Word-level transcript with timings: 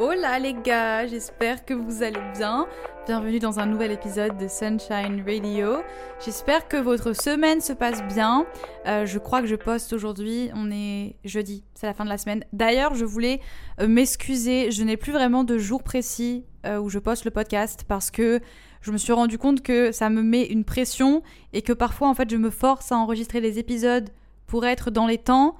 Hola 0.00 0.38
les 0.38 0.54
gars, 0.54 1.08
j'espère 1.08 1.64
que 1.64 1.74
vous 1.74 2.04
allez 2.04 2.20
bien. 2.36 2.68
Bienvenue 3.04 3.40
dans 3.40 3.58
un 3.58 3.66
nouvel 3.66 3.90
épisode 3.90 4.36
de 4.36 4.46
Sunshine 4.46 5.24
Radio. 5.26 5.78
J'espère 6.24 6.68
que 6.68 6.76
votre 6.76 7.14
semaine 7.14 7.60
se 7.60 7.72
passe 7.72 8.04
bien. 8.14 8.46
Euh, 8.86 9.06
je 9.06 9.18
crois 9.18 9.40
que 9.40 9.48
je 9.48 9.56
poste 9.56 9.92
aujourd'hui, 9.92 10.50
on 10.54 10.70
est 10.70 11.16
jeudi, 11.24 11.64
c'est 11.74 11.88
la 11.88 11.94
fin 11.94 12.04
de 12.04 12.10
la 12.10 12.16
semaine. 12.16 12.44
D'ailleurs, 12.52 12.94
je 12.94 13.04
voulais 13.04 13.40
euh, 13.80 13.88
m'excuser, 13.88 14.70
je 14.70 14.84
n'ai 14.84 14.96
plus 14.96 15.10
vraiment 15.10 15.42
de 15.42 15.58
jour 15.58 15.82
précis 15.82 16.44
euh, 16.64 16.78
où 16.78 16.90
je 16.90 17.00
poste 17.00 17.24
le 17.24 17.32
podcast 17.32 17.84
parce 17.88 18.12
que 18.12 18.38
je 18.82 18.92
me 18.92 18.98
suis 18.98 19.12
rendu 19.12 19.36
compte 19.36 19.62
que 19.62 19.90
ça 19.90 20.10
me 20.10 20.22
met 20.22 20.44
une 20.44 20.62
pression 20.62 21.24
et 21.52 21.62
que 21.62 21.72
parfois 21.72 22.08
en 22.08 22.14
fait 22.14 22.30
je 22.30 22.36
me 22.36 22.50
force 22.50 22.92
à 22.92 22.96
enregistrer 22.96 23.40
les 23.40 23.58
épisodes 23.58 24.10
pour 24.46 24.64
être 24.64 24.92
dans 24.92 25.08
les 25.08 25.18
temps. 25.18 25.56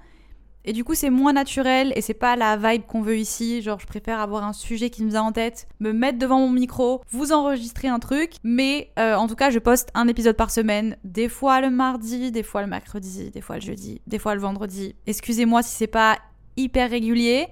Et 0.64 0.73
du 0.73 0.84
coup, 0.84 0.95
c'est 0.95 1.11
moins 1.11 1.33
naturel 1.33 1.92
et 1.97 2.01
c'est 2.01 2.14
pas 2.14 2.37
la 2.37 2.56
vibe 2.56 2.83
qu'on 2.87 3.01
veut 3.01 3.17
ici. 3.17 3.62
Genre, 3.62 3.78
je 3.81 3.87
préfère 3.87 4.20
avoir 4.20 4.45
un 4.45 4.53
sujet 4.53 4.91
qui 4.91 5.03
me 5.05 5.11
vient 5.11 5.23
en 5.23 5.33
tête, 5.33 5.67
me 5.81 5.92
mettre 5.92 6.19
devant 6.19 6.41
mon 6.41 6.51
micro, 6.51 7.01
vous 7.11 7.33
enregistrer 7.33 7.89
un 7.89 7.98
truc. 7.98 8.34
Mais 8.42 8.91
euh, 8.98 9.14
en 9.14 9.29
tout 9.29 9.36
cas, 9.36 9.51
je 9.51 9.59
poste 9.59 9.91
un 9.95 10.09
épisode 10.09 10.36
par 10.36 10.51
semaine. 10.51 10.97
Des 11.05 11.29
fois 11.29 11.61
le 11.61 11.70
mardi, 11.70 12.31
des 12.33 12.42
fois 12.42 12.62
le 12.62 12.69
mercredi, 12.69 13.31
des 13.31 13.41
fois 13.41 13.56
le 13.56 13.62
jeudi, 13.62 14.01
des 14.06 14.19
fois 14.19 14.34
le 14.34 14.41
vendredi. 14.41 14.95
Excusez-moi 15.06 15.62
si 15.62 15.75
c'est 15.75 15.86
pas 15.86 16.19
hyper 16.56 16.91
régulier. 16.91 17.48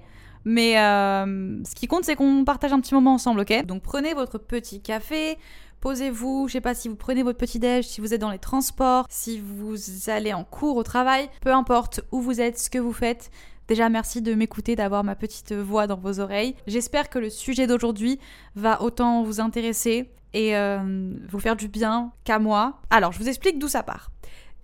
Mais 0.49 0.79
euh, 0.79 1.61
ce 1.65 1.75
qui 1.75 1.87
compte, 1.87 2.05
c'est 2.05 2.15
qu'on 2.15 2.45
partage 2.45 2.71
un 2.71 2.79
petit 2.79 2.93
moment 2.93 3.15
ensemble, 3.15 3.41
ok? 3.41 3.65
Donc 3.65 3.81
prenez 3.81 4.13
votre 4.13 4.37
petit 4.37 4.81
café, 4.81 5.37
posez-vous, 5.81 6.47
je 6.47 6.53
sais 6.53 6.61
pas 6.61 6.73
si 6.73 6.89
vous 6.89 6.95
prenez 6.95 7.23
votre 7.23 7.37
petit 7.37 7.59
déj, 7.59 7.85
si 7.85 8.01
vous 8.01 8.13
êtes 8.13 8.21
dans 8.21 8.31
les 8.31 8.39
transports, 8.39 9.05
si 9.09 9.39
vous 9.39 9.75
allez 10.07 10.33
en 10.33 10.43
cours 10.43 10.77
au 10.77 10.83
travail, 10.83 11.29
peu 11.41 11.53
importe 11.53 12.01
où 12.11 12.21
vous 12.21 12.41
êtes, 12.41 12.59
ce 12.59 12.69
que 12.69 12.79
vous 12.79 12.93
faites. 12.93 13.31
Déjà, 13.67 13.89
merci 13.89 14.21
de 14.21 14.33
m'écouter, 14.33 14.75
d'avoir 14.75 15.03
ma 15.03 15.15
petite 15.15 15.53
voix 15.53 15.87
dans 15.87 15.97
vos 15.97 16.19
oreilles. 16.19 16.55
J'espère 16.67 17.09
que 17.09 17.19
le 17.19 17.29
sujet 17.29 17.67
d'aujourd'hui 17.67 18.19
va 18.55 18.81
autant 18.81 19.23
vous 19.23 19.41
intéresser 19.41 20.09
et 20.33 20.55
euh, 20.55 21.13
vous 21.29 21.39
faire 21.39 21.55
du 21.55 21.67
bien 21.67 22.11
qu'à 22.23 22.39
moi. 22.39 22.79
Alors, 22.89 23.11
je 23.11 23.19
vous 23.19 23.27
explique 23.27 23.59
d'où 23.59 23.67
ça 23.67 23.83
part. 23.83 24.11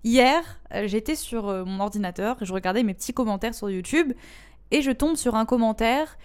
Hier, 0.05 0.41
euh, 0.73 0.87
j'étais 0.87 1.15
sur 1.15 1.47
euh, 1.47 1.63
mon 1.65 1.79
ordinateur 1.79 2.37
je 2.41 2.53
regardais 2.53 2.83
mes 2.83 2.93
petits 2.93 3.13
commentaires 3.13 3.55
sur 3.55 3.69
YouTube 3.69 4.13
et 4.71 4.81
je 4.81 4.91
tombe 4.91 5.15
sur 5.15 5.35
un 5.35 5.45
commentaire 5.45 6.17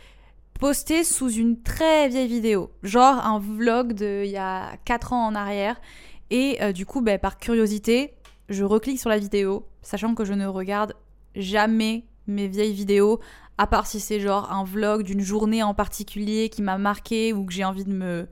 posté 0.59 1.05
sous 1.05 1.31
une 1.31 1.63
très 1.63 2.09
vieille 2.09 2.29
vidéo, 2.29 2.71
genre 2.83 3.25
un 3.25 3.39
vlog 3.39 3.93
de 3.93 4.23
il 4.25 4.31
y 4.31 4.37
a 4.37 4.77
4 4.85 5.13
ans 5.13 5.27
en 5.27 5.35
arrière. 5.35 5.81
Et 6.31 6.59
euh, 6.61 6.73
du 6.73 6.85
coup, 6.85 7.01
ben, 7.01 7.19
par 7.19 7.39
curiosité, 7.39 8.15
je 8.49 8.65
reclique 8.65 9.01
sur 9.01 9.09
la 9.09 9.19
vidéo, 9.19 9.67
sachant 9.83 10.15
que 10.15 10.25
je 10.25 10.35
ne 10.35 10.47
regarde 10.47 10.95
jamais 11.37 12.05
mes 12.27 12.49
vieilles 12.49 12.75
vidéos, 12.75 13.21
à 13.57 13.67
part 13.67 13.87
si 13.87 14.01
c'est 14.01 14.21
genre 14.21 14.53
un 14.53 14.65
vlog 14.65 15.03
d'une 15.03 15.21
journée 15.21 15.63
en 15.63 15.75
particulier 15.75 16.49
qui 16.49 16.61
m'a 16.61 16.77
marqué 16.77 17.33
ou 17.33 17.45
que 17.45 17.53
j'ai 17.53 17.65
envie 17.65 17.85
de 17.85 17.93
me. 17.93 18.29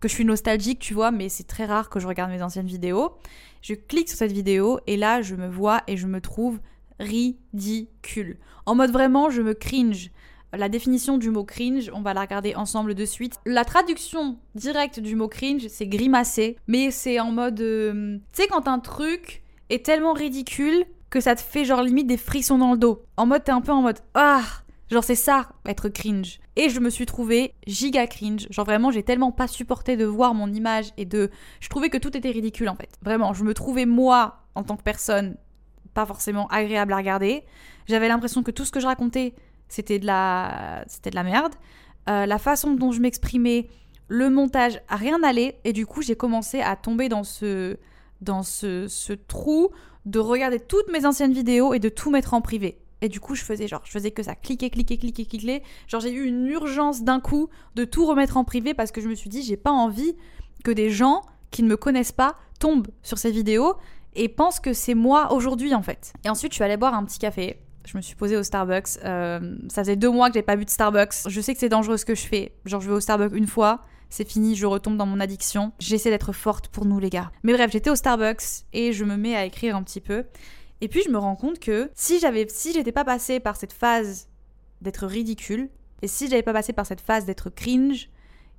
que 0.00 0.08
je 0.08 0.14
suis 0.14 0.24
nostalgique, 0.24 0.80
tu 0.80 0.94
vois, 0.94 1.10
mais 1.10 1.28
c'est 1.28 1.46
très 1.46 1.64
rare 1.64 1.88
que 1.88 2.00
je 2.00 2.06
regarde 2.06 2.30
mes 2.30 2.42
anciennes 2.42 2.66
vidéos. 2.66 3.16
Je 3.62 3.74
clique 3.74 4.08
sur 4.08 4.18
cette 4.18 4.32
vidéo 4.32 4.80
et 4.86 4.96
là, 4.96 5.22
je 5.22 5.36
me 5.36 5.48
vois 5.48 5.82
et 5.86 5.96
je 5.96 6.06
me 6.06 6.20
trouve 6.20 6.60
ridicule. 7.00 8.38
En 8.66 8.74
mode 8.74 8.90
vraiment, 8.90 9.30
je 9.30 9.42
me 9.42 9.54
cringe. 9.54 10.10
La 10.54 10.68
définition 10.68 11.18
du 11.18 11.30
mot 11.30 11.44
cringe, 11.44 11.90
on 11.94 12.00
va 12.00 12.14
la 12.14 12.22
regarder 12.22 12.54
ensemble 12.54 12.94
de 12.94 13.04
suite. 13.04 13.38
La 13.44 13.64
traduction 13.64 14.38
directe 14.54 14.98
du 14.98 15.14
mot 15.14 15.28
cringe, 15.28 15.68
c'est 15.68 15.86
grimacer, 15.86 16.56
mais 16.66 16.90
c'est 16.90 17.20
en 17.20 17.30
mode... 17.30 17.60
euh, 17.60 18.18
tu 18.32 18.42
sais, 18.42 18.48
quand 18.48 18.66
un 18.66 18.78
truc 18.78 19.42
est 19.68 19.84
tellement 19.84 20.14
ridicule 20.14 20.84
que 21.10 21.20
ça 21.20 21.34
te 21.34 21.40
fait 21.40 21.64
genre 21.64 21.82
limite 21.82 22.06
des 22.06 22.16
frissons 22.16 22.58
dans 22.58 22.72
le 22.72 22.78
dos. 22.78 23.02
En 23.16 23.26
mode, 23.26 23.44
t'es 23.44 23.52
un 23.52 23.60
peu 23.60 23.72
en 23.72 23.82
mode... 23.82 23.98
Ah 24.14 24.42
Genre 24.90 25.04
c'est 25.04 25.14
ça, 25.14 25.50
être 25.66 25.90
cringe. 25.90 26.40
Et 26.56 26.70
je 26.70 26.80
me 26.80 26.88
suis 26.88 27.04
trouvée 27.04 27.54
giga 27.66 28.06
cringe. 28.06 28.46
Genre 28.50 28.64
vraiment, 28.64 28.90
j'ai 28.90 29.02
tellement 29.02 29.32
pas 29.32 29.46
supporté 29.46 29.98
de 29.98 30.06
voir 30.06 30.32
mon 30.32 30.50
image 30.50 30.92
et 30.96 31.04
de... 31.04 31.30
Je 31.60 31.68
trouvais 31.68 31.90
que 31.90 31.98
tout 31.98 32.16
était 32.16 32.30
ridicule 32.30 32.70
en 32.70 32.74
fait. 32.74 32.88
Vraiment, 33.02 33.34
je 33.34 33.44
me 33.44 33.52
trouvais 33.52 33.84
moi, 33.84 34.44
en 34.54 34.62
tant 34.62 34.76
que 34.76 34.82
personne, 34.82 35.36
pas 35.92 36.06
forcément 36.06 36.46
agréable 36.46 36.94
à 36.94 36.96
regarder. 36.96 37.44
J'avais 37.86 38.08
l'impression 38.08 38.42
que 38.42 38.50
tout 38.50 38.64
ce 38.64 38.72
que 38.72 38.80
je 38.80 38.86
racontais, 38.86 39.34
c'était 39.68 39.98
de 39.98 40.06
la, 40.06 40.84
c'était 40.86 41.10
de 41.10 41.14
la 41.14 41.24
merde. 41.24 41.54
Euh, 42.08 42.26
la 42.26 42.38
façon 42.38 42.74
dont 42.74 42.92
je 42.92 43.00
m'exprimais, 43.00 43.68
le 44.08 44.30
montage, 44.30 44.80
rien 44.88 45.18
n'allait. 45.18 45.60
Et 45.64 45.72
du 45.72 45.86
coup, 45.86 46.02
j'ai 46.02 46.16
commencé 46.16 46.60
à 46.60 46.74
tomber 46.76 47.08
dans 47.08 47.24
ce, 47.24 47.76
dans 48.20 48.42
ce, 48.42 49.12
trou 49.12 49.70
de 50.06 50.18
regarder 50.18 50.58
toutes 50.58 50.90
mes 50.90 51.04
anciennes 51.04 51.32
vidéos 51.32 51.74
et 51.74 51.78
de 51.78 51.88
tout 51.88 52.10
mettre 52.10 52.34
en 52.34 52.40
privé. 52.40 52.78
Et 53.00 53.08
du 53.08 53.20
coup, 53.20 53.34
je 53.34 53.44
faisais 53.44 53.68
genre, 53.68 53.82
je 53.84 53.92
faisais 53.92 54.10
que 54.10 54.22
ça, 54.22 54.34
cliquer, 54.34 54.70
cliquer, 54.70 54.98
cliquer, 54.98 55.24
cliquer. 55.26 55.62
Genre, 55.86 56.00
j'ai 56.00 56.10
eu 56.10 56.24
une 56.24 56.46
urgence 56.48 57.02
d'un 57.02 57.20
coup 57.20 57.48
de 57.76 57.84
tout 57.84 58.06
remettre 58.06 58.36
en 58.36 58.44
privé 58.44 58.74
parce 58.74 58.90
que 58.90 59.00
je 59.00 59.08
me 59.08 59.14
suis 59.14 59.30
dit, 59.30 59.42
j'ai 59.42 59.56
pas 59.56 59.70
envie 59.70 60.16
que 60.64 60.70
des 60.70 60.90
gens 60.90 61.22
qui 61.50 61.62
ne 61.62 61.68
me 61.68 61.76
connaissent 61.76 62.12
pas 62.12 62.36
tombent 62.58 62.88
sur 63.02 63.18
ces 63.18 63.30
vidéos 63.30 63.74
et 64.14 64.28
pensent 64.28 64.58
que 64.58 64.72
c'est 64.72 64.94
moi 64.94 65.32
aujourd'hui 65.32 65.74
en 65.74 65.82
fait. 65.82 66.12
Et 66.24 66.28
ensuite, 66.28 66.52
je 66.52 66.56
suis 66.56 66.64
allée 66.64 66.76
boire 66.76 66.94
un 66.94 67.04
petit 67.04 67.18
café. 67.18 67.60
Je 67.86 67.96
me 67.96 68.02
suis 68.02 68.14
posée 68.14 68.36
au 68.36 68.42
Starbucks. 68.42 68.98
Euh, 69.04 69.56
ça 69.68 69.82
faisait 69.82 69.96
deux 69.96 70.10
mois 70.10 70.28
que 70.28 70.34
j'ai 70.34 70.42
pas 70.42 70.56
bu 70.56 70.64
de 70.64 70.70
Starbucks. 70.70 71.26
Je 71.26 71.40
sais 71.40 71.54
que 71.54 71.60
c'est 71.60 71.68
dangereux 71.68 71.96
ce 71.96 72.04
que 72.04 72.14
je 72.14 72.26
fais. 72.26 72.52
Genre, 72.64 72.80
je 72.80 72.88
vais 72.88 72.96
au 72.96 73.00
Starbucks 73.00 73.32
une 73.34 73.46
fois, 73.46 73.84
c'est 74.10 74.28
fini, 74.28 74.56
je 74.56 74.66
retombe 74.66 74.96
dans 74.96 75.06
mon 75.06 75.20
addiction. 75.20 75.72
J'essaie 75.78 76.10
d'être 76.10 76.32
forte 76.32 76.68
pour 76.68 76.84
nous, 76.84 76.98
les 76.98 77.10
gars. 77.10 77.30
Mais 77.42 77.52
bref, 77.52 77.70
j'étais 77.70 77.90
au 77.90 77.94
Starbucks 77.94 78.64
et 78.72 78.92
je 78.92 79.04
me 79.04 79.16
mets 79.16 79.36
à 79.36 79.44
écrire 79.44 79.76
un 79.76 79.82
petit 79.82 80.00
peu. 80.00 80.24
Et 80.80 80.88
puis, 80.88 81.02
je 81.04 81.10
me 81.10 81.18
rends 81.18 81.36
compte 81.36 81.58
que 81.58 81.90
si 81.94 82.20
j'avais, 82.20 82.46
si 82.48 82.72
j'étais 82.72 82.92
pas 82.92 83.04
passée 83.04 83.40
par 83.40 83.56
cette 83.56 83.72
phase 83.72 84.28
d'être 84.80 85.06
ridicule, 85.06 85.68
et 86.02 86.08
si 86.08 86.28
j'avais 86.28 86.42
pas 86.42 86.52
passé 86.52 86.72
par 86.72 86.86
cette 86.86 87.00
phase 87.00 87.24
d'être 87.24 87.50
cringe 87.50 88.10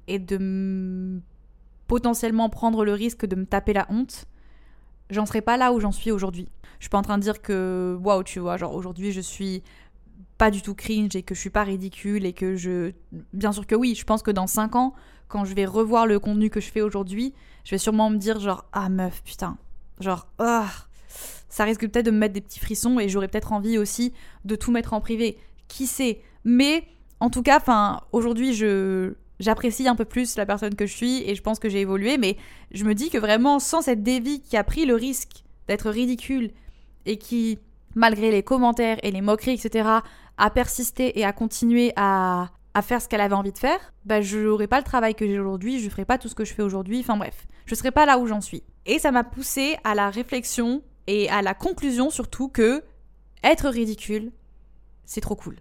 et 0.08 0.20
de 0.20 1.22
potentiellement 1.88 2.50
prendre 2.50 2.84
le 2.84 2.94
risque 2.94 3.26
de 3.26 3.36
me 3.36 3.46
taper 3.46 3.74
la 3.74 3.88
honte, 3.90 4.26
j'en 5.10 5.26
serais 5.26 5.42
pas 5.42 5.58
là 5.58 5.74
où 5.74 5.80
j'en 5.80 5.92
suis 5.92 6.12
aujourd'hui. 6.12 6.50
Je 6.80 6.86
suis 6.86 6.90
pas 6.90 6.98
en 6.98 7.04
train 7.04 7.18
de 7.18 7.24
dire 7.24 7.42
que 7.42 7.98
waouh, 8.02 8.24
tu 8.24 8.40
vois, 8.40 8.58
genre 8.58 8.74
aujourd'hui 8.74 9.12
je 9.12 9.22
suis 9.22 9.64
pas 10.38 10.52
du 10.52 10.62
tout 10.62 10.76
cringe 10.76 11.16
et 11.16 11.24
que 11.24 11.36
je 11.36 11.40
suis 11.40 11.50
pas 11.50 11.64
ridicule 11.64 12.26
et 12.26 12.34
que 12.34 12.56
je 12.56 12.94
bien 13.34 13.52
sûr 13.52 13.68
que 13.68 13.76
oui, 13.76 13.96
je 13.96 14.06
pense 14.06 14.22
que 14.22 14.32
dans 14.32 14.48
5 14.48 14.76
ans 14.76 14.94
quand 15.28 15.46
je 15.46 15.54
vais 15.54 15.66
revoir 15.66 16.08
le 16.08 16.20
contenu 16.20 16.50
que 16.50 16.60
je 16.60 16.72
fais 16.72 16.82
aujourd'hui, 16.82 17.34
je 17.64 17.72
vais 17.72 17.78
sûrement 17.78 18.10
me 18.10 18.18
dire 18.18 18.40
genre 18.40 18.66
ah 18.72 18.90
meuf, 18.90 19.22
putain, 19.24 19.58
genre 20.00 20.28
ah 20.40 20.68
ça 21.50 21.64
risque 21.64 21.82
peut-être 21.82 22.06
de 22.06 22.12
me 22.12 22.18
mettre 22.18 22.34
des 22.34 22.42
petits 22.42 22.60
frissons 22.60 23.00
et 23.00 23.10
j'aurais 23.10 23.28
peut-être 23.28 23.52
envie 23.52 23.78
aussi 23.78 24.14
de 24.46 24.56
tout 24.56 24.72
mettre 24.72 24.94
en 24.94 25.02
privé. 25.02 25.38
Qui 25.68 25.88
sait? 25.88 26.22
Mais 26.46 26.88
en 27.20 27.30
tout 27.30 27.42
cas, 27.42 27.58
enfin, 27.58 28.02
aujourd'hui, 28.12 28.54
je 28.54 29.14
j'apprécie 29.40 29.88
un 29.88 29.96
peu 29.96 30.06
plus 30.06 30.36
la 30.36 30.46
personne 30.46 30.76
que 30.76 30.86
je 30.86 30.94
suis 30.94 31.30
et 31.30 31.36
je 31.36 31.42
pense 31.42 31.60
que 31.60 31.70
j'ai 31.70 31.82
évolué, 31.82 32.18
mais 32.18 32.38
je 32.72 32.84
me 32.86 32.94
dis 32.94 33.10
que 33.10 33.18
vraiment, 33.18 33.60
sans 33.60 33.82
cette 33.82 34.04
Davy 34.04 34.42
qui 34.42 34.58
a 34.58 34.64
pris 34.64 34.86
le 34.86 34.96
risque 34.96 35.44
d'être 35.68 35.90
ridicule 35.90 36.52
et 37.06 37.18
qui, 37.18 37.60
malgré 37.96 38.32
les 38.32 38.44
commentaires 38.44 38.98
et 39.04 39.12
les 39.12 39.22
moqueries, 39.22 39.54
etc., 39.54 39.88
a 40.38 40.50
persisté 40.50 41.20
et 41.20 41.26
a 41.26 41.34
continué 41.34 41.92
à, 41.96 42.50
faire 42.82 43.02
ce 43.02 43.10
qu'elle 43.10 43.20
avait 43.20 43.36
envie 43.36 43.52
de 43.52 43.58
faire, 43.58 43.94
bah, 44.06 44.22
je 44.22 44.40
n'aurais 44.40 44.68
pas 44.68 44.78
le 44.78 44.86
travail 44.86 45.14
que 45.14 45.28
j'ai 45.28 45.38
aujourd'hui, 45.38 45.80
je 45.80 45.86
ne 45.86 45.90
ferais 45.90 46.06
pas 46.06 46.18
tout 46.18 46.30
ce 46.30 46.36
que 46.36 46.46
je 46.46 46.54
fais 46.54 46.62
aujourd'hui, 46.62 47.02
enfin 47.02 47.18
bref, 47.18 47.46
je 47.66 47.74
ne 47.74 47.78
serais 47.78 47.92
pas 47.92 48.06
là 48.06 48.18
où 48.18 48.26
j'en 48.26 48.40
suis. 48.40 48.64
Et 48.86 49.00
ça 49.00 49.12
m'a 49.12 49.26
poussé 49.26 49.76
à 49.84 49.96
la 49.96 50.10
réflexion 50.10 50.82
et 51.08 51.30
à 51.30 51.42
la 51.42 51.54
conclusion 51.54 52.10
surtout 52.10 52.48
que 52.48 52.82
être 53.44 53.68
ridicule, 53.68 54.32
c'est 55.04 55.20
trop 55.20 55.36
cool. 55.36 55.58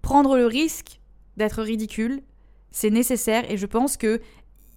Prendre 0.00 0.38
le 0.38 0.46
risque 0.46 1.00
d'être 1.36 1.62
ridicule, 1.62 2.22
c'est 2.70 2.90
nécessaire 2.90 3.50
et 3.50 3.56
je 3.56 3.66
pense 3.66 3.96
que 3.96 4.20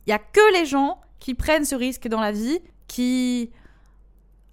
il 0.07 0.09
y 0.09 0.13
a 0.13 0.19
que 0.19 0.59
les 0.59 0.65
gens 0.65 0.99
qui 1.19 1.35
prennent 1.35 1.65
ce 1.65 1.75
risque 1.75 2.07
dans 2.07 2.19
la 2.19 2.31
vie 2.31 2.59
qui 2.87 3.51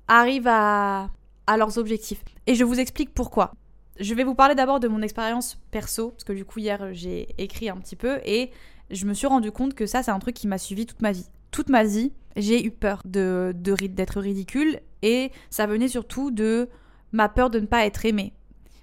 arrivent 0.07 0.49
à, 0.49 1.11
à 1.47 1.57
leurs 1.57 1.79
objectifs. 1.79 2.23
Et 2.47 2.55
je 2.55 2.65
vous 2.65 2.79
explique 2.79 3.15
pourquoi. 3.15 3.53
Je 3.99 4.15
vais 4.15 4.25
vous 4.25 4.35
parler 4.35 4.55
d'abord 4.55 4.79
de 4.79 4.89
mon 4.89 5.03
expérience 5.03 5.59
perso, 5.71 6.11
parce 6.11 6.25
que 6.25 6.33
du 6.33 6.45
coup 6.45 6.61
hier 6.61 6.93
j'ai 6.93 7.29
écrit 7.39 7.69
un 7.69 7.77
petit 7.79 7.97
peu 7.97 8.21
et 8.25 8.51
je 8.91 9.07
me 9.07 9.15
suis 9.15 9.27
rendu 9.27 9.51
compte 9.51 9.75
que 9.75 9.87
ça 9.87 10.03
c'est 10.03 10.11
un 10.11 10.19
truc 10.19 10.37
qui 10.37 10.47
m'a 10.47 10.59
suivi 10.59 10.87
toute 10.87 11.03
ma 11.03 11.13
vie. 11.13 11.27
toute 11.51 11.69
ma 11.69 11.85
vie, 11.85 12.13
j'ai 12.37 12.65
eu 12.65 12.71
peur 12.71 13.03
de, 13.05 13.53
d'être 13.55 14.21
ridicule 14.21 14.81
et 15.03 15.33
ça 15.51 15.67
venait 15.67 15.89
surtout 15.89 16.31
de 16.31 16.69
ma 17.13 17.29
peur 17.29 17.51
de 17.51 17.59
ne 17.59 17.67
pas 17.67 17.87
être 17.87 18.05
aimée. 18.05 18.33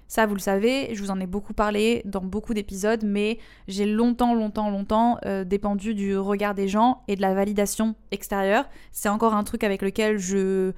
Ça, 0.08 0.26
vous 0.26 0.34
le 0.34 0.40
savez, 0.40 0.94
je 0.94 1.02
vous 1.02 1.10
en 1.10 1.18
ai 1.18 1.26
beaucoup 1.26 1.52
parlé 1.52 2.02
dans 2.04 2.20
beaucoup 2.22 2.54
d'épisodes, 2.54 3.02
mais 3.04 3.38
j'ai 3.66 3.86
longtemps, 3.86 4.34
longtemps, 4.34 4.70
longtemps 4.70 5.18
euh, 5.26 5.44
dépendu 5.44 5.94
du 5.94 6.16
regard 6.16 6.54
des 6.54 6.68
gens 6.68 7.02
et 7.08 7.16
de 7.16 7.20
la 7.22 7.34
validation 7.34 7.96
extérieure. 8.12 8.68
C'est 8.92 9.08
encore 9.08 9.34
un 9.34 9.42
truc 9.44 9.64
avec 9.64 9.82
lequel 9.82 10.18
je. 10.18 10.72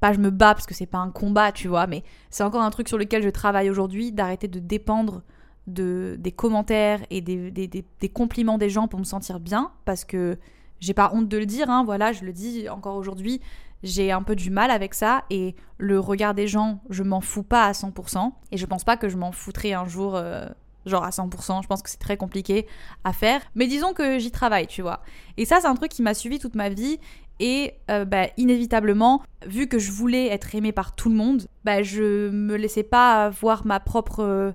Pas 0.00 0.12
je 0.12 0.18
me 0.18 0.30
bats 0.30 0.52
parce 0.54 0.66
que 0.66 0.74
c'est 0.74 0.84
pas 0.86 0.98
un 0.98 1.12
combat, 1.12 1.52
tu 1.52 1.68
vois, 1.68 1.86
mais 1.86 2.02
c'est 2.28 2.42
encore 2.42 2.62
un 2.62 2.70
truc 2.70 2.88
sur 2.88 2.98
lequel 2.98 3.22
je 3.22 3.28
travaille 3.28 3.70
aujourd'hui, 3.70 4.10
d'arrêter 4.10 4.48
de 4.48 4.58
dépendre 4.58 5.22
de, 5.68 6.16
des 6.18 6.32
commentaires 6.32 6.98
et 7.10 7.20
des, 7.20 7.52
des- 7.52 7.68
des- 7.68 7.84
des 8.00 8.08
compliments 8.08 8.58
des 8.58 8.68
gens 8.68 8.88
pour 8.88 8.98
me 8.98 9.04
sentir 9.04 9.38
bien, 9.38 9.70
parce 9.84 10.04
que 10.04 10.38
j'ai 10.80 10.92
pas 10.92 11.12
honte 11.14 11.28
de 11.28 11.38
le 11.38 11.46
dire, 11.46 11.70
hein, 11.70 11.84
voilà, 11.84 12.10
je 12.10 12.24
le 12.24 12.32
dis 12.32 12.68
encore 12.68 12.96
aujourd'hui, 12.96 13.40
j'ai 13.82 14.12
un 14.12 14.22
peu 14.22 14.36
du 14.36 14.50
mal 14.50 14.70
avec 14.70 14.94
ça, 14.94 15.24
et 15.30 15.54
le 15.78 15.98
regard 15.98 16.34
des 16.34 16.46
gens, 16.46 16.80
je 16.90 17.02
m'en 17.02 17.20
fous 17.20 17.42
pas 17.42 17.64
à 17.64 17.72
100%, 17.72 18.32
et 18.52 18.56
je 18.56 18.66
pense 18.66 18.84
pas 18.84 18.96
que 18.96 19.08
je 19.08 19.16
m'en 19.16 19.32
foutrai 19.32 19.74
un 19.74 19.86
jour, 19.86 20.14
euh, 20.16 20.46
genre 20.86 21.04
à 21.04 21.10
100%, 21.10 21.62
je 21.62 21.68
pense 21.68 21.82
que 21.82 21.90
c'est 21.90 21.98
très 21.98 22.16
compliqué 22.16 22.66
à 23.04 23.12
faire, 23.12 23.40
mais 23.54 23.66
disons 23.66 23.92
que 23.92 24.18
j'y 24.18 24.30
travaille, 24.30 24.66
tu 24.66 24.82
vois. 24.82 25.00
Et 25.36 25.44
ça, 25.44 25.58
c'est 25.60 25.66
un 25.66 25.74
truc 25.74 25.90
qui 25.90 26.02
m'a 26.02 26.14
suivi 26.14 26.38
toute 26.38 26.54
ma 26.54 26.68
vie, 26.68 26.98
et 27.40 27.74
euh, 27.90 28.04
bah, 28.04 28.28
inévitablement, 28.36 29.22
vu 29.46 29.66
que 29.66 29.78
je 29.78 29.90
voulais 29.90 30.28
être 30.28 30.54
aimée 30.54 30.72
par 30.72 30.94
tout 30.94 31.08
le 31.08 31.16
monde, 31.16 31.46
bah, 31.64 31.82
je 31.82 32.30
me 32.30 32.56
laissais 32.56 32.84
pas 32.84 33.30
voir 33.30 33.66
ma 33.66 33.80
propre... 33.80 34.20
euh, 34.20 34.52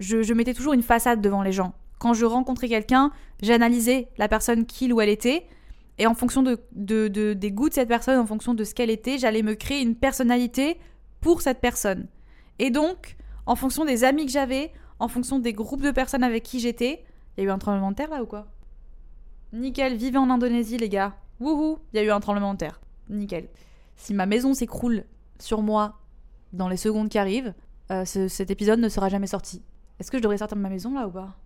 je, 0.00 0.22
je 0.22 0.34
mettais 0.34 0.54
toujours 0.54 0.72
une 0.72 0.82
façade 0.82 1.20
devant 1.20 1.42
les 1.42 1.52
gens. 1.52 1.72
Quand 2.00 2.12
je 2.12 2.24
rencontrais 2.24 2.68
quelqu'un, 2.68 3.12
j'analysais 3.42 4.08
la 4.18 4.26
personne 4.26 4.66
qu'il 4.66 4.92
ou 4.92 5.00
elle 5.00 5.08
était, 5.08 5.46
et 5.98 6.06
en 6.06 6.14
fonction 6.14 6.42
de, 6.42 6.60
de- 6.72 7.08
de- 7.08 7.32
des 7.34 7.52
goûts 7.52 7.68
de 7.68 7.74
cette 7.74 7.88
personne, 7.88 8.18
en 8.18 8.26
fonction 8.26 8.54
de 8.54 8.64
ce 8.64 8.74
qu'elle 8.74 8.90
était, 8.90 9.18
j'allais 9.18 9.42
me 9.42 9.54
créer 9.54 9.80
une 9.82 9.94
personnalité 9.94 10.78
pour 11.20 11.40
cette 11.42 11.60
personne. 11.60 12.06
Et 12.58 12.70
donc, 12.70 13.16
en 13.46 13.56
fonction 13.56 13.84
des 13.84 14.04
amis 14.04 14.26
que 14.26 14.32
j'avais, 14.32 14.72
en 14.98 15.08
fonction 15.08 15.38
des 15.38 15.52
groupes 15.52 15.82
de 15.82 15.90
personnes 15.90 16.22
avec 16.24 16.42
qui 16.42 16.60
j'étais, 16.60 17.04
il 17.36 17.44
y 17.44 17.46
a 17.46 17.50
eu 17.50 17.52
un 17.52 17.58
tremblement 17.58 17.90
de 17.90 17.96
terre 17.96 18.10
là 18.10 18.22
ou 18.22 18.26
quoi? 18.26 18.46
Nickel, 19.52 19.96
vivez 19.96 20.18
en 20.18 20.30
Indonésie 20.30 20.78
les 20.78 20.88
gars. 20.88 21.14
Wouhou, 21.40 21.78
il 21.92 21.96
y 21.96 22.00
a 22.00 22.02
eu 22.04 22.10
un 22.10 22.20
tremblement 22.20 22.54
de 22.54 22.58
terre. 22.58 22.80
Nickel. 23.08 23.48
Si 23.96 24.14
ma 24.14 24.26
maison 24.26 24.54
s'écroule 24.54 25.04
sur 25.38 25.62
moi 25.62 25.98
dans 26.52 26.68
les 26.68 26.76
secondes 26.76 27.08
qui 27.08 27.18
arrivent, 27.18 27.54
euh, 27.90 28.04
ce- 28.04 28.28
cet 28.28 28.50
épisode 28.50 28.80
ne 28.80 28.88
sera 28.88 29.08
jamais 29.08 29.26
sorti. 29.26 29.62
Est-ce 30.00 30.10
que 30.10 30.18
je 30.18 30.22
devrais 30.22 30.38
sortir 30.38 30.56
de 30.56 30.62
ma 30.62 30.68
maison 30.70 30.94
là 30.94 31.06
ou 31.06 31.10
pas? 31.10 31.36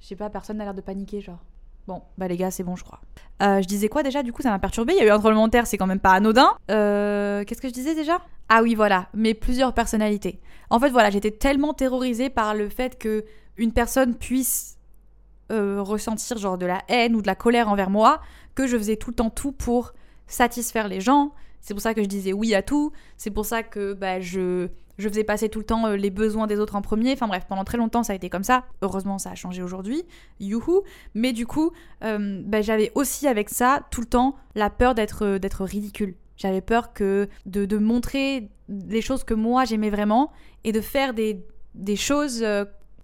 Je 0.00 0.06
sais 0.06 0.16
pas, 0.16 0.30
personne 0.30 0.58
n'a 0.58 0.64
l'air 0.64 0.74
de 0.74 0.80
paniquer 0.80 1.20
genre. 1.20 1.42
Bon, 1.88 2.02
bah 2.18 2.28
les 2.28 2.36
gars, 2.36 2.50
c'est 2.50 2.64
bon, 2.64 2.76
je 2.76 2.84
crois. 2.84 3.00
Euh, 3.40 3.62
je 3.62 3.66
disais 3.66 3.88
quoi 3.88 4.02
déjà? 4.02 4.22
Du 4.22 4.30
coup, 4.30 4.42
ça 4.42 4.50
m'a 4.50 4.58
perturbé. 4.58 4.92
Il 4.92 4.98
y 4.98 5.00
a 5.00 5.06
eu 5.06 5.10
un 5.10 5.18
tremblement 5.18 5.46
de 5.46 5.52
terre, 5.52 5.66
c'est 5.66 5.78
quand 5.78 5.86
même 5.86 6.00
pas 6.00 6.10
anodin. 6.10 6.50
Euh, 6.70 7.44
Qu'est-ce 7.44 7.62
que 7.62 7.68
je 7.68 7.72
disais 7.72 7.94
déjà? 7.94 8.18
Ah 8.50 8.62
oui, 8.62 8.74
voilà, 8.74 9.08
mes 9.14 9.32
plusieurs 9.32 9.72
personnalités. 9.72 10.38
En 10.68 10.78
fait, 10.80 10.90
voilà, 10.90 11.08
j'étais 11.08 11.30
tellement 11.30 11.72
terrorisée 11.72 12.28
par 12.28 12.54
le 12.54 12.68
fait 12.68 12.98
que 12.98 13.24
une 13.56 13.72
personne 13.72 14.14
puisse 14.16 14.76
euh, 15.50 15.80
ressentir 15.80 16.36
genre 16.36 16.58
de 16.58 16.66
la 16.66 16.82
haine 16.88 17.16
ou 17.16 17.22
de 17.22 17.26
la 17.26 17.34
colère 17.34 17.70
envers 17.70 17.88
moi 17.88 18.20
que 18.54 18.66
je 18.66 18.76
faisais 18.76 18.96
tout 18.96 19.08
le 19.08 19.16
temps 19.16 19.30
tout 19.30 19.52
pour 19.52 19.94
satisfaire 20.26 20.88
les 20.88 21.00
gens. 21.00 21.32
C'est 21.60 21.74
pour 21.74 21.80
ça 21.82 21.94
que 21.94 22.02
je 22.02 22.08
disais 22.08 22.32
oui 22.32 22.54
à 22.54 22.62
tout. 22.62 22.92
C'est 23.16 23.30
pour 23.30 23.44
ça 23.46 23.62
que 23.62 23.92
bah, 23.92 24.20
je, 24.20 24.68
je 24.98 25.08
faisais 25.08 25.24
passer 25.24 25.48
tout 25.48 25.58
le 25.58 25.64
temps 25.64 25.86
euh, 25.86 25.96
les 25.96 26.10
besoins 26.10 26.46
des 26.46 26.58
autres 26.58 26.76
en 26.76 26.82
premier. 26.82 27.12
Enfin 27.12 27.28
bref, 27.28 27.44
pendant 27.48 27.64
très 27.64 27.78
longtemps 27.78 28.02
ça 28.02 28.12
a 28.12 28.16
été 28.16 28.30
comme 28.30 28.44
ça. 28.44 28.64
Heureusement 28.82 29.18
ça 29.18 29.30
a 29.30 29.34
changé 29.34 29.62
aujourd'hui. 29.62 30.02
Youhou. 30.40 30.82
Mais 31.14 31.32
du 31.32 31.46
coup, 31.46 31.72
euh, 32.04 32.40
bah, 32.44 32.62
j'avais 32.62 32.90
aussi 32.94 33.26
avec 33.26 33.48
ça 33.50 33.86
tout 33.90 34.00
le 34.00 34.06
temps 34.06 34.36
la 34.54 34.70
peur 34.70 34.94
d'être 34.94 35.24
euh, 35.24 35.38
d'être 35.38 35.64
ridicule. 35.64 36.14
J'avais 36.36 36.60
peur 36.60 36.92
que 36.92 37.28
de, 37.46 37.64
de 37.64 37.78
montrer 37.78 38.48
les 38.68 39.00
choses 39.02 39.24
que 39.24 39.34
moi 39.34 39.64
j'aimais 39.64 39.90
vraiment 39.90 40.30
et 40.64 40.70
de 40.72 40.80
faire 40.80 41.12
des, 41.12 41.44
des 41.74 41.96
choses. 41.96 42.38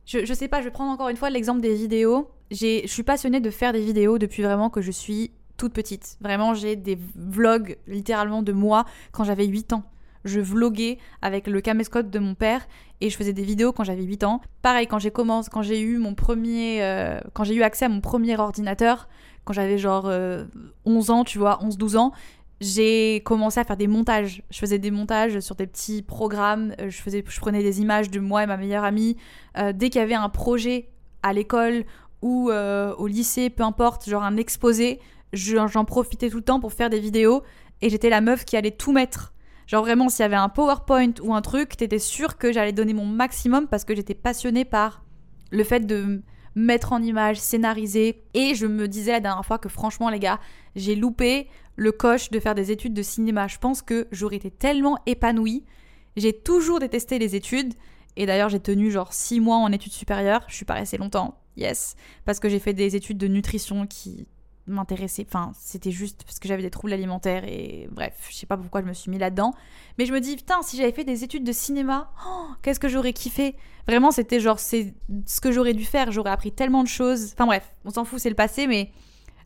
je, 0.07 0.25
je 0.25 0.35
sais 0.35 0.47
pas, 0.49 0.61
je 0.61 0.67
vais 0.67 0.71
prendre 0.71 0.93
encore 0.93 1.09
une 1.09 1.17
fois 1.17 1.31
l'exemple 1.31 1.61
des 1.61 1.75
vidéos. 1.75 2.29
J'ai- 2.53 2.83
Je 2.87 2.93
suis 2.93 3.03
passionnée 3.03 3.41
de 3.41 3.51
faire 3.51 3.73
des 3.73 3.81
vidéos 3.81 4.19
depuis 4.19 4.43
vraiment 4.45 4.71
que 4.71 4.81
je 4.83 4.93
suis 4.93 5.33
toute 5.57 5.73
petite. 5.73 6.17
Vraiment, 6.21 6.55
j'ai 6.55 6.77
des 6.77 6.99
vlogs 7.17 7.77
littéralement 7.87 8.43
de 8.43 8.53
moi 8.53 8.85
quand 9.13 9.25
j'avais 9.25 9.47
8 9.47 9.73
ans. 9.73 9.85
Je 10.25 10.41
vloguais 10.41 10.99
avec 11.21 11.47
le 11.47 11.61
caméscope 11.61 12.09
de 12.09 12.19
mon 12.19 12.35
père 12.35 12.67
et 13.03 13.11
je 13.11 13.17
faisais 13.17 13.35
des 13.35 13.43
vidéos 13.43 13.73
quand 13.73 13.85
j'avais 13.85 14.05
8 14.05 14.25
ans. 14.25 14.41
Pareil, 14.63 14.87
quand 14.87 14.99
j'ai 14.99 15.11
commencé, 15.11 15.51
quand 15.53 15.63
j'ai 15.63 15.81
eu 15.81 15.99
mon 15.99 16.15
premier, 16.15 16.83
euh, 16.83 17.21
quand 17.35 17.45
j'ai 17.45 17.55
eu 17.55 17.63
accès 17.63 17.85
à 17.85 17.89
mon 17.91 18.01
premier 18.01 18.39
ordinateur, 18.39 19.09
quand 19.45 19.53
j'avais 19.53 19.77
genre 19.77 20.07
euh, 20.07 20.45
11 20.87 21.11
ans, 21.11 21.25
tu 21.25 21.39
vois, 21.39 21.59
11-12 21.63 21.97
ans, 21.99 22.13
j'ai 22.61 23.21
commencé 23.25 23.61
à 23.61 23.65
faire 23.65 23.77
des 23.77 23.87
montages. 23.87 24.43
Je 24.51 24.59
faisais 24.59 24.79
des 24.79 24.91
montages 24.91 25.41
sur 25.41 25.55
des 25.55 25.67
petits 25.67 26.01
programmes. 26.01 26.75
euh, 26.81 26.89
Je, 26.89 27.41
prenais 27.41 27.63
des 27.63 27.81
images 27.83 28.11
de 28.11 28.21
moi 28.21 28.43
et 28.43 28.47
ma 28.47 28.57
meilleure 28.57 28.85
amie. 28.85 29.17
Euh, 29.59 29.73
dès 29.75 29.91
qu'il 29.91 30.01
y 30.01 30.05
avait 30.05 30.15
un 30.15 30.31
projet 30.31 30.89
à 31.23 31.35
l'école 31.35 31.85
ou 32.23 32.51
au 32.51 33.07
lycée, 33.07 33.51
peu 33.51 33.65
importe, 33.65 34.09
genre 34.09 34.23
un 34.23 34.39
exposé, 34.39 34.99
j'en 35.35 35.85
profitais 35.85 36.31
tout 36.31 36.39
le 36.39 36.43
temps 36.43 36.61
pour 36.61 36.73
faire 36.73 36.91
des 36.91 37.01
vidéos 37.01 37.43
et 37.83 37.91
j'étais 37.91 38.11
la 38.11 38.21
meuf 38.21 38.45
qui 38.45 38.57
allait 38.57 38.71
tout 38.71 38.93
mettre. 38.93 39.35
Genre 39.67 39.83
vraiment, 39.83 40.09
s'il 40.09 40.23
y 40.23 40.27
avait 40.27 40.37
un 40.37 40.49
PowerPoint 40.49 41.15
ou 41.23 41.35
un 41.35 41.43
truc, 41.43 41.77
t'étais 41.77 41.99
sûr 41.99 42.37
que 42.37 42.53
j'allais 42.53 42.73
donner 42.73 42.93
mon 42.93 43.07
maximum 43.07 43.67
parce 43.69 43.85
que 43.85 43.95
j'étais 43.95 44.15
passionnée 44.15 44.65
par 44.65 45.05
le 45.51 45.65
fait 45.65 45.87
de 45.87 46.23
mettre 46.55 46.93
en 46.93 47.03
image, 47.03 47.39
scénariser. 47.39 48.23
Et 48.35 48.55
je 48.55 48.67
me 48.67 48.89
disais 48.89 49.13
la 49.13 49.21
dernière 49.21 49.45
fois 49.45 49.59
que 49.59 49.69
franchement, 49.69 50.11
les 50.11 50.19
gars, 50.19 50.41
j'ai 50.77 50.95
loupé 50.95 51.49
le 51.77 51.93
coche 51.93 52.31
de 52.31 52.39
faire 52.41 52.55
des 52.55 52.71
études 52.71 52.95
de 52.95 53.03
cinéma. 53.03 53.49
Je 53.49 53.59
pense 53.59 53.83
que 53.83 54.07
j'aurais 54.13 54.37
été 54.37 54.51
tellement 54.51 54.99
épanouie. 55.07 55.65
J'ai 56.17 56.33
toujours 56.33 56.79
détesté 56.79 57.19
les 57.19 57.35
études. 57.35 57.75
Et 58.17 58.27
d'ailleurs, 58.27 58.49
j'ai 58.49 58.61
tenu 58.61 58.91
genre 58.91 59.13
6 59.13 59.41
mois 59.41 59.57
en 59.57 59.73
études 59.73 59.93
supérieures. 59.93 60.45
Je 60.49 60.55
suis 60.55 60.65
pas 60.65 60.75
restée 60.75 60.99
longtemps. 60.99 61.41
Yes. 61.57 61.97
Parce 62.25 62.39
que 62.39 62.49
j'ai 62.49 62.61
fait 62.61 62.75
des 62.75 62.97
études 62.97 63.19
de 63.19 63.27
nutrition 63.27 63.87
qui 63.87 64.27
m'intéressaient. 64.67 65.27
Enfin, 65.27 65.53
c'était 65.59 65.91
juste 65.91 66.25
parce 66.25 66.39
que 66.39 66.49
j'avais 66.49 66.63
des 66.63 66.71
troubles 66.71 66.93
alimentaires 66.93 67.45
et 67.45 67.89
bref, 67.91 68.15
je 68.31 68.37
sais 68.37 68.47
pas 68.47 68.57
pourquoi 68.57 68.81
je 68.83 68.87
me 68.87 68.93
suis 68.93 69.11
mis 69.11 69.19
là-dedans. 69.19 69.55
Mais 69.99 70.07
je 70.07 70.13
me 70.13 70.21
dis, 70.21 70.37
putain, 70.37 70.63
si 70.63 70.77
j'avais 70.77 70.93
fait 70.93 71.05
des 71.05 71.25
études 71.25 71.45
de 71.45 71.53
cinéma, 71.53 72.11
oh, 72.27 72.47
qu'est-ce 72.63 72.81
que 72.81 72.89
j'aurais 72.89 73.13
kiffé. 73.13 73.57
Vraiment, 73.87 74.11
c'était 74.11 74.41
genre, 74.41 74.59
c'est 74.59 74.95
ce 75.27 75.41
que 75.41 75.53
j'aurais 75.53 75.75
dû 75.75 75.85
faire. 75.85 76.11
J'aurais 76.13 76.31
appris 76.31 76.53
tellement 76.53 76.83
de 76.83 76.89
choses. 76.89 77.33
Enfin 77.35 77.47
bref, 77.47 77.71
on 77.85 77.91
s'en 77.91 78.05
fout, 78.05 78.19
c'est 78.19 78.31
le 78.31 78.35
passé, 78.35 78.67
mais 78.67 78.91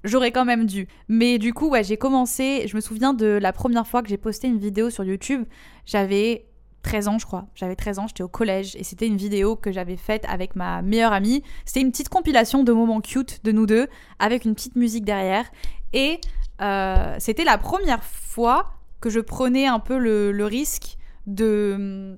j'aurais 0.05 0.33
quand 0.33 0.45
même 0.45 0.67
dû. 0.67 0.89
Mais 1.09 1.39
du 1.39 1.53
coup, 1.53 1.69
ouais, 1.69 1.85
j'ai 1.85 1.97
commencé. 1.97 2.67
Je 2.69 2.77
me 2.77 2.81
souviens 2.81 3.15
de 3.15 3.27
la 3.27 3.53
première 3.53 3.87
fois 3.87 4.03
que 4.03 4.09
j'ai 4.09 4.19
posté 4.19 4.49
une 4.49 4.59
vidéo 4.59 4.91
sur 4.91 5.05
YouTube. 5.05 5.45
J'avais 5.87 6.48
13 6.89 7.09
ans, 7.09 7.19
je 7.19 7.27
crois. 7.27 7.45
J'avais 7.55 7.77
13 7.77 7.99
ans, 7.99 8.07
j'étais 8.07 8.23
au 8.23 8.29
collège 8.29 8.75
et 8.77 8.83
c'était 8.83 9.07
une 9.07 9.19
vidéo 9.19 9.57
que 9.57 9.71
j'avais 9.71 9.99
faite 9.99 10.25
avec 10.27 10.57
ma 10.57 10.81
meilleure 10.81 11.13
amie. 11.13 11.43
C'était 11.67 11.83
une 11.83 11.91
petite 11.91 12.09
compilation 12.09 12.65
de 12.65 12.73
moments 12.73 13.03
cute 13.03 13.45
de 13.45 13.53
nous 13.53 13.67
deux 13.67 13.89
avec 14.19 14.47
une 14.47 14.55
petite 14.55 14.75
musique 14.75 15.05
derrière. 15.05 15.45
Et 15.93 16.19
euh, 16.63 17.15
c'était 17.19 17.45
la 17.45 17.59
première 17.59 18.03
fois 18.03 18.73
que 19.03 19.11
je 19.11 19.21
prenais 19.21 19.67
un 19.67 19.81
peu 19.81 19.99
le, 19.99 20.45
risque 20.47 20.97
de, 21.27 22.17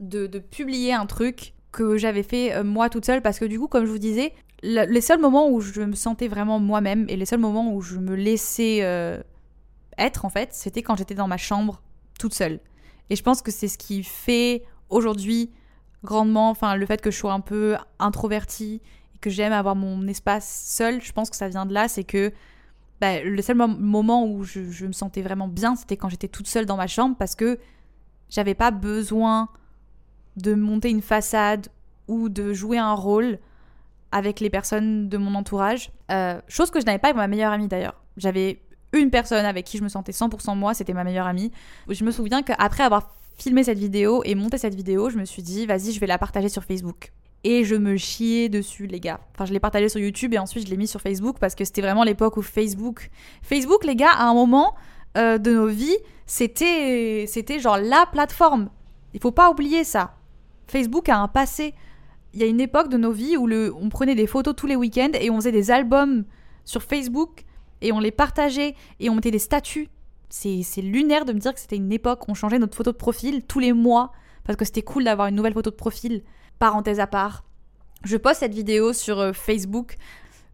de, 0.00 0.38
publier 0.38 0.92
un 0.92 1.06
truc 1.06 1.54
que 1.72 1.96
j'avais 1.96 2.22
fait 2.22 2.54
euh, 2.54 2.64
moi 2.64 2.90
toute 2.90 3.06
seule 3.06 3.22
parce 3.22 3.38
que 3.38 3.46
du 3.46 3.58
coup, 3.58 3.68
comme 3.68 3.86
je 3.86 3.90
vous 3.90 3.98
disais, 3.98 4.34
le- 4.62 4.84
les 4.84 5.00
seuls 5.00 5.18
moments 5.18 5.48
où 5.48 5.62
je 5.62 5.80
me 5.80 5.94
sentais 5.94 6.28
vraiment 6.28 6.58
moi-même 6.58 7.06
et 7.08 7.16
les 7.16 7.24
seuls 7.24 7.40
moments 7.40 7.72
où 7.72 7.80
je 7.80 7.96
me 7.96 8.14
laissais 8.14 8.80
euh, 8.82 9.18
être 9.96 10.26
en 10.26 10.28
fait, 10.28 10.50
c'était 10.52 10.82
quand 10.82 10.96
j'étais 10.96 11.14
dans 11.14 11.26
ma 11.26 11.38
chambre 11.38 11.80
toute 12.18 12.34
seule. 12.34 12.60
Et 13.10 13.16
je 13.16 13.22
pense 13.22 13.42
que 13.42 13.50
c'est 13.50 13.68
ce 13.68 13.78
qui 13.78 14.02
fait 14.02 14.64
aujourd'hui 14.88 15.50
grandement, 16.04 16.50
enfin 16.50 16.76
le 16.76 16.86
fait 16.86 17.00
que 17.00 17.10
je 17.10 17.16
sois 17.16 17.32
un 17.32 17.40
peu 17.40 17.76
introvertie 17.98 18.80
et 19.14 19.18
que 19.18 19.30
j'aime 19.30 19.52
avoir 19.52 19.74
mon 19.74 20.06
espace 20.06 20.64
seul, 20.66 21.02
je 21.02 21.12
pense 21.12 21.30
que 21.30 21.36
ça 21.36 21.48
vient 21.48 21.66
de 21.66 21.74
là, 21.74 21.88
c'est 21.88 22.04
que 22.04 22.32
bah, 23.00 23.22
le 23.22 23.42
seul 23.42 23.56
mom- 23.56 23.78
moment 23.78 24.26
où 24.26 24.44
je, 24.44 24.70
je 24.70 24.86
me 24.86 24.92
sentais 24.92 25.22
vraiment 25.22 25.48
bien, 25.48 25.76
c'était 25.76 25.96
quand 25.96 26.08
j'étais 26.08 26.28
toute 26.28 26.48
seule 26.48 26.66
dans 26.66 26.76
ma 26.76 26.86
chambre 26.86 27.16
parce 27.18 27.34
que 27.34 27.58
j'avais 28.28 28.54
pas 28.54 28.70
besoin 28.70 29.48
de 30.36 30.54
monter 30.54 30.90
une 30.90 31.02
façade 31.02 31.68
ou 32.06 32.28
de 32.28 32.52
jouer 32.52 32.78
un 32.78 32.94
rôle 32.94 33.38
avec 34.12 34.40
les 34.40 34.50
personnes 34.50 35.08
de 35.08 35.18
mon 35.18 35.34
entourage. 35.34 35.90
Euh, 36.10 36.40
chose 36.48 36.70
que 36.70 36.80
je 36.80 36.86
n'avais 36.86 36.98
pas 36.98 37.08
avec 37.08 37.16
ma 37.16 37.28
meilleure 37.28 37.52
amie 37.52 37.68
d'ailleurs. 37.68 38.00
J'avais 38.16 38.62
une 38.92 39.10
personne 39.10 39.44
avec 39.44 39.66
qui 39.66 39.78
je 39.78 39.82
me 39.82 39.88
sentais 39.88 40.12
100% 40.12 40.56
moi, 40.56 40.74
c'était 40.74 40.94
ma 40.94 41.04
meilleure 41.04 41.26
amie. 41.26 41.52
Je 41.88 42.04
me 42.04 42.10
souviens 42.10 42.42
qu'après 42.42 42.84
avoir 42.84 43.10
filmé 43.36 43.62
cette 43.64 43.78
vidéo 43.78 44.22
et 44.24 44.34
monté 44.34 44.58
cette 44.58 44.74
vidéo, 44.74 45.10
je 45.10 45.18
me 45.18 45.24
suis 45.24 45.42
dit, 45.42 45.66
vas-y, 45.66 45.92
je 45.92 46.00
vais 46.00 46.06
la 46.06 46.18
partager 46.18 46.48
sur 46.48 46.64
Facebook. 46.64 47.12
Et 47.44 47.64
je 47.64 47.76
me 47.76 47.96
chiais 47.96 48.48
dessus, 48.48 48.86
les 48.86 48.98
gars. 48.98 49.20
Enfin, 49.34 49.44
je 49.44 49.52
l'ai 49.52 49.60
partagé 49.60 49.88
sur 49.88 50.00
YouTube 50.00 50.34
et 50.34 50.38
ensuite 50.38 50.66
je 50.66 50.70
l'ai 50.70 50.76
mis 50.76 50.88
sur 50.88 51.00
Facebook 51.00 51.36
parce 51.38 51.54
que 51.54 51.64
c'était 51.64 51.82
vraiment 51.82 52.02
l'époque 52.02 52.36
où 52.36 52.42
Facebook. 52.42 53.10
Facebook, 53.42 53.84
les 53.84 53.94
gars, 53.94 54.10
à 54.10 54.24
un 54.24 54.34
moment 54.34 54.74
euh, 55.16 55.38
de 55.38 55.52
nos 55.52 55.68
vies, 55.68 55.96
c'était, 56.26 57.26
c'était 57.28 57.60
genre 57.60 57.78
la 57.78 58.06
plateforme. 58.10 58.70
Il 59.14 59.20
faut 59.20 59.30
pas 59.30 59.50
oublier 59.50 59.84
ça. 59.84 60.16
Facebook 60.66 61.08
a 61.08 61.18
un 61.18 61.28
passé. 61.28 61.74
Il 62.34 62.40
y 62.40 62.42
a 62.42 62.46
une 62.46 62.60
époque 62.60 62.88
de 62.88 62.96
nos 62.96 63.12
vies 63.12 63.36
où 63.36 63.46
le, 63.46 63.72
on 63.74 63.88
prenait 63.88 64.16
des 64.16 64.26
photos 64.26 64.54
tous 64.56 64.66
les 64.66 64.76
week-ends 64.76 65.12
et 65.14 65.30
on 65.30 65.36
faisait 65.36 65.52
des 65.52 65.70
albums 65.70 66.24
sur 66.64 66.82
Facebook 66.82 67.44
et 67.80 67.92
on 67.92 68.00
les 68.00 68.10
partageait 68.10 68.74
et 69.00 69.10
on 69.10 69.14
mettait 69.14 69.30
des 69.30 69.38
statuts. 69.38 69.88
C'est 70.30 70.82
lunaire 70.82 71.24
de 71.24 71.32
me 71.32 71.38
dire 71.38 71.54
que 71.54 71.60
c'était 71.60 71.76
une 71.76 71.92
époque 71.92 72.28
on 72.28 72.34
changeait 72.34 72.58
notre 72.58 72.76
photo 72.76 72.92
de 72.92 72.96
profil 72.96 73.42
tous 73.46 73.60
les 73.60 73.72
mois 73.72 74.12
parce 74.44 74.56
que 74.56 74.64
c'était 74.64 74.82
cool 74.82 75.04
d'avoir 75.04 75.28
une 75.28 75.34
nouvelle 75.34 75.54
photo 75.54 75.70
de 75.70 75.76
profil. 75.76 76.22
Parenthèse 76.58 77.00
à 77.00 77.06
part. 77.06 77.44
Je 78.04 78.16
poste 78.16 78.40
cette 78.40 78.54
vidéo 78.54 78.92
sur 78.92 79.18
euh, 79.18 79.32
Facebook. 79.32 79.96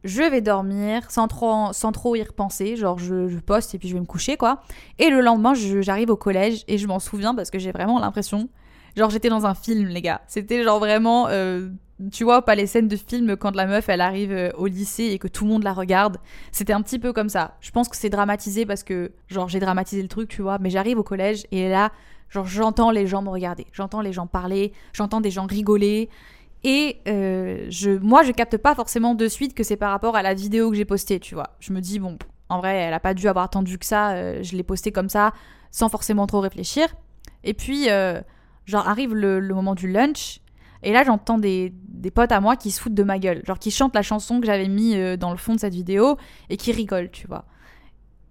Je 0.03 0.23
vais 0.23 0.41
dormir 0.41 1.11
sans 1.11 1.29
trop, 1.29 1.73
sans 1.73 1.93
trop 1.93 2.15
y 2.15 2.23
repenser. 2.23 2.77
Genre, 2.77 2.99
je, 2.99 3.29
je 3.29 3.39
poste 3.39 3.75
et 3.75 3.79
puis 3.79 3.89
je 3.89 3.95
vais 3.95 4.01
me 4.01 4.07
coucher, 4.07 4.37
quoi. 4.37 4.63
Et 4.99 5.09
le 5.09 5.21
lendemain, 5.21 5.55
j'arrive 5.55 6.11
au 6.11 6.17
collège 6.17 6.65
et 6.69 6.77
je 6.77 6.87
m'en 6.87 6.99
souviens 6.99 7.35
parce 7.35 7.51
que 7.51 7.59
j'ai 7.59 7.73
vraiment 7.73 7.99
l'impression. 7.99 8.49
Genre, 8.97 9.11
j'étais 9.11 9.29
dans 9.29 9.47
un 9.47 9.55
film, 9.55 9.89
les 9.89 10.03
gars. 10.03 10.21
C'était 10.27 10.63
genre 10.63 10.79
vraiment. 10.79 11.29
euh, 11.29 11.69
tu 12.11 12.25
vois, 12.25 12.43
pas 12.45 12.57
les 12.57 12.67
scènes 12.67 12.89
de 12.89 12.97
film 12.97 13.37
quand 13.37 13.55
la 13.55 13.67
meuf 13.67 13.89
elle 13.89 14.01
arrive 14.01 14.33
euh, 14.33 14.51
au 14.57 14.67
lycée 14.67 15.05
et 15.05 15.19
que 15.19 15.29
tout 15.29 15.45
le 15.45 15.51
monde 15.51 15.63
la 15.63 15.73
regarde. 15.73 16.19
C'était 16.51 16.73
un 16.73 16.83
petit 16.83 16.99
peu 16.99 17.13
comme 17.13 17.29
ça. 17.29 17.57
Je 17.61 17.71
pense 17.71 17.89
que 17.89 17.97
c'est 17.97 18.11
dramatisé 18.11 18.67
parce 18.67 18.83
que, 18.83 19.13
genre, 19.29 19.49
j'ai 19.49 19.61
dramatisé 19.61 20.03
le 20.03 20.09
truc, 20.09 20.29
tu 20.29 20.43
vois. 20.43 20.59
Mais 20.59 20.71
j'arrive 20.71 20.99
au 20.99 21.05
collège 21.05 21.45
et 21.53 21.69
là, 21.69 21.93
genre, 22.31 22.47
j'entends 22.47 22.91
les 22.91 23.07
gens 23.07 23.23
me 23.23 23.31
regarder. 23.31 23.67
J'entends 23.73 24.01
les 24.01 24.13
gens 24.13 24.27
parler. 24.27 24.73
J'entends 24.93 25.21
des 25.21 25.31
gens 25.31 25.47
rigoler. 25.47 26.09
Et 26.65 26.97
euh, 27.07 27.67
je, 27.69 27.91
moi, 27.91 28.23
je 28.23 28.33
capte 28.33 28.57
pas 28.57 28.75
forcément 28.75 29.15
de 29.15 29.29
suite 29.29 29.55
que 29.55 29.63
c'est 29.63 29.77
par 29.77 29.91
rapport 29.91 30.17
à 30.17 30.23
la 30.23 30.35
vidéo 30.35 30.71
que 30.71 30.77
j'ai 30.77 30.85
postée, 30.87 31.21
tu 31.21 31.35
vois. 31.35 31.51
Je 31.61 31.73
me 31.73 31.81
dis, 31.81 31.99
bon, 31.99 32.19
en 32.49 32.59
vrai, 32.59 32.75
elle 32.77 32.95
a 32.95 33.01
pas 33.01 33.15
dû 33.15 33.29
avoir 33.29 33.45
attendu 33.45 33.79
que 33.79 33.87
ça. 33.87 34.13
euh, 34.13 34.43
je 34.43 34.57
l'ai 34.57 34.63
postée 34.63 34.91
comme 34.91 35.09
ça, 35.09 35.33
sans 35.71 35.89
forcément 35.89 36.27
trop 36.27 36.41
réfléchir. 36.41 36.87
Et 37.45 37.55
puis, 37.55 37.91
euh, 37.91 38.21
genre, 38.67 38.89
arrive 38.89 39.15
le, 39.15 39.41
moment 39.41 39.75
du 39.75 39.91
lunch. 39.91 40.41
Et 40.83 40.93
là, 40.93 41.03
j'entends 41.05 41.39
des, 41.39 41.73
des 41.89 42.11
potes 42.11 42.33
à 42.33 42.41
moi 42.41 42.57
qui 42.57 42.71
se 42.71 42.81
foutent 42.81 42.95
de 42.95 43.03
ma 43.03 43.19
gueule. 43.19 43.43
Genre, 43.47 43.59
qui 43.59 43.71
chantent 43.71 43.95
la 43.95 44.03
chanson 44.03 44.41
que 44.41 44.47
j'avais 44.47 44.69
mis 44.69 44.97
euh, 44.97 45.17
dans 45.17 45.31
le 45.31 45.39
fond 45.39 45.55
de 45.55 45.61
cette 45.61 45.75
vidéo 45.75 46.19
et 46.51 46.57
qui 46.57 46.73
rigolent, 46.73 47.11
tu 47.11 47.27
vois. 47.27 47.47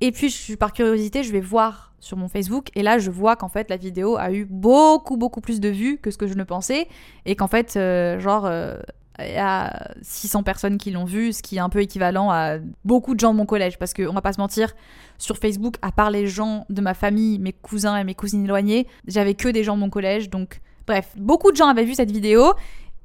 Et 0.01 0.11
puis, 0.11 0.29
je 0.29 0.55
par 0.55 0.73
curiosité, 0.73 1.23
je 1.23 1.31
vais 1.31 1.39
voir 1.39 1.93
sur 1.99 2.17
mon 2.17 2.27
Facebook. 2.27 2.67
Et 2.75 2.83
là, 2.83 2.99
je 2.99 3.09
vois 3.09 3.35
qu'en 3.35 3.47
fait, 3.47 3.69
la 3.69 3.77
vidéo 3.77 4.17
a 4.17 4.31
eu 4.31 4.45
beaucoup, 4.45 5.17
beaucoup 5.17 5.41
plus 5.41 5.59
de 5.59 5.69
vues 5.69 5.97
que 5.97 6.11
ce 6.11 6.17
que 6.17 6.27
je 6.27 6.33
ne 6.33 6.43
pensais. 6.43 6.87
Et 7.25 7.35
qu'en 7.35 7.47
fait, 7.47 7.75
euh, 7.77 8.19
genre, 8.19 8.45
euh, 8.45 8.77
il 9.19 9.33
y 9.33 9.37
a 9.37 9.91
600 10.01 10.43
personnes 10.43 10.77
qui 10.77 10.91
l'ont 10.91 11.05
vue, 11.05 11.33
ce 11.33 11.43
qui 11.43 11.57
est 11.57 11.59
un 11.59 11.69
peu 11.69 11.81
équivalent 11.81 12.31
à 12.31 12.57
beaucoup 12.83 13.13
de 13.13 13.19
gens 13.19 13.31
de 13.31 13.37
mon 13.37 13.45
collège. 13.45 13.77
Parce 13.77 13.93
qu'on 13.93 14.13
va 14.13 14.21
pas 14.21 14.33
se 14.33 14.39
mentir, 14.39 14.73
sur 15.17 15.37
Facebook, 15.37 15.75
à 15.81 15.91
part 15.91 16.09
les 16.09 16.27
gens 16.27 16.65
de 16.69 16.81
ma 16.81 16.93
famille, 16.93 17.39
mes 17.39 17.53
cousins 17.53 17.97
et 17.97 18.03
mes 18.03 18.15
cousines 18.15 18.43
éloignées, 18.45 18.87
j'avais 19.07 19.35
que 19.35 19.49
des 19.49 19.63
gens 19.63 19.75
de 19.75 19.81
mon 19.81 19.89
collège. 19.89 20.29
Donc, 20.29 20.61
bref, 20.87 21.09
beaucoup 21.15 21.51
de 21.51 21.57
gens 21.57 21.67
avaient 21.67 21.85
vu 21.85 21.93
cette 21.93 22.11
vidéo. 22.11 22.53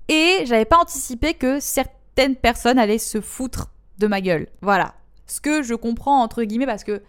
Et 0.08 0.44
j'avais 0.46 0.64
pas 0.64 0.78
anticipé 0.78 1.34
que 1.34 1.60
certaines 1.60 2.36
personnes 2.36 2.78
allaient 2.78 2.98
se 2.98 3.20
foutre 3.20 3.70
de 3.98 4.06
ma 4.06 4.20
gueule. 4.20 4.48
Voilà. 4.62 4.94
Ce 5.26 5.40
que 5.40 5.62
je 5.62 5.74
comprends, 5.74 6.22
entre 6.22 6.42
guillemets, 6.42 6.66
parce 6.66 6.84
que 6.84 7.02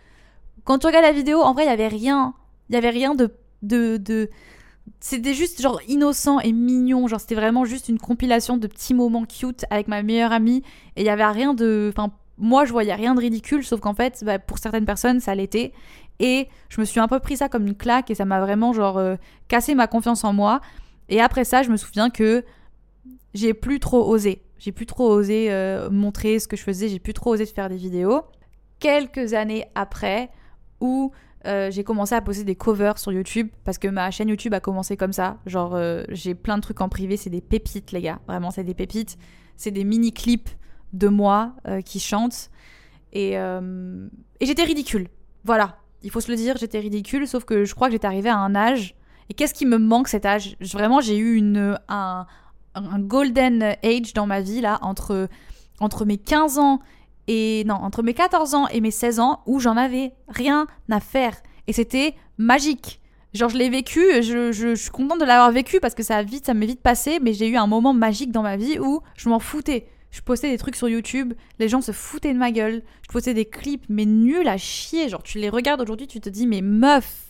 quand 0.65 0.79
tu 0.79 0.87
regardes 0.87 1.05
la 1.05 1.13
vidéo, 1.13 1.41
en 1.41 1.53
vrai, 1.53 1.63
il 1.63 1.67
y 1.67 1.71
avait 1.71 1.87
rien. 1.87 2.33
Il 2.69 2.75
y 2.75 2.77
avait 2.77 2.89
rien 2.89 3.15
de. 3.15 3.33
de, 3.61 3.97
de... 3.97 4.29
C'était 4.99 5.33
juste 5.33 5.61
genre 5.61 5.81
innocent 5.87 6.39
et 6.39 6.51
mignon. 6.51 7.07
Genre, 7.07 7.19
c'était 7.19 7.35
vraiment 7.35 7.65
juste 7.65 7.89
une 7.89 7.99
compilation 7.99 8.57
de 8.57 8.67
petits 8.67 8.93
moments 8.93 9.25
cute 9.25 9.65
avec 9.69 9.87
ma 9.87 10.03
meilleure 10.03 10.31
amie. 10.31 10.63
Et 10.95 11.01
il 11.01 11.05
y 11.05 11.09
avait 11.09 11.25
rien 11.25 11.53
de. 11.53 11.91
Enfin, 11.95 12.11
moi, 12.37 12.65
je 12.65 12.71
voyais 12.71 12.93
rien 12.93 13.15
de 13.15 13.19
ridicule, 13.19 13.63
sauf 13.65 13.79
qu'en 13.79 13.93
fait, 13.93 14.23
bah, 14.23 14.39
pour 14.39 14.57
certaines 14.57 14.85
personnes, 14.85 15.19
ça 15.19 15.35
l'était. 15.35 15.73
Et 16.19 16.47
je 16.69 16.81
me 16.81 16.85
suis 16.85 16.99
un 16.99 17.07
peu 17.07 17.19
pris 17.19 17.37
ça 17.37 17.49
comme 17.49 17.67
une 17.67 17.75
claque 17.75 18.09
et 18.11 18.15
ça 18.15 18.25
m'a 18.25 18.39
vraiment, 18.39 18.73
genre, 18.73 18.97
euh, 18.97 19.15
cassé 19.47 19.75
ma 19.75 19.87
confiance 19.87 20.23
en 20.23 20.33
moi. 20.33 20.61
Et 21.09 21.21
après 21.21 21.43
ça, 21.43 21.63
je 21.63 21.69
me 21.69 21.77
souviens 21.77 22.09
que 22.09 22.43
j'ai 23.33 23.53
plus 23.53 23.79
trop 23.79 24.07
osé. 24.07 24.41
J'ai 24.57 24.71
plus 24.71 24.85
trop 24.85 25.09
osé 25.09 25.47
euh, 25.49 25.89
montrer 25.89 26.39
ce 26.39 26.47
que 26.47 26.57
je 26.57 26.63
faisais, 26.63 26.89
j'ai 26.89 26.99
plus 26.99 27.13
trop 27.13 27.31
osé 27.31 27.45
de 27.45 27.49
faire 27.49 27.69
des 27.69 27.77
vidéos. 27.77 28.23
Quelques 28.79 29.33
années 29.33 29.65
après, 29.75 30.29
où 30.81 31.11
euh, 31.45 31.71
j'ai 31.71 31.83
commencé 31.83 32.15
à 32.15 32.21
poster 32.21 32.43
des 32.43 32.55
covers 32.55 32.97
sur 32.97 33.11
YouTube, 33.11 33.49
parce 33.63 33.77
que 33.77 33.87
ma 33.87 34.11
chaîne 34.11 34.29
YouTube 34.29 34.53
a 34.53 34.59
commencé 34.59 34.97
comme 34.97 35.13
ça. 35.13 35.37
Genre, 35.45 35.75
euh, 35.75 36.03
j'ai 36.09 36.35
plein 36.35 36.57
de 36.57 36.61
trucs 36.61 36.81
en 36.81 36.89
privé, 36.89 37.17
c'est 37.17 37.29
des 37.29 37.41
pépites, 37.41 37.91
les 37.91 38.01
gars. 38.01 38.19
Vraiment, 38.27 38.51
c'est 38.51 38.63
des 38.63 38.73
pépites. 38.73 39.17
C'est 39.55 39.71
des 39.71 39.83
mini-clips 39.83 40.49
de 40.93 41.07
moi 41.07 41.53
euh, 41.67 41.81
qui 41.81 42.03
euh, 43.15 44.07
et 44.39 44.45
j'étais 44.45 44.63
ridicule. 44.63 45.07
Voilà, 45.43 45.77
il 46.03 46.11
faut 46.11 46.21
se 46.21 46.31
le 46.31 46.37
dire, 46.37 46.57
j'étais 46.57 46.79
ridicule, 46.79 47.27
sauf 47.27 47.43
que 47.43 47.65
je 47.65 47.75
crois 47.75 47.87
que 47.87 47.93
j'étais 47.93 48.07
arrivée 48.07 48.29
à 48.29 48.37
un 48.37 48.55
âge. 48.55 48.95
Et 49.29 49.33
qu'est-ce 49.33 49.53
qui 49.53 49.65
me 49.65 49.77
manque 49.77 50.07
cet 50.07 50.25
âge? 50.25 50.55
Vraiment, 50.59 51.01
j'ai 51.01 51.17
eu 51.17 51.35
une, 51.35 51.77
un, 51.87 52.25
un 52.75 52.99
golden 52.99 53.75
age 53.83 54.13
dans 54.13 54.25
ma 54.25 54.41
vie, 54.41 54.61
là, 54.61 54.79
entre, 54.81 55.27
entre 55.79 56.05
mes 56.05 56.17
15 56.17 56.57
ans 56.57 56.79
et. 57.29 57.63
Non, 57.65 57.75
entre 57.75 58.01
mes 58.03 58.13
14 58.13 58.55
ans 58.55 58.67
et 58.67 58.81
mes 58.81 58.91
16 58.91 59.19
ans, 59.19 59.41
où 59.45 59.59
j'en 59.59 59.77
avais 59.77 60.13
rien 60.27 60.67
à 60.89 60.99
faire. 60.99 61.35
Et 61.67 61.73
c'était 61.73 62.15
magique. 62.37 62.99
Genre, 63.33 63.49
je 63.49 63.57
l'ai 63.57 63.69
vécu, 63.69 64.01
je, 64.23 64.51
je- 64.51 64.73
suis 64.73 64.89
contente 64.89 65.19
de 65.19 65.25
l'avoir 65.25 65.51
vécu 65.51 65.79
parce 65.79 65.93
que 65.93 66.01
ça 66.01 66.17
a 66.17 66.23
vite, 66.23 66.47
ça 66.47 66.55
m'est 66.55 66.65
vite 66.65 66.81
passé, 66.81 67.19
mais 67.21 67.33
j'ai 67.33 67.47
eu 67.47 67.57
un 67.57 67.67
moment 67.67 67.93
magique 67.93 68.31
dans 68.31 68.41
ma 68.41 68.57
vie 68.57 68.79
où 68.79 69.01
je 69.15 69.29
m'en 69.29 69.37
foutais. 69.39 69.87
Je 70.09 70.21
postais 70.21 70.49
des 70.49 70.57
trucs 70.57 70.75
sur 70.75 70.89
YouTube, 70.89 71.33
les 71.59 71.69
gens 71.69 71.81
se 71.81 71.91
foutaient 71.91 72.33
de 72.33 72.39
ma 72.39 72.51
gueule. 72.51 72.81
Je 73.07 73.13
postais 73.13 73.35
des 73.35 73.45
clips, 73.45 73.85
mais 73.89 74.05
nuls 74.05 74.47
à 74.47 74.57
chier. 74.57 75.09
Genre, 75.09 75.21
tu 75.21 75.37
les 75.37 75.49
regardes 75.49 75.79
aujourd'hui, 75.81 76.07
tu 76.07 76.19
te 76.19 76.29
dis, 76.29 76.47
mais 76.47 76.61
meuf, 76.61 77.27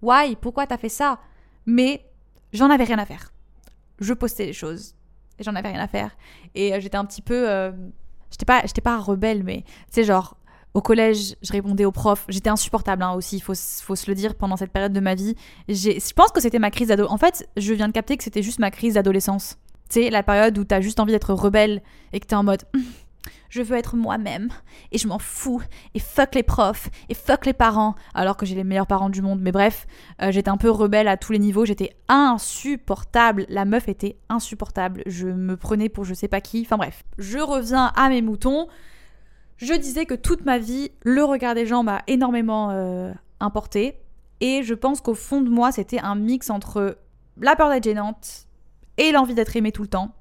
why? 0.00 0.34
Pourquoi 0.40 0.66
t'as 0.66 0.78
fait 0.78 0.88
ça? 0.88 1.18
Mais 1.66 2.02
j'en 2.54 2.70
avais 2.70 2.84
rien 2.84 2.98
à 2.98 3.04
faire. 3.04 3.32
Je 4.00 4.14
postais 4.14 4.46
les 4.46 4.54
choses 4.54 4.94
et 5.38 5.44
j'en 5.44 5.54
avais 5.54 5.68
rien 5.68 5.80
à 5.80 5.88
faire. 5.88 6.16
Et 6.54 6.72
euh, 6.72 6.80
j'étais 6.80 6.96
un 6.96 7.04
petit 7.04 7.20
peu. 7.22 7.48
euh, 7.50 7.70
j'étais 8.34 8.44
pas, 8.44 8.62
pas 8.82 8.98
rebelle, 8.98 9.42
mais 9.44 9.62
tu 9.62 9.74
sais, 9.92 10.04
genre. 10.04 10.36
Au 10.72 10.80
collège, 10.80 11.36
je 11.40 11.52
répondais 11.52 11.84
aux 11.84 11.92
profs. 11.92 12.24
J'étais 12.28 12.50
insupportable 12.50 13.04
hein, 13.04 13.12
aussi, 13.12 13.36
il 13.36 13.40
faut, 13.40 13.54
faut 13.54 13.94
se 13.94 14.10
le 14.10 14.16
dire, 14.16 14.34
pendant 14.34 14.56
cette 14.56 14.72
période 14.72 14.92
de 14.92 14.98
ma 14.98 15.14
vie. 15.14 15.36
Je 15.68 16.12
pense 16.14 16.32
que 16.32 16.40
c'était 16.40 16.58
ma 16.58 16.72
crise 16.72 16.88
d'adolescence. 16.88 17.14
En 17.14 17.18
fait, 17.18 17.48
je 17.56 17.72
viens 17.74 17.86
de 17.86 17.92
capter 17.92 18.16
que 18.16 18.24
c'était 18.24 18.42
juste 18.42 18.58
ma 18.58 18.72
crise 18.72 18.94
d'adolescence. 18.94 19.56
Tu 19.88 20.02
sais, 20.02 20.10
la 20.10 20.24
période 20.24 20.58
où 20.58 20.64
t'as 20.64 20.80
juste 20.80 20.98
envie 20.98 21.12
d'être 21.12 21.32
rebelle 21.32 21.80
et 22.12 22.18
que 22.18 22.26
t'es 22.26 22.34
en 22.34 22.42
mode 22.42 22.64
je 23.50 23.62
veux 23.62 23.76
être 23.76 23.96
moi-même 23.96 24.48
et 24.90 24.98
je 24.98 25.06
m'en 25.06 25.18
fous 25.18 25.62
et 25.94 25.98
fuck 25.98 26.34
les 26.34 26.42
profs 26.42 26.88
et 27.08 27.14
fuck 27.14 27.46
les 27.46 27.52
parents 27.52 27.94
alors 28.14 28.36
que 28.36 28.46
j'ai 28.46 28.54
les 28.54 28.64
meilleurs 28.64 28.86
parents 28.86 29.10
du 29.10 29.22
monde. 29.22 29.40
Mais 29.40 29.52
bref, 29.52 29.86
euh, 30.22 30.32
j'étais 30.32 30.48
un 30.48 30.56
peu 30.56 30.70
rebelle 30.70 31.08
à 31.08 31.16
tous 31.16 31.32
les 31.32 31.38
niveaux. 31.38 31.64
J'étais 31.64 31.96
insupportable. 32.08 33.46
La 33.48 33.64
meuf 33.64 33.88
était 33.88 34.16
insupportable. 34.28 35.02
Je 35.06 35.28
me 35.28 35.56
prenais 35.56 35.88
pour 35.88 36.04
je 36.04 36.14
sais 36.14 36.28
pas 36.28 36.40
qui. 36.40 36.62
Enfin 36.62 36.76
bref, 36.76 37.04
je 37.18 37.38
reviens 37.38 37.92
à 37.96 38.08
mes 38.08 38.22
moutons. 38.22 38.68
Je 39.56 39.74
disais 39.74 40.04
que 40.04 40.14
toute 40.14 40.44
ma 40.44 40.58
vie, 40.58 40.90
le 41.02 41.22
regard 41.22 41.54
des 41.54 41.66
gens 41.66 41.84
m'a 41.84 42.02
énormément 42.06 42.70
euh, 42.70 43.12
importé. 43.40 44.00
Et 44.40 44.62
je 44.62 44.74
pense 44.74 45.00
qu'au 45.00 45.14
fond 45.14 45.40
de 45.40 45.48
moi, 45.48 45.70
c'était 45.70 46.00
un 46.00 46.16
mix 46.16 46.50
entre 46.50 46.98
la 47.40 47.56
peur 47.56 47.70
d'être 47.70 47.84
gênante 47.84 48.46
et 48.98 49.12
l'envie 49.12 49.34
d'être 49.34 49.56
aimée 49.56 49.72
tout 49.72 49.82
le 49.82 49.88
temps. 49.88 50.14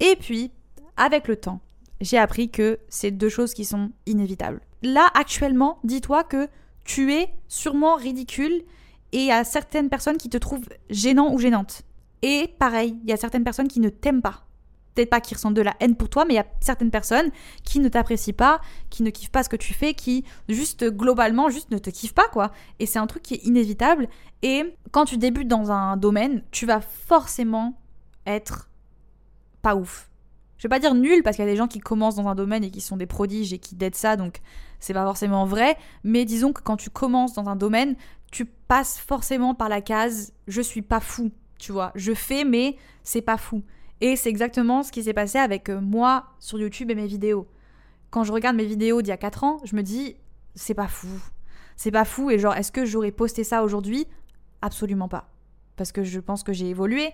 Et 0.00 0.16
puis, 0.16 0.52
avec 0.96 1.28
le 1.28 1.36
temps, 1.36 1.60
j'ai 2.00 2.18
appris 2.18 2.50
que 2.50 2.78
c'est 2.88 3.10
deux 3.10 3.28
choses 3.28 3.54
qui 3.54 3.64
sont 3.64 3.90
inévitables. 4.06 4.60
Là, 4.82 5.08
actuellement, 5.14 5.78
dis-toi 5.84 6.24
que 6.24 6.48
tu 6.84 7.12
es 7.12 7.28
sûrement 7.48 7.96
ridicule 7.96 8.62
et 9.12 9.18
il 9.18 9.26
y 9.26 9.32
a 9.32 9.44
certaines 9.44 9.88
personnes 9.88 10.16
qui 10.16 10.28
te 10.28 10.36
trouvent 10.36 10.68
gênant 10.90 11.32
ou 11.32 11.38
gênante. 11.38 11.82
Et 12.22 12.54
pareil, 12.58 12.96
il 13.02 13.10
y 13.10 13.12
a 13.12 13.16
certaines 13.16 13.44
personnes 13.44 13.68
qui 13.68 13.80
ne 13.80 13.88
t'aiment 13.88 14.22
pas. 14.22 14.44
Peut-être 14.94 15.10
pas 15.10 15.20
qui 15.20 15.34
ressentent 15.34 15.54
de 15.54 15.62
la 15.62 15.76
haine 15.80 15.94
pour 15.94 16.08
toi, 16.08 16.24
mais 16.24 16.34
il 16.34 16.36
y 16.38 16.40
a 16.40 16.46
certaines 16.60 16.90
personnes 16.90 17.30
qui 17.62 17.78
ne 17.78 17.88
t'apprécient 17.88 18.34
pas, 18.34 18.60
qui 18.90 19.02
ne 19.02 19.10
kiffent 19.10 19.30
pas 19.30 19.44
ce 19.44 19.48
que 19.48 19.56
tu 19.56 19.72
fais, 19.72 19.94
qui 19.94 20.24
juste 20.48 20.84
globalement 20.84 21.50
juste 21.50 21.70
ne 21.70 21.78
te 21.78 21.90
kiffent 21.90 22.14
pas 22.14 22.28
quoi. 22.28 22.52
Et 22.80 22.86
c'est 22.86 22.98
un 22.98 23.06
truc 23.06 23.22
qui 23.22 23.34
est 23.34 23.44
inévitable. 23.44 24.08
Et 24.42 24.74
quand 24.90 25.04
tu 25.04 25.16
débutes 25.16 25.46
dans 25.46 25.70
un 25.70 25.96
domaine, 25.96 26.42
tu 26.50 26.66
vas 26.66 26.80
forcément 26.80 27.80
être 28.26 28.68
pas 29.62 29.76
ouf. 29.76 30.07
Je 30.58 30.64
vais 30.64 30.68
pas 30.68 30.80
dire 30.80 30.94
nul 30.94 31.22
parce 31.22 31.36
qu'il 31.36 31.44
y 31.44 31.48
a 31.48 31.50
des 31.50 31.56
gens 31.56 31.68
qui 31.68 31.78
commencent 31.78 32.16
dans 32.16 32.28
un 32.28 32.34
domaine 32.34 32.64
et 32.64 32.70
qui 32.70 32.80
sont 32.80 32.96
des 32.96 33.06
prodiges 33.06 33.52
et 33.52 33.58
qui 33.58 33.76
d'aident 33.76 33.94
ça, 33.94 34.16
donc 34.16 34.40
c'est 34.80 34.92
pas 34.92 35.04
forcément 35.04 35.46
vrai. 35.46 35.76
Mais 36.02 36.24
disons 36.24 36.52
que 36.52 36.62
quand 36.62 36.76
tu 36.76 36.90
commences 36.90 37.32
dans 37.32 37.48
un 37.48 37.56
domaine, 37.56 37.96
tu 38.32 38.44
passes 38.44 38.98
forcément 38.98 39.54
par 39.54 39.68
la 39.68 39.80
case 39.80 40.32
je 40.48 40.60
suis 40.60 40.82
pas 40.82 41.00
fou, 41.00 41.30
tu 41.58 41.72
vois. 41.72 41.92
Je 41.94 42.12
fais, 42.12 42.44
mais 42.44 42.76
c'est 43.04 43.22
pas 43.22 43.36
fou. 43.36 43.62
Et 44.00 44.16
c'est 44.16 44.28
exactement 44.28 44.82
ce 44.82 44.92
qui 44.92 45.02
s'est 45.02 45.12
passé 45.12 45.38
avec 45.38 45.68
euh, 45.68 45.80
moi 45.80 46.26
sur 46.38 46.58
YouTube 46.58 46.90
et 46.90 46.94
mes 46.94 47.06
vidéos. 47.06 47.48
Quand 48.10 48.24
je 48.24 48.32
regarde 48.32 48.56
mes 48.56 48.64
vidéos 48.64 49.02
d'il 49.02 49.08
y 49.08 49.12
a 49.12 49.16
4 49.16 49.44
ans, 49.44 49.60
je 49.64 49.76
me 49.76 49.82
dis 49.82 50.16
c'est 50.54 50.74
pas 50.74 50.88
fou. 50.88 51.08
C'est 51.76 51.90
pas 51.90 52.04
fou 52.04 52.30
et 52.30 52.38
genre 52.38 52.54
est-ce 52.54 52.72
que 52.72 52.84
j'aurais 52.84 53.12
posté 53.12 53.44
ça 53.44 53.62
aujourd'hui? 53.62 54.06
Absolument 54.62 55.08
pas. 55.08 55.30
Parce 55.76 55.92
que 55.92 56.02
je 56.02 56.18
pense 56.18 56.42
que 56.42 56.52
j'ai 56.52 56.68
évolué, 56.68 57.12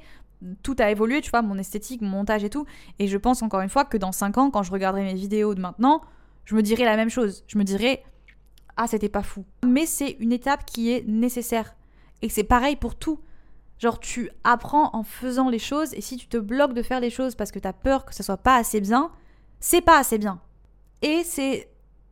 tout 0.63 0.77
a 0.79 0.91
évolué, 0.91 1.21
tu 1.21 1.31
vois, 1.31 1.43
mon 1.43 1.59
esthétique, 1.59 2.03
mon 2.03 2.09
montage 2.09 2.45
et 2.45 2.51
tout. 2.51 2.67
Et 2.99 3.09
je 3.09 3.17
pense 3.17 3.43
encore 3.43 3.61
une 3.61 3.69
fois 3.69 3.85
que 3.85 3.97
dans 3.97 4.13
5 4.13 4.39
ans, 4.39 4.51
quand 4.51 4.63
je 4.63 4.73
regarderai 4.73 5.05
mes 5.05 5.15
vidéos 5.15 5.55
de 5.55 5.61
maintenant, 5.61 6.03
je 6.45 6.55
me 6.55 6.63
dirai 6.63 6.85
la 6.85 6.97
même 6.97 7.11
chose. 7.11 7.45
Je 7.47 7.59
me 7.59 7.65
dirai, 7.65 8.03
ah, 8.77 8.87
c'était 8.87 9.09
pas 9.09 9.23
fou. 9.23 9.45
Mais 9.65 9.87
c'est 9.87 10.17
une 10.21 10.33
étape 10.33 10.65
qui 10.67 10.93
est 10.93 11.07
nécessaire. 11.07 11.77
Et 12.23 12.29
c'est 12.29 12.45
pareil 12.45 12.77
pour 12.77 12.97
tout. 12.97 13.21
Genre, 13.79 13.99
tu 13.99 14.31
apprends 14.45 14.91
en 14.95 15.03
faisant 15.03 15.49
les 15.49 15.59
choses, 15.59 15.93
et 15.95 16.01
si 16.01 16.17
tu 16.17 16.29
te 16.29 16.37
bloques 16.37 16.75
de 16.75 16.83
faire 16.83 17.01
les 17.01 17.11
choses 17.11 17.35
parce 17.35 17.51
que 17.51 17.59
t'as 17.59 17.73
peur 17.73 18.05
que 18.05 18.15
ça 18.15 18.23
soit 18.23 18.37
pas 18.37 18.57
assez 18.57 18.81
bien, 18.81 19.11
c'est 19.61 19.81
pas 19.81 19.99
assez 19.99 20.19
bien. 20.19 20.41
Et 21.03 21.23
c'est 21.25 21.69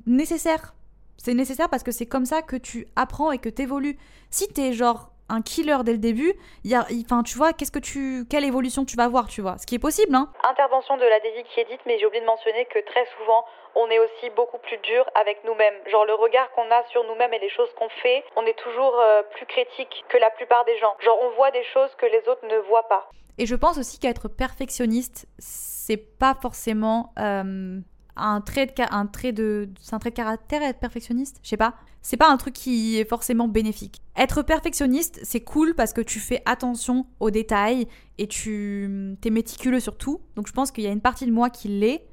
nécessaire 0.07 0.75
C'est 1.17 1.35
nécessaire 1.35 1.69
parce 1.69 1.83
que 1.83 1.93
c'est 1.93 2.07
comme 2.07 2.27
ça 2.27 2.43
que 2.43 2.57
tu 2.57 2.87
apprends 2.97 3.31
et 3.31 3.39
que 3.39 3.49
tu 3.49 3.63
évolues. 3.63 3.97
Si 4.31 4.49
t'es 4.49 4.73
genre 4.73 5.12
un 5.29 5.43
killer 5.43 5.79
dès 5.85 5.93
le 5.93 5.99
début, 5.99 6.35
y 6.65 6.75
a, 6.75 6.87
enfin, 7.05 7.23
tu 7.23 7.37
vois, 7.37 7.53
qu'est-ce 7.53 7.73
que 7.73 7.79
tu, 7.79 8.25
quelle 8.29 8.45
évolution 8.45 8.85
tu 8.85 8.97
vas 8.97 9.09
voir, 9.09 9.29
tu 9.29 9.41
vois, 9.41 9.57
ce 9.59 9.67
qui 9.67 9.75
est 9.75 9.79
possible, 9.79 10.15
hein. 10.15 10.29
Intervention 10.49 10.97
de 10.97 11.05
la 11.05 11.21
Daisy 11.21 11.45
qui 11.45 11.61
est 11.61 11.69
dite, 11.71 11.81
mais 11.87 11.99
j'ai 11.99 12.07
oublié 12.07 12.21
de 12.21 12.27
mentionner 12.27 12.67
que 12.67 12.79
très 12.85 13.07
souvent, 13.19 13.45
on 13.75 13.89
est 13.89 13.99
aussi 13.99 14.31
beaucoup 14.37 14.59
plus 14.59 14.79
dur 14.79 15.05
avec 15.15 15.43
nous-mêmes. 15.45 15.75
Genre 15.91 16.05
le 16.05 16.15
regard 16.15 16.51
qu'on 16.53 16.71
a 16.71 16.83
sur 16.91 17.05
nous-mêmes 17.05 17.33
et 17.33 17.39
les 17.39 17.51
choses 17.51 17.71
qu'on 17.79 17.89
fait, 18.03 18.25
on 18.37 18.45
est 18.45 18.59
toujours 18.59 18.99
euh, 19.01 19.23
plus 19.35 19.47
critique 19.47 20.05
que 20.09 20.19
la 20.19 20.31
plupart 20.31 20.65
des 20.65 20.79
gens. 20.79 20.95
Genre 21.01 21.19
on 21.23 21.31
voit 21.37 21.51
des 21.51 21.65
choses 21.73 21.91
que 21.97 22.07
les 22.07 22.23
autres 22.29 22.47
ne 22.47 22.59
voient 22.69 22.89
pas. 22.89 23.09
Et 23.39 23.47
je 23.47 23.55
pense 23.55 23.79
aussi 23.79 23.99
qu'être 23.99 24.29
perfectionniste, 24.29 25.27
c'est 25.39 25.97
pas 25.97 26.35
forcément 26.41 27.13
euh, 27.19 27.81
un 28.17 28.41
trait 28.41 28.67
de 28.67 28.73
un 28.91 29.07
trait 29.07 29.33
de 29.33 29.69
c'est 29.81 29.95
un 29.95 29.99
trait 29.99 30.11
de 30.11 30.17
caractère 30.17 30.63
être 30.63 30.79
perfectionniste, 30.79 31.41
je 31.43 31.49
sais 31.49 31.57
pas. 31.57 31.75
C'est 32.05 32.17
pas 32.17 32.29
un 32.29 32.37
truc 32.37 32.55
qui 32.55 32.99
est 32.99 33.09
forcément 33.09 33.47
bénéfique. 33.47 34.03
Être 34.17 34.43
perfectionniste, 34.43 35.21
c'est 35.23 35.41
cool 35.41 35.75
parce 35.75 35.93
que 35.93 36.01
tu 36.01 36.19
fais 36.19 36.43
attention 36.47 37.07
aux 37.21 37.31
détails 37.31 37.87
et 38.19 38.27
tu 38.27 39.17
t'es 39.21 39.31
méticuleux 39.31 39.79
sur 39.79 39.97
tout. 39.97 40.21
Donc 40.35 40.49
je 40.49 40.53
pense 40.53 40.73
qu'il 40.73 40.83
y 40.83 40.89
a 40.89 40.91
une 40.91 41.01
partie 41.01 41.27
de 41.27 41.33
moi 41.33 41.49
qui 41.49 41.69
l'est, 41.69 42.05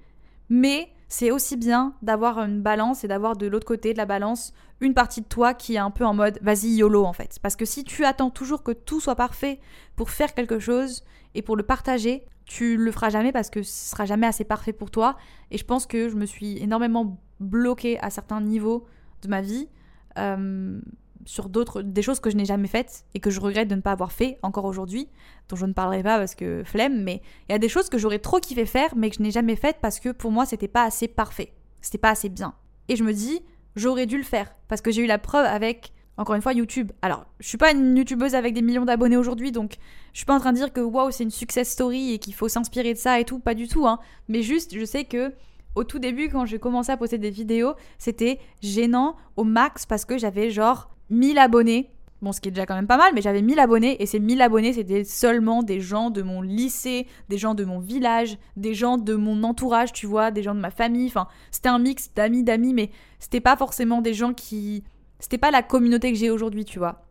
mais 0.47 0.89
c'est 1.07 1.31
aussi 1.31 1.57
bien 1.57 1.95
d'avoir 2.03 2.37
une 2.37 2.61
balance 2.61 3.03
et 3.03 3.07
d'avoir 3.07 3.35
de 3.35 3.47
l'autre 3.47 3.65
côté 3.65 3.93
de 3.93 3.97
la 3.97 4.05
balance 4.05 4.53
une 4.79 4.93
partie 4.93 5.21
de 5.21 5.27
toi 5.27 5.55
qui 5.55 5.73
est 5.73 5.79
un 5.79 5.89
peu 5.89 6.05
en 6.05 6.13
mode 6.13 6.37
vas-y 6.43 6.69
YOLO 6.75 7.03
en 7.03 7.13
fait. 7.13 7.39
Parce 7.41 7.55
que 7.55 7.65
si 7.65 7.83
tu 7.83 8.05
attends 8.05 8.29
toujours 8.29 8.61
que 8.61 8.71
tout 8.71 9.01
soit 9.01 9.15
parfait 9.15 9.59
pour 9.95 10.11
faire 10.11 10.35
quelque 10.35 10.59
chose 10.59 11.03
et 11.33 11.41
pour 11.41 11.57
le 11.57 11.63
partager, 11.63 12.25
tu 12.49 12.77
le 12.77 12.91
feras 12.91 13.11
jamais 13.11 13.31
parce 13.31 13.51
que 13.51 13.61
ce 13.61 13.91
sera 13.91 14.05
jamais 14.05 14.25
assez 14.25 14.43
parfait 14.43 14.73
pour 14.73 14.89
toi. 14.89 15.17
Et 15.51 15.59
je 15.59 15.63
pense 15.63 15.85
que 15.85 16.09
je 16.09 16.15
me 16.15 16.25
suis 16.25 16.57
énormément 16.57 17.21
bloquée 17.39 17.99
à 17.99 18.09
certains 18.09 18.41
niveaux 18.41 18.87
de 19.21 19.27
ma 19.27 19.41
vie 19.41 19.69
euh, 20.17 20.81
sur 21.25 21.47
d'autres, 21.47 21.83
des 21.83 22.01
choses 22.01 22.19
que 22.19 22.31
je 22.31 22.35
n'ai 22.35 22.45
jamais 22.45 22.67
faites 22.67 23.05
et 23.13 23.19
que 23.19 23.29
je 23.29 23.39
regrette 23.39 23.67
de 23.67 23.75
ne 23.75 23.81
pas 23.81 23.91
avoir 23.91 24.11
fait 24.11 24.39
encore 24.41 24.65
aujourd'hui, 24.65 25.09
dont 25.47 25.57
je 25.57 25.67
ne 25.67 25.73
parlerai 25.73 26.01
pas 26.01 26.17
parce 26.17 26.33
que 26.33 26.63
flemme, 26.65 27.03
mais 27.03 27.21
il 27.47 27.51
y 27.51 27.55
a 27.55 27.59
des 27.59 27.69
choses 27.69 27.87
que 27.87 27.99
j'aurais 27.99 28.17
trop 28.17 28.39
kiffé 28.39 28.65
faire 28.65 28.95
mais 28.95 29.11
que 29.11 29.17
je 29.17 29.21
n'ai 29.21 29.29
jamais 29.31 29.55
faites 29.55 29.77
parce 29.79 29.99
que 29.99 30.09
pour 30.09 30.31
moi 30.31 30.47
c'était 30.47 30.67
pas 30.67 30.85
assez 30.85 31.07
parfait, 31.07 31.53
c'était 31.81 31.99
pas 31.99 32.09
assez 32.09 32.29
bien. 32.29 32.55
Et 32.87 32.95
je 32.95 33.03
me 33.03 33.13
dis, 33.13 33.41
j'aurais 33.75 34.07
dû 34.07 34.17
le 34.17 34.23
faire 34.23 34.55
parce 34.67 34.81
que 34.81 34.89
j'ai 34.89 35.03
eu 35.03 35.07
la 35.07 35.19
preuve 35.19 35.45
avec 35.45 35.93
encore 36.19 36.35
une 36.35 36.41
fois 36.41 36.53
YouTube. 36.53 36.91
Alors, 37.01 37.25
je 37.39 37.47
suis 37.47 37.57
pas 37.57 37.71
une 37.71 37.95
youtubeuse 37.95 38.35
avec 38.35 38.53
des 38.53 38.61
millions 38.61 38.83
d'abonnés 38.83 39.15
aujourd'hui, 39.15 39.53
donc 39.53 39.77
je 40.11 40.19
suis 40.19 40.25
pas 40.25 40.35
en 40.35 40.39
train 40.39 40.51
de 40.51 40.57
dire 40.57 40.73
que 40.73 40.81
waouh, 40.81 41.11
c'est 41.11 41.23
une 41.23 41.31
success 41.31 41.69
story 41.69 42.13
et 42.13 42.19
qu'il 42.19 42.33
faut 42.33 42.49
s'inspirer 42.49 42.93
de 42.93 42.99
ça 42.99 43.21
et 43.21 43.23
tout, 43.23 43.39
pas 43.39 43.53
du 43.53 43.69
tout, 43.69 43.87
hein. 43.87 43.99
Mais 44.27 44.43
juste, 44.43 44.77
je 44.77 44.83
sais 44.83 45.05
que 45.05 45.31
au 45.75 45.85
tout 45.85 45.97
début, 45.97 46.27
quand 46.27 46.45
j'ai 46.45 46.59
commencé 46.59 46.91
à 46.91 46.97
poster 46.97 47.17
des 47.17 47.29
vidéos, 47.29 47.73
c'était 47.97 48.39
gênant 48.61 49.15
au 49.37 49.45
max 49.45 49.85
parce 49.85 50.03
que 50.03 50.17
j'avais 50.17 50.49
genre 50.49 50.89
1000 51.09 51.37
abonnés. 51.37 51.89
Bon, 52.21 52.33
ce 52.33 52.41
qui 52.41 52.49
est 52.49 52.51
déjà 52.51 52.65
quand 52.65 52.75
même 52.75 52.87
pas 52.87 52.97
mal, 52.97 53.13
mais 53.15 53.21
j'avais 53.21 53.41
1000 53.41 53.57
abonnés 53.57 54.01
et 54.03 54.05
ces 54.05 54.19
1000 54.19 54.41
abonnés, 54.41 54.73
c'était 54.73 55.05
seulement 55.05 55.63
des 55.63 55.79
gens 55.79 56.09
de 56.09 56.21
mon 56.21 56.41
lycée, 56.41 57.07
des 57.29 57.37
gens 57.37 57.53
de 57.53 57.63
mon 57.63 57.79
village, 57.79 58.37
des 58.57 58.73
gens 58.73 58.97
de 58.97 59.15
mon 59.15 59.41
entourage, 59.43 59.93
tu 59.93 60.05
vois, 60.05 60.31
des 60.31 60.43
gens 60.43 60.53
de 60.53 60.59
ma 60.59 60.71
famille. 60.71 61.07
Enfin, 61.07 61.29
c'était 61.49 61.69
un 61.69 61.79
mix 61.79 62.11
d'amis, 62.13 62.43
d'amis, 62.43 62.73
mais 62.73 62.89
c'était 63.19 63.39
pas 63.39 63.55
forcément 63.55 64.01
des 64.01 64.13
gens 64.13 64.33
qui. 64.33 64.83
C'était 65.19 65.37
pas 65.37 65.51
la 65.51 65.63
communauté 65.63 66.11
que 66.11 66.17
j'ai 66.17 66.29
aujourd'hui, 66.29 66.65
tu 66.65 66.79
vois. 66.79 67.05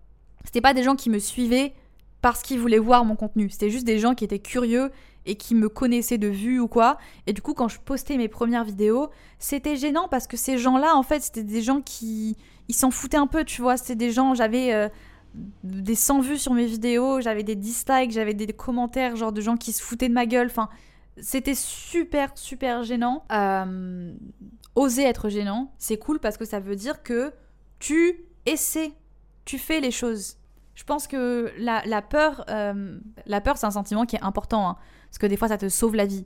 C'était 0.44 0.60
pas 0.60 0.74
des 0.74 0.82
gens 0.82 0.96
qui 0.96 1.10
me 1.10 1.18
suivaient 1.18 1.74
parce 2.22 2.42
qu'ils 2.42 2.58
voulaient 2.58 2.78
voir 2.78 3.04
mon 3.04 3.16
contenu. 3.16 3.50
C'était 3.50 3.70
juste 3.70 3.86
des 3.86 3.98
gens 3.98 4.14
qui 4.14 4.24
étaient 4.24 4.38
curieux 4.38 4.90
et 5.26 5.36
qui 5.36 5.54
me 5.54 5.68
connaissaient 5.68 6.18
de 6.18 6.28
vue 6.28 6.58
ou 6.58 6.68
quoi. 6.68 6.98
Et 7.26 7.32
du 7.32 7.42
coup, 7.42 7.54
quand 7.54 7.68
je 7.68 7.78
postais 7.78 8.16
mes 8.16 8.28
premières 8.28 8.64
vidéos, 8.64 9.10
c'était 9.38 9.76
gênant 9.76 10.08
parce 10.08 10.26
que 10.26 10.36
ces 10.36 10.58
gens-là, 10.58 10.96
en 10.96 11.02
fait, 11.02 11.20
c'était 11.22 11.42
des 11.42 11.62
gens 11.62 11.80
qui. 11.80 12.36
Ils 12.68 12.74
s'en 12.74 12.90
foutaient 12.90 13.18
un 13.18 13.26
peu, 13.26 13.44
tu 13.44 13.60
vois. 13.60 13.76
C'était 13.76 13.96
des 13.96 14.10
gens. 14.10 14.34
J'avais. 14.34 14.72
Euh, 14.72 14.88
des 15.62 15.94
100 15.94 16.20
vues 16.20 16.38
sur 16.38 16.54
mes 16.54 16.66
vidéos, 16.66 17.20
j'avais 17.20 17.42
des 17.42 17.54
dislikes, 17.54 18.10
j'avais 18.10 18.34
des 18.34 18.46
commentaires 18.46 19.14
genre 19.14 19.30
de 19.30 19.40
gens 19.40 19.56
qui 19.56 19.72
se 19.72 19.82
foutaient 19.82 20.08
de 20.08 20.14
ma 20.14 20.26
gueule, 20.26 20.46
enfin 20.46 20.68
c'était 21.20 21.54
super 21.54 22.32
super 22.36 22.82
gênant. 22.82 23.24
Euh, 23.30 24.14
oser 24.74 25.02
être 25.02 25.28
gênant, 25.28 25.72
c'est 25.78 25.98
cool 25.98 26.18
parce 26.18 26.36
que 26.36 26.44
ça 26.44 26.60
veut 26.60 26.76
dire 26.76 27.02
que 27.02 27.32
tu 27.78 28.24
essaies, 28.46 28.92
tu 29.44 29.58
fais 29.58 29.80
les 29.80 29.90
choses. 29.90 30.36
Je 30.74 30.84
pense 30.84 31.06
que 31.06 31.52
la, 31.58 32.02
peur, 32.02 32.44
euh, 32.48 32.98
la 33.26 33.40
peur 33.40 33.56
c'est 33.56 33.66
un 33.66 33.72
sentiment 33.72 34.06
qui 34.06 34.16
est 34.16 34.22
important. 34.22 34.68
Hein. 34.68 34.76
Parce 35.08 35.18
que 35.18 35.26
des 35.26 35.36
fois, 35.36 35.48
ça 35.48 35.58
te 35.58 35.68
sauve 35.68 35.96
la 35.96 36.06
vie. 36.06 36.24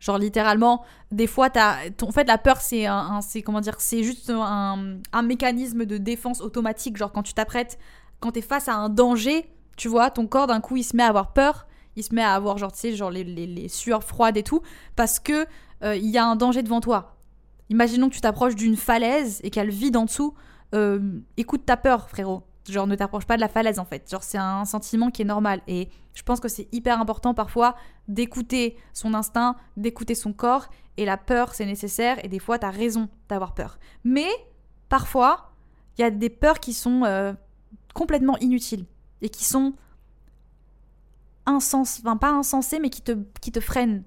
Genre 0.00 0.18
littéralement, 0.18 0.84
des 1.12 1.26
fois, 1.26 1.48
t'as, 1.48 1.76
en 2.02 2.12
fait, 2.12 2.24
la 2.24 2.36
peur, 2.36 2.60
c'est 2.60 2.84
un, 2.86 3.20
c'est 3.22 3.42
comment 3.42 3.60
dire, 3.60 3.76
c'est 3.78 4.02
juste 4.02 4.30
un, 4.30 4.98
mécanisme 5.22 5.86
de 5.86 5.96
défense 5.96 6.40
automatique. 6.40 6.96
Genre 6.96 7.12
quand 7.12 7.22
tu 7.22 7.32
t'apprêtes, 7.32 7.78
quand 8.20 8.32
t'es 8.32 8.42
face 8.42 8.68
à 8.68 8.74
un 8.74 8.88
danger, 8.88 9.48
tu 9.76 9.88
vois, 9.88 10.10
ton 10.10 10.26
corps 10.26 10.46
d'un 10.46 10.60
coup, 10.60 10.76
il 10.76 10.82
se 10.82 10.94
met 10.94 11.02
à 11.02 11.08
avoir 11.08 11.32
peur, 11.32 11.66
il 11.96 12.02
se 12.02 12.14
met 12.14 12.22
à 12.22 12.34
avoir 12.34 12.58
genre, 12.58 12.72
tu 12.72 12.80
sais, 12.80 12.94
genre 12.94 13.10
les, 13.10 13.24
les, 13.24 13.46
les, 13.46 13.68
sueurs 13.68 14.04
froides 14.04 14.36
et 14.36 14.42
tout, 14.42 14.60
parce 14.96 15.18
que 15.20 15.46
euh, 15.82 15.96
il 15.96 16.10
y 16.10 16.18
a 16.18 16.26
un 16.26 16.36
danger 16.36 16.62
devant 16.62 16.80
toi. 16.80 17.16
Imaginons 17.70 18.10
que 18.10 18.14
tu 18.14 18.20
t'approches 18.20 18.56
d'une 18.56 18.76
falaise 18.76 19.40
et 19.42 19.50
qu'elle 19.50 19.70
vide 19.70 19.96
en 19.96 20.04
dessous. 20.04 20.34
Euh, 20.74 21.20
écoute 21.36 21.64
ta 21.64 21.76
peur, 21.76 22.08
frérot. 22.08 22.42
Genre, 22.68 22.86
ne 22.86 22.96
t'approche 22.96 23.26
pas 23.26 23.36
de 23.36 23.40
la 23.40 23.48
falaise 23.48 23.78
en 23.78 23.84
fait. 23.84 24.10
Genre, 24.10 24.22
c'est 24.22 24.38
un 24.38 24.64
sentiment 24.64 25.10
qui 25.10 25.22
est 25.22 25.26
normal. 25.26 25.60
Et 25.66 25.88
je 26.14 26.22
pense 26.22 26.40
que 26.40 26.48
c'est 26.48 26.68
hyper 26.72 27.00
important 27.00 27.34
parfois 27.34 27.76
d'écouter 28.08 28.76
son 28.92 29.14
instinct, 29.14 29.56
d'écouter 29.76 30.14
son 30.14 30.32
corps. 30.32 30.68
Et 30.96 31.04
la 31.04 31.16
peur, 31.16 31.54
c'est 31.54 31.66
nécessaire. 31.66 32.24
Et 32.24 32.28
des 32.28 32.38
fois, 32.38 32.58
t'as 32.58 32.70
raison 32.70 33.08
d'avoir 33.28 33.54
peur. 33.54 33.78
Mais 34.02 34.28
parfois, 34.88 35.52
il 35.96 36.02
y 36.02 36.04
a 36.04 36.10
des 36.10 36.30
peurs 36.30 36.58
qui 36.58 36.72
sont 36.72 37.04
euh, 37.04 37.32
complètement 37.92 38.38
inutiles 38.38 38.86
et 39.20 39.28
qui 39.28 39.44
sont 39.44 39.74
insensées, 41.46 42.02
enfin 42.04 42.16
pas 42.16 42.30
insensées, 42.30 42.80
mais 42.80 42.90
qui 42.90 43.02
te, 43.02 43.12
qui 43.40 43.52
te 43.52 43.60
freinent. 43.60 44.04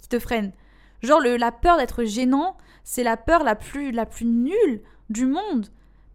Qui 0.00 0.08
te 0.08 0.18
freinent. 0.18 0.52
Genre, 1.02 1.20
la 1.20 1.52
peur 1.52 1.76
d'être 1.76 2.04
gênant, 2.04 2.56
c'est 2.84 3.04
la 3.04 3.16
peur 3.16 3.44
la 3.44 3.54
plus, 3.54 3.92
la 3.92 4.06
plus 4.06 4.24
nulle 4.24 4.82
du 5.10 5.26
monde. 5.26 5.68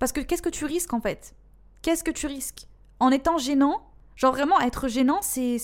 Parce 0.03 0.11
que 0.11 0.19
qu'est-ce 0.19 0.41
que 0.41 0.49
tu 0.49 0.65
risques 0.65 0.93
en 0.93 0.99
fait? 0.99 1.33
Qu'est-ce 1.81 2.03
que 2.03 2.11
tu 2.11 2.27
risques? 2.27 2.67
En 2.99 3.09
étant 3.09 3.37
gênant, 3.37 3.83
Genre 4.17 4.33
vraiment 4.33 4.59
être 4.59 4.89
gênant, 4.89 5.21
c'est 5.21 5.55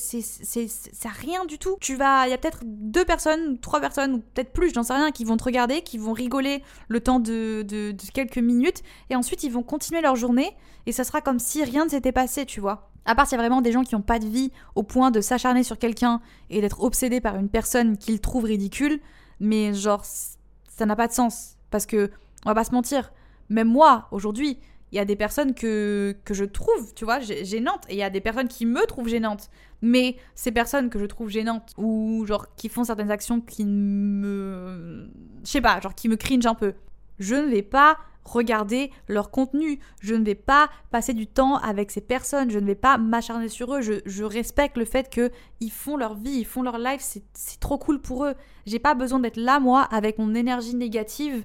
rien 1.04 1.43
du 1.43 1.58
tout. 1.58 1.75
Tu 1.82 1.97
vas, 1.97 2.25
il 2.25 2.30
y 2.30 2.34
a 2.34 2.38
peut-être 2.38 2.62
deux 2.63 3.04
personnes, 3.04 3.60
trois 3.60 3.82
personnes 3.82 4.13
ou 4.13 4.19
peut-être 4.19 4.54
plus, 4.54 4.73
j'en 4.73 4.84
sais 4.84 4.93
rien, 4.93 5.12
qui 5.12 5.25
vont 5.25 5.36
te 5.36 5.43
regarder, 5.43 5.82
qui 5.82 5.97
vont 5.97 6.13
rigoler 6.13 6.63
le 6.88 7.02
temps 7.02 7.19
de, 7.19 7.63
de, 7.63 7.93
quelques 8.13 8.38
minutes, 8.38 8.82
et 9.10 9.17
ensuite 9.17 9.43
ils 9.43 9.52
vont 9.52 9.62
continuer 9.62 9.99
leur 9.99 10.15
journée 10.15 10.56
et 10.86 10.93
ça 10.93 11.04
sera 11.04 11.19
comme 11.19 11.39
si 11.39 11.62
rien 11.65 11.84
ne 11.84 11.89
s'était 11.89 12.13
passé, 12.13 12.45
tu 12.45 12.62
vois. 12.62 12.89
À 13.04 13.15
part 13.15 13.28
s'il 13.28 13.36
y 13.36 13.39
a 13.39 13.43
vraiment 13.43 13.62
des 13.62 13.73
gens 13.73 13.84
qui 13.84 13.93
n'ont 13.93 14.02
pas 14.02 14.19
de 14.19 14.28
vie 14.28 14.54
au 14.73 14.84
point 14.84 15.12
de 15.12 15.19
s'acharner 15.19 15.63
sur 15.63 15.78
quelqu'un 15.78 16.21
et 16.49 16.62
d'être 16.62 16.82
obsédés 16.82 17.19
par 17.19 17.36
une 17.36 17.49
personne 17.49 17.97
qu'ils 17.97 18.21
trouvent 18.21 18.45
ridicule, 18.45 19.02
mais 19.41 19.73
genre 19.73 20.06
ça 20.06 20.86
n'a 20.86 20.95
pas 20.95 21.10
de 21.10 21.13
sens 21.13 21.58
parce 21.71 21.86
que 21.86 22.10
on 22.45 22.49
va 22.52 22.56
pas 22.56 22.63
se 22.63 22.71
mentir. 22.71 23.12
Même 23.49 23.67
moi 23.67 24.07
aujourd'hui, 24.12 24.59
il 24.91 24.95
y 24.95 24.99
a 24.99 25.05
des 25.05 25.15
personnes 25.15 25.53
que, 25.53 26.15
que 26.25 26.33
je 26.33 26.45
trouve, 26.45 26.93
tu 26.95 27.05
vois, 27.05 27.19
gênantes, 27.19 27.85
et 27.89 27.93
il 27.93 27.99
y 27.99 28.03
a 28.03 28.09
des 28.09 28.21
personnes 28.21 28.47
qui 28.47 28.65
me 28.65 28.85
trouvent 28.85 29.07
gênante. 29.07 29.49
Mais 29.81 30.17
ces 30.35 30.51
personnes 30.51 30.89
que 30.89 30.99
je 30.99 31.05
trouve 31.05 31.29
gênantes, 31.29 31.73
ou 31.77 32.25
genre 32.25 32.47
qui 32.55 32.69
font 32.69 32.83
certaines 32.83 33.12
actions 33.12 33.39
qui 33.39 33.65
me. 33.65 35.09
Je 35.43 35.49
sais 35.49 35.62
pas, 35.62 35.79
genre 35.79 35.95
qui 35.95 36.09
me 36.09 36.15
cringe 36.15 36.45
un 36.45 36.55
peu, 36.55 36.73
je 37.19 37.35
ne 37.35 37.47
vais 37.49 37.62
pas 37.62 37.97
regarder 38.25 38.91
leur 39.07 39.31
contenu, 39.31 39.79
je 40.01 40.13
ne 40.13 40.23
vais 40.23 40.35
pas 40.35 40.69
passer 40.91 41.13
du 41.13 41.25
temps 41.25 41.55
avec 41.57 41.89
ces 41.89 42.01
personnes, 42.01 42.51
je 42.51 42.59
ne 42.59 42.65
vais 42.65 42.75
pas 42.75 42.97
m'acharner 42.97 43.47
sur 43.47 43.73
eux, 43.73 43.81
je, 43.81 43.93
je, 44.05 44.23
respecte 44.23 44.77
le 44.77 44.85
fait 44.85 45.09
qu'ils 45.09 45.71
font 45.71 45.97
leur 45.97 46.15
vie, 46.15 46.39
ils 46.39 46.45
font 46.45 46.62
leur 46.62 46.77
life, 46.77 47.01
c'est 47.01 47.59
trop 47.59 47.77
cool 47.77 47.99
pour 47.99 48.25
eux. 48.25 48.35
J'ai 48.65 48.77
pas 48.77 48.93
besoin 48.93 49.19
d'être 49.19 49.38
là, 49.38 49.59
moi, 49.59 49.81
avec 49.83 50.19
mon 50.19 50.35
énergie 50.35 50.75
négative 50.75 51.43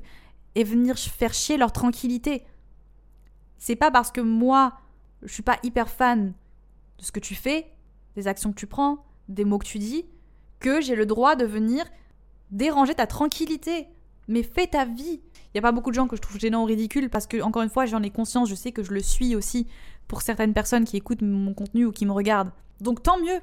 et 0.55 0.65
venir 0.65 0.99
faire 0.99 1.35
chier 1.35 1.57
leur 1.57 1.73
tranquillité. 1.73 2.45
C'est 3.59 3.77
pas 3.77 3.91
parce 3.91 4.11
que 4.11 4.21
moi, 4.21 4.75
je 5.23 5.33
suis 5.33 5.43
pas 5.43 5.59
hyper 5.63 5.89
fan 5.89 6.33
de 6.99 7.05
ce 7.05 7.13
que 7.13 7.21
tu 7.21 7.35
fais, 7.35 7.73
des 8.17 8.29
actions 8.29 8.53
que 8.53 8.59
tu 8.59 8.67
prends, 8.67 9.05
des 9.29 9.45
mots 9.45 9.59
que 9.59 9.67
tu 9.67 9.79
dis, 9.79 10.07
que 10.61 10.81
j'ai 10.81 10.95
le 10.95 11.07
droit 11.07 11.37
de 11.37 11.45
venir 11.45 11.85
déranger 12.51 12.95
ta 12.95 13.07
tranquillité. 13.07 13.89
Mais 14.29 14.43
fais 14.43 14.67
ta 14.67 14.85
vie. 14.87 15.21
Il 15.53 15.57
y 15.57 15.59
a 15.59 15.63
pas 15.63 15.73
beaucoup 15.73 15.91
de 15.91 15.95
gens 15.95 16.09
que 16.09 16.17
je 16.17 16.23
trouve 16.23 16.39
gênants 16.39 16.63
ou 16.63 16.67
ridicules 16.67 17.11
parce 17.11 17.27
que, 17.27 17.43
encore 17.43 17.63
une 17.63 17.69
fois, 17.69 17.85
j'en 17.85 18.03
ai 18.03 18.11
conscience, 18.11 18.49
je 18.49 18.55
sais 18.55 18.73
que 18.73 18.83
je 18.83 18.93
le 18.93 19.01
suis 19.01 19.37
aussi 19.37 19.67
pour 20.09 20.23
certaines 20.23 20.55
personnes 20.55 20.85
qui 20.85 20.97
écoutent 20.97 21.23
mon 21.23 21.53
contenu 21.55 21.85
ou 21.85 21.93
qui 21.93 22.07
me 22.07 22.13
regardent. 22.13 22.51
Donc 22.81 23.03
tant 23.03 23.19
mieux. 23.19 23.41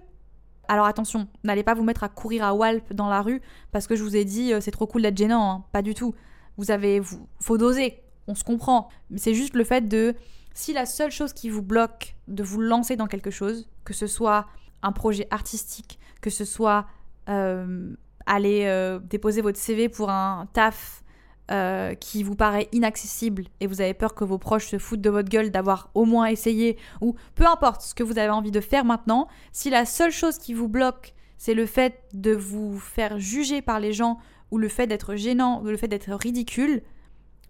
Alors 0.67 0.85
attention, 0.85 1.27
n'allez 1.43 1.63
pas 1.63 1.73
vous 1.73 1.83
mettre 1.83 2.03
à 2.03 2.09
courir 2.09 2.43
à 2.43 2.53
Walp 2.53 2.93
dans 2.93 3.09
la 3.09 3.21
rue 3.21 3.41
parce 3.71 3.87
que 3.87 3.95
je 3.95 4.03
vous 4.03 4.15
ai 4.15 4.23
dit 4.23 4.53
euh, 4.53 4.61
c'est 4.61 4.71
trop 4.71 4.87
cool 4.87 5.01
d'être 5.01 5.17
gênant, 5.17 5.51
hein. 5.51 5.63
pas 5.71 5.81
du 5.81 5.93
tout. 5.93 6.15
Vous 6.57 6.71
avez, 6.71 6.99
vous, 6.99 7.27
faut 7.39 7.57
doser 7.57 8.01
on 8.27 8.35
se 8.35 8.43
comprend. 8.43 8.89
Mais 9.09 9.17
c'est 9.17 9.33
juste 9.33 9.55
le 9.55 9.63
fait 9.63 9.87
de, 9.87 10.15
si 10.53 10.73
la 10.73 10.85
seule 10.85 11.11
chose 11.11 11.33
qui 11.33 11.49
vous 11.49 11.61
bloque 11.61 12.15
de 12.27 12.43
vous 12.43 12.61
lancer 12.61 12.95
dans 12.95 13.07
quelque 13.07 13.31
chose, 13.31 13.67
que 13.83 13.93
ce 13.93 14.07
soit 14.07 14.47
un 14.81 14.91
projet 14.91 15.27
artistique, 15.31 15.99
que 16.21 16.29
ce 16.29 16.45
soit 16.45 16.87
euh, 17.29 17.93
aller 18.25 18.65
euh, 18.65 18.99
déposer 18.99 19.41
votre 19.41 19.59
CV 19.59 19.89
pour 19.89 20.09
un 20.09 20.47
taf, 20.53 21.03
euh, 21.49 21.95
qui 21.95 22.23
vous 22.23 22.35
paraît 22.35 22.69
inaccessible 22.71 23.43
et 23.59 23.67
vous 23.67 23.81
avez 23.81 23.93
peur 23.93 24.15
que 24.15 24.23
vos 24.23 24.37
proches 24.37 24.67
se 24.67 24.77
foutent 24.77 25.01
de 25.01 25.09
votre 25.09 25.27
gueule 25.27 25.51
d'avoir 25.51 25.89
au 25.95 26.05
moins 26.05 26.27
essayé, 26.27 26.77
ou 27.01 27.15
peu 27.35 27.45
importe 27.45 27.81
ce 27.81 27.93
que 27.93 28.03
vous 28.03 28.17
avez 28.17 28.29
envie 28.29 28.51
de 28.51 28.61
faire 28.61 28.85
maintenant, 28.85 29.27
si 29.51 29.69
la 29.69 29.85
seule 29.85 30.11
chose 30.11 30.37
qui 30.37 30.53
vous 30.53 30.69
bloque, 30.69 31.13
c'est 31.41 31.55
le 31.55 31.65
fait 31.65 32.03
de 32.13 32.33
vous 32.33 32.77
faire 32.77 33.17
juger 33.17 33.63
par 33.63 33.79
les 33.79 33.93
gens, 33.93 34.19
ou 34.51 34.59
le 34.59 34.69
fait 34.69 34.85
d'être 34.85 35.15
gênant, 35.15 35.63
ou 35.63 35.65
le 35.65 35.75
fait 35.75 35.87
d'être 35.87 36.13
ridicule, 36.13 36.83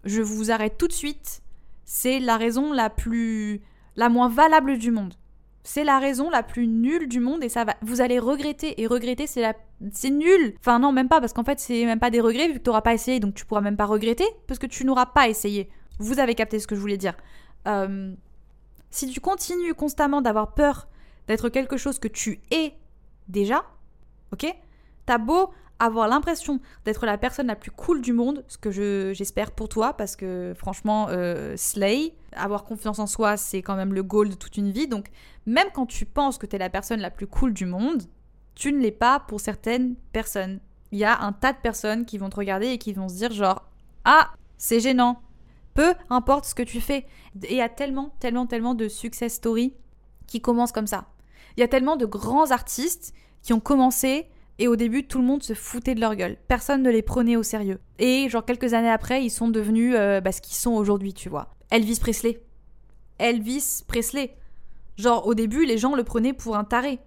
je 0.04 0.22
vous 0.22 0.50
arrête 0.50 0.78
tout 0.78 0.88
de 0.88 0.94
suite. 0.94 1.42
C'est 1.84 2.18
la 2.18 2.38
raison 2.38 2.72
la 2.72 2.88
plus. 2.88 3.60
la 3.96 4.08
moins 4.08 4.30
valable 4.30 4.78
du 4.78 4.92
monde. 4.92 5.12
C'est 5.62 5.84
la 5.84 5.98
raison 5.98 6.30
la 6.30 6.42
plus 6.42 6.68
nulle 6.68 7.06
du 7.06 7.20
monde 7.20 7.44
et 7.44 7.50
ça 7.50 7.64
va. 7.64 7.76
Vous 7.82 8.00
allez 8.00 8.18
regretter 8.18 8.80
et 8.80 8.86
regretter, 8.86 9.26
c'est 9.26 9.42
la. 9.42 9.52
C'est 9.92 10.08
nul. 10.08 10.54
Enfin 10.60 10.78
non, 10.78 10.90
même 10.90 11.10
pas 11.10 11.20
parce 11.20 11.34
qu'en 11.34 11.44
fait 11.44 11.60
c'est 11.60 11.84
même 11.84 12.00
pas 12.00 12.10
des 12.10 12.22
regrets 12.22 12.48
vu 12.48 12.54
que 12.54 12.60
tu 12.60 12.70
n'auras 12.70 12.80
pas 12.80 12.94
essayé, 12.94 13.20
donc 13.20 13.34
tu 13.34 13.44
pourras 13.44 13.60
même 13.60 13.76
pas 13.76 13.84
regretter 13.84 14.24
parce 14.46 14.58
que 14.58 14.66
tu 14.66 14.86
n'auras 14.86 15.04
pas 15.04 15.28
essayé. 15.28 15.68
Vous 15.98 16.18
avez 16.18 16.34
capté 16.34 16.58
ce 16.60 16.66
que 16.66 16.74
je 16.74 16.80
voulais 16.80 16.96
dire. 16.96 17.14
Euh, 17.68 18.14
si 18.90 19.06
tu 19.10 19.20
continues 19.20 19.74
constamment 19.74 20.22
d'avoir 20.22 20.54
peur 20.54 20.88
d'être 21.28 21.50
quelque 21.50 21.76
chose 21.76 21.98
que 21.98 22.08
tu 22.08 22.40
es 22.50 22.72
déjà, 23.28 23.66
ok? 24.32 24.54
T'as 25.06 25.18
beau 25.18 25.50
avoir 25.78 26.06
l'impression 26.06 26.60
d'être 26.84 27.06
la 27.06 27.18
personne 27.18 27.48
la 27.48 27.56
plus 27.56 27.72
cool 27.72 28.02
du 28.02 28.12
monde, 28.12 28.44
ce 28.46 28.56
que 28.56 28.70
j'espère 29.12 29.50
pour 29.50 29.68
toi, 29.68 29.94
parce 29.94 30.14
que 30.14 30.54
franchement, 30.56 31.08
euh, 31.10 31.54
slay, 31.56 32.14
avoir 32.36 32.62
confiance 32.62 33.00
en 33.00 33.08
soi, 33.08 33.36
c'est 33.36 33.62
quand 33.62 33.74
même 33.74 33.92
le 33.92 34.04
goal 34.04 34.28
de 34.28 34.34
toute 34.34 34.56
une 34.56 34.70
vie. 34.70 34.86
Donc, 34.86 35.08
même 35.44 35.68
quand 35.74 35.86
tu 35.86 36.06
penses 36.06 36.38
que 36.38 36.46
tu 36.46 36.54
es 36.54 36.58
la 36.58 36.70
personne 36.70 37.00
la 37.00 37.10
plus 37.10 37.26
cool 37.26 37.52
du 37.52 37.66
monde, 37.66 38.04
tu 38.54 38.72
ne 38.72 38.78
l'es 38.78 38.92
pas 38.92 39.20
pour 39.20 39.40
certaines 39.40 39.96
personnes. 40.12 40.60
Il 40.92 40.98
y 40.98 41.04
a 41.04 41.20
un 41.20 41.32
tas 41.32 41.52
de 41.52 41.58
personnes 41.58 42.04
qui 42.04 42.18
vont 42.18 42.28
te 42.28 42.36
regarder 42.36 42.68
et 42.68 42.78
qui 42.78 42.92
vont 42.92 43.08
se 43.08 43.16
dire 43.16 43.32
genre 43.32 43.68
ah 44.04 44.30
c'est 44.58 44.80
gênant. 44.80 45.20
Peu 45.74 45.94
importe 46.10 46.44
ce 46.44 46.54
que 46.54 46.62
tu 46.62 46.80
fais. 46.80 47.06
Et 47.44 47.52
il 47.52 47.56
y 47.56 47.62
a 47.62 47.68
tellement, 47.68 48.14
tellement, 48.20 48.46
tellement 48.46 48.74
de 48.74 48.88
success 48.88 49.34
stories 49.34 49.74
qui 50.26 50.40
commencent 50.40 50.72
comme 50.72 50.86
ça. 50.86 51.06
Il 51.56 51.60
y 51.60 51.64
a 51.64 51.68
tellement 51.68 51.96
de 51.96 52.06
grands 52.06 52.50
artistes 52.50 53.14
qui 53.42 53.52
ont 53.52 53.60
commencé 53.60 54.26
et 54.58 54.68
au 54.68 54.76
début, 54.76 55.06
tout 55.06 55.18
le 55.18 55.24
monde 55.24 55.42
se 55.42 55.54
foutait 55.54 55.94
de 55.94 56.00
leur 56.00 56.14
gueule. 56.14 56.36
Personne 56.46 56.82
ne 56.82 56.90
les 56.90 57.02
prenait 57.02 57.36
au 57.36 57.42
sérieux. 57.42 57.80
Et 57.98 58.28
genre 58.28 58.44
quelques 58.44 58.74
années 58.74 58.90
après, 58.90 59.24
ils 59.24 59.30
sont 59.30 59.48
devenus 59.48 59.94
euh, 59.96 60.20
bah, 60.20 60.32
ce 60.32 60.40
qu'ils 60.40 60.56
sont 60.56 60.72
aujourd'hui, 60.72 61.14
tu 61.14 61.28
vois. 61.28 61.48
Elvis 61.70 61.98
Presley. 61.98 62.40
Elvis 63.18 63.82
Presley. 63.86 64.36
Genre 64.98 65.26
au 65.26 65.34
début, 65.34 65.64
les 65.64 65.78
gens 65.78 65.94
le 65.94 66.04
prenaient 66.04 66.32
pour 66.34 66.56
un 66.56 66.64
taré. 66.64 67.00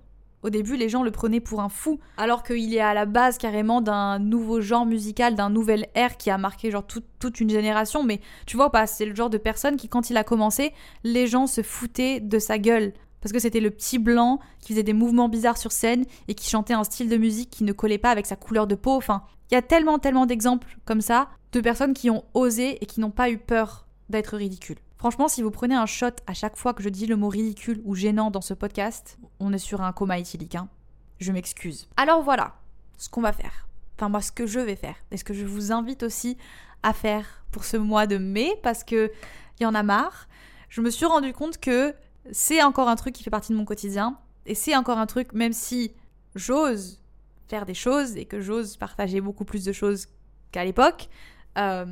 Au 0.43 0.49
début, 0.49 0.75
les 0.75 0.89
gens 0.89 1.01
le 1.01 1.09
prenaient 1.09 1.39
pour 1.39 1.61
un 1.61 1.69
fou, 1.69 1.99
alors 2.17 2.43
qu'il 2.43 2.71
est 2.75 2.79
à 2.79 2.93
la 2.93 3.05
base 3.05 3.39
carrément 3.39 3.81
d'un 3.81 4.19
nouveau 4.19 4.61
genre 4.61 4.85
musical, 4.85 5.33
d'un 5.33 5.49
nouvel 5.49 5.87
air 5.95 6.17
qui 6.17 6.29
a 6.29 6.37
marqué 6.37 6.69
genre 6.69 6.85
toute 6.85 7.39
une 7.39 7.49
génération. 7.49 8.03
Mais 8.03 8.19
tu 8.45 8.55
vois 8.55 8.71
pas, 8.71 8.85
c'est 8.85 9.05
le 9.05 9.15
genre 9.15 9.31
de 9.31 9.39
personne 9.39 9.75
qui, 9.75 9.89
quand 9.89 10.11
il 10.11 10.17
a 10.17 10.23
commencé, 10.23 10.71
les 11.03 11.25
gens 11.25 11.47
se 11.47 11.63
foutaient 11.63 12.19
de 12.19 12.37
sa 12.37 12.59
gueule 12.59 12.93
parce 13.25 13.33
que 13.33 13.39
c'était 13.39 13.59
le 13.59 13.71
petit 13.71 13.97
blanc 13.97 14.39
qui 14.59 14.73
faisait 14.73 14.83
des 14.83 14.93
mouvements 14.93 15.29
bizarres 15.29 15.57
sur 15.57 15.71
scène 15.71 16.05
et 16.27 16.35
qui 16.35 16.47
chantait 16.47 16.75
un 16.75 16.83
style 16.83 17.09
de 17.09 17.17
musique 17.17 17.49
qui 17.49 17.63
ne 17.63 17.73
collait 17.73 17.97
pas 17.97 18.11
avec 18.11 18.27
sa 18.27 18.35
couleur 18.35 18.67
de 18.67 18.75
peau. 18.75 18.91
Enfin, 18.91 19.23
il 19.49 19.55
y 19.55 19.57
a 19.57 19.63
tellement, 19.63 19.97
tellement 19.97 20.27
d'exemples 20.27 20.77
comme 20.85 21.01
ça 21.01 21.29
de 21.51 21.59
personnes 21.59 21.95
qui 21.95 22.11
ont 22.11 22.23
osé 22.35 22.77
et 22.83 22.85
qui 22.85 22.99
n'ont 22.99 23.09
pas 23.09 23.31
eu 23.31 23.39
peur 23.39 23.87
d'être 24.09 24.37
ridicules. 24.37 24.77
Franchement, 24.97 25.27
si 25.27 25.41
vous 25.41 25.49
prenez 25.49 25.73
un 25.73 25.87
shot 25.87 26.11
à 26.27 26.35
chaque 26.35 26.55
fois 26.55 26.75
que 26.75 26.83
je 26.83 26.89
dis 26.89 27.07
le 27.07 27.15
mot 27.15 27.29
ridicule 27.29 27.81
ou 27.83 27.95
gênant 27.95 28.29
dans 28.29 28.41
ce 28.41 28.53
podcast, 28.53 29.17
on 29.39 29.53
est 29.53 29.57
sur 29.57 29.81
un 29.81 29.91
coma 29.91 30.19
éthylique. 30.19 30.53
Hein. 30.53 30.69
Je 31.17 31.31
m'excuse. 31.31 31.87
Alors 31.97 32.21
voilà 32.21 32.53
ce 32.99 33.09
qu'on 33.09 33.21
va 33.21 33.33
faire. 33.33 33.67
Enfin, 33.97 34.07
moi, 34.07 34.21
ce 34.21 34.31
que 34.31 34.45
je 34.45 34.59
vais 34.59 34.75
faire. 34.75 34.97
Et 35.09 35.17
ce 35.17 35.23
que 35.23 35.33
je 35.33 35.47
vous 35.47 35.71
invite 35.71 36.03
aussi 36.03 36.37
à 36.83 36.93
faire 36.93 37.43
pour 37.49 37.63
ce 37.63 37.77
mois 37.77 38.05
de 38.05 38.19
mai, 38.19 38.51
parce 38.61 38.83
que 38.83 39.11
il 39.59 39.63
y 39.63 39.65
en 39.65 39.73
a 39.73 39.81
marre. 39.81 40.27
Je 40.69 40.81
me 40.81 40.91
suis 40.91 41.05
rendu 41.05 41.33
compte 41.33 41.57
que 41.57 41.95
c'est 42.31 42.61
encore 42.63 42.89
un 42.89 42.95
truc 42.95 43.13
qui 43.13 43.23
fait 43.23 43.29
partie 43.29 43.51
de 43.51 43.57
mon 43.57 43.65
quotidien. 43.65 44.17
Et 44.45 44.55
c'est 44.55 44.75
encore 44.75 44.97
un 44.97 45.05
truc, 45.05 45.33
même 45.33 45.53
si 45.53 45.91
j'ose 46.35 47.01
faire 47.47 47.65
des 47.65 47.73
choses 47.73 48.15
et 48.17 48.25
que 48.25 48.41
j'ose 48.41 48.77
partager 48.77 49.21
beaucoup 49.21 49.45
plus 49.45 49.63
de 49.63 49.71
choses 49.71 50.07
qu'à 50.51 50.63
l'époque, 50.65 51.09
euh, 51.57 51.85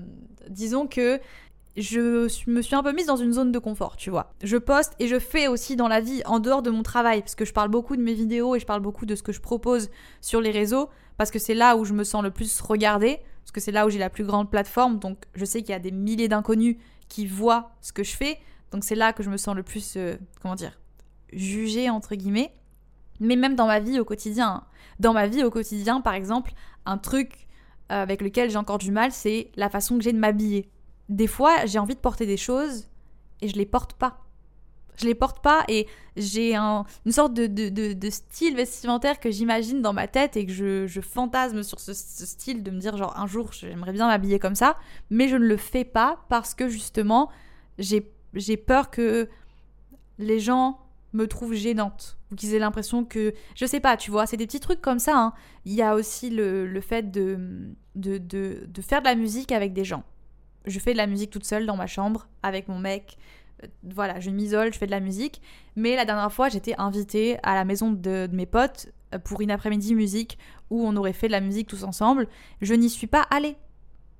disons 0.49 0.87
que 0.87 1.19
je 1.75 2.49
me 2.49 2.61
suis 2.61 2.75
un 2.75 2.83
peu 2.83 2.93
mise 2.93 3.07
dans 3.07 3.15
une 3.15 3.33
zone 3.33 3.51
de 3.51 3.59
confort, 3.59 3.97
tu 3.97 4.09
vois. 4.09 4.33
Je 4.43 4.57
poste 4.57 4.93
et 4.99 5.07
je 5.07 5.17
fais 5.17 5.47
aussi 5.47 5.75
dans 5.75 5.87
la 5.87 6.01
vie, 6.01 6.21
en 6.25 6.39
dehors 6.39 6.61
de 6.61 6.69
mon 6.69 6.83
travail, 6.83 7.21
parce 7.21 7.35
que 7.35 7.45
je 7.45 7.53
parle 7.53 7.69
beaucoup 7.69 7.95
de 7.95 8.01
mes 8.01 8.13
vidéos 8.13 8.55
et 8.55 8.59
je 8.59 8.65
parle 8.65 8.81
beaucoup 8.81 9.05
de 9.05 9.15
ce 9.15 9.23
que 9.23 9.31
je 9.31 9.41
propose 9.41 9.89
sur 10.21 10.39
les 10.39 10.51
réseaux, 10.51 10.89
parce 11.17 11.31
que 11.31 11.39
c'est 11.39 11.55
là 11.55 11.75
où 11.75 11.85
je 11.85 11.93
me 11.93 12.03
sens 12.03 12.21
le 12.21 12.29
plus 12.29 12.61
regardée, 12.61 13.19
parce 13.43 13.51
que 13.51 13.59
c'est 13.59 13.71
là 13.71 13.87
où 13.87 13.89
j'ai 13.89 13.99
la 13.99 14.11
plus 14.11 14.23
grande 14.23 14.51
plateforme, 14.51 14.99
donc 14.99 15.17
je 15.33 15.45
sais 15.45 15.61
qu'il 15.61 15.71
y 15.71 15.75
a 15.75 15.79
des 15.79 15.91
milliers 15.91 16.27
d'inconnus 16.27 16.77
qui 17.09 17.25
voient 17.25 17.71
ce 17.81 17.91
que 17.91 18.03
je 18.03 18.15
fais, 18.15 18.37
donc 18.73 18.83
c'est 18.83 18.95
là 18.95 19.13
que 19.13 19.21
je 19.21 19.29
me 19.29 19.37
sens 19.37 19.55
le 19.55 19.61
plus, 19.61 19.93
euh, 19.95 20.17
comment 20.41 20.55
dire, 20.55 20.79
jugée 21.31 21.89
entre 21.91 22.15
guillemets. 22.15 22.51
Mais 23.19 23.35
même 23.35 23.55
dans 23.55 23.67
ma 23.67 23.79
vie 23.79 23.99
au 23.99 24.05
quotidien. 24.05 24.49
Hein. 24.49 24.63
Dans 24.99 25.13
ma 25.13 25.27
vie 25.27 25.43
au 25.43 25.51
quotidien, 25.51 26.01
par 26.01 26.15
exemple, 26.15 26.53
un 26.85 26.97
truc 26.97 27.47
euh, 27.91 28.01
avec 28.01 28.21
lequel 28.21 28.49
j'ai 28.49 28.57
encore 28.57 28.79
du 28.79 28.91
mal, 28.91 29.11
c'est 29.11 29.51
la 29.55 29.69
façon 29.69 29.97
que 29.97 30.03
j'ai 30.03 30.11
de 30.11 30.17
m'habiller. 30.17 30.71
Des 31.07 31.27
fois, 31.27 31.65
j'ai 31.67 31.77
envie 31.77 31.93
de 31.93 31.99
porter 31.99 32.25
des 32.25 32.35
choses 32.35 32.87
et 33.41 33.47
je 33.47 33.55
les 33.55 33.67
porte 33.67 33.93
pas. 33.93 34.21
Je 34.97 35.05
les 35.05 35.15
porte 35.15 35.43
pas 35.43 35.63
et 35.67 35.87
j'ai 36.17 36.55
une 36.55 37.11
sorte 37.11 37.33
de, 37.33 38.09
style 38.09 38.55
vestimentaire 38.55 39.19
que 39.19 39.29
j'imagine 39.29 39.81
dans 39.81 39.93
ma 39.93 40.07
tête 40.07 40.35
et 40.35 40.45
que 40.45 40.51
je, 40.51 41.01
fantasme 41.01 41.61
sur 41.61 41.79
ce, 41.79 41.93
ce, 41.93 42.25
style 42.25 42.63
de 42.63 42.71
me 42.71 42.79
dire 42.79 42.95
genre 42.95 43.17
un 43.17 43.25
jour 43.25 43.51
j'aimerais 43.53 43.91
bien 43.91 44.05
m'habiller 44.05 44.37
comme 44.37 44.53
ça, 44.53 44.77
mais 45.09 45.29
je 45.29 45.35
ne 45.35 45.45
le 45.45 45.57
fais 45.57 45.83
pas 45.83 46.19
parce 46.29 46.53
que 46.53 46.69
justement 46.69 47.31
j'ai 47.79 48.12
j'ai 48.33 48.57
peur 48.57 48.89
que 48.89 49.29
les 50.17 50.39
gens 50.39 50.79
me 51.13 51.27
trouvent 51.27 51.53
gênante 51.53 52.17
ou 52.31 52.35
qu'ils 52.35 52.53
aient 52.55 52.59
l'impression 52.59 53.05
que 53.05 53.33
je 53.55 53.65
sais 53.65 53.79
pas 53.79 53.97
tu 53.97 54.11
vois 54.11 54.25
c'est 54.25 54.37
des 54.37 54.47
petits 54.47 54.59
trucs 54.59 54.81
comme 54.81 54.99
ça 54.99 55.15
hein. 55.15 55.33
il 55.65 55.73
y 55.73 55.81
a 55.81 55.95
aussi 55.95 56.29
le, 56.29 56.81
fait 56.81 57.11
de 57.11 57.69
de, 57.95 58.17
de, 58.17 58.81
faire 58.81 59.01
de 59.01 59.05
la 59.05 59.15
musique 59.15 59.51
avec 59.51 59.73
des 59.73 59.85
gens. 59.85 60.03
Je 60.65 60.79
fais 60.79 60.93
de 60.93 60.97
la 60.97 61.05
musique 61.05 61.29
toute 61.29 61.45
seule 61.45 61.67
dans 61.67 61.75
ma 61.75 61.85
chambre 61.85 62.27
avec 62.41 62.67
mon 62.67 62.79
mec. 62.79 63.17
Euh, 63.63 63.67
voilà 63.83 64.19
je 64.19 64.31
m'isole 64.31 64.73
je 64.73 64.79
fais 64.79 64.87
de 64.87 64.91
la 64.91 64.99
musique. 64.99 65.41
Mais 65.75 65.95
la 65.95 66.05
dernière 66.05 66.31
fois 66.33 66.49
j'étais 66.49 66.73
invitée 66.79 67.37
à 67.43 67.53
la 67.53 67.65
maison 67.65 67.91
de, 67.91 68.27
de 68.27 68.35
mes 68.35 68.47
potes 68.47 68.87
euh, 69.13 69.19
pour 69.19 69.41
une 69.41 69.51
après-midi 69.51 69.93
musique 69.93 70.39
où 70.71 70.83
on 70.87 70.95
aurait 70.95 71.13
fait 71.13 71.27
de 71.27 71.33
la 71.33 71.41
musique 71.41 71.67
tous 71.67 71.83
ensemble. 71.83 72.27
Je 72.61 72.73
n'y 72.73 72.89
suis 72.89 73.07
pas 73.07 73.27
allée. 73.29 73.55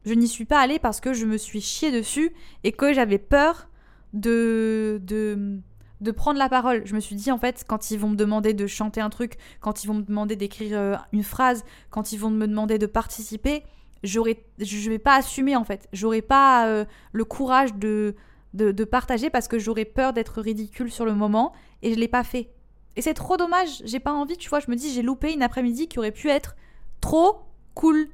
Je 0.05 0.13
n'y 0.13 0.27
suis 0.27 0.45
pas 0.45 0.59
allée 0.59 0.79
parce 0.79 0.99
que 0.99 1.13
je 1.13 1.25
me 1.25 1.37
suis 1.37 1.61
chiée 1.61 1.91
dessus 1.91 2.33
et 2.63 2.73
que 2.73 2.93
j'avais 2.93 3.17
peur 3.17 3.69
de, 4.13 4.99
de, 5.03 5.59
de 6.01 6.11
prendre 6.11 6.37
la 6.37 6.49
parole. 6.49 6.83
Je 6.85 6.95
me 6.95 6.99
suis 6.99 7.15
dit, 7.15 7.31
en 7.31 7.37
fait, 7.37 7.65
quand 7.67 7.91
ils 7.91 7.99
vont 7.99 8.09
me 8.09 8.15
demander 8.15 8.53
de 8.53 8.67
chanter 8.67 9.01
un 9.01 9.09
truc, 9.09 9.37
quand 9.59 9.83
ils 9.83 9.87
vont 9.87 9.95
me 9.95 10.03
demander 10.03 10.35
d'écrire 10.35 10.77
euh, 10.77 10.95
une 11.11 11.23
phrase, 11.23 11.63
quand 11.89 12.11
ils 12.11 12.17
vont 12.17 12.29
me 12.29 12.47
demander 12.47 12.77
de 12.77 12.85
participer, 12.85 13.63
j'aurais, 14.03 14.43
je 14.59 14.89
vais 14.89 14.99
pas 14.99 15.15
assumer, 15.15 15.55
en 15.55 15.63
fait. 15.63 15.87
J'aurais 15.93 16.21
pas 16.21 16.67
euh, 16.67 16.85
le 17.11 17.25
courage 17.25 17.73
de, 17.75 18.15
de, 18.53 18.83
partager 18.83 19.29
parce 19.29 19.47
que 19.47 19.57
j'aurais 19.57 19.85
peur 19.85 20.13
d'être 20.13 20.41
ridicule 20.41 20.91
sur 20.91 21.05
le 21.05 21.13
moment 21.13 21.53
et 21.81 21.93
je 21.93 21.99
l'ai 21.99 22.07
pas 22.07 22.23
fait. 22.23 22.49
Et 22.95 23.01
c'est 23.01 23.15
trop 23.15 23.37
dommage, 23.37 23.81
j'ai 23.85 23.99
pas 23.99 24.13
envie, 24.13 24.37
tu 24.37 24.49
vois, 24.49 24.59
je 24.59 24.69
me 24.69 24.75
dis, 24.75 24.91
j'ai 24.93 25.01
loupé 25.01 25.33
une 25.33 25.41
après-midi 25.41 25.87
qui 25.87 25.97
aurait 25.97 26.11
pu 26.11 26.29
être 26.29 26.55
trop 27.01 27.41
cool. 27.73 28.09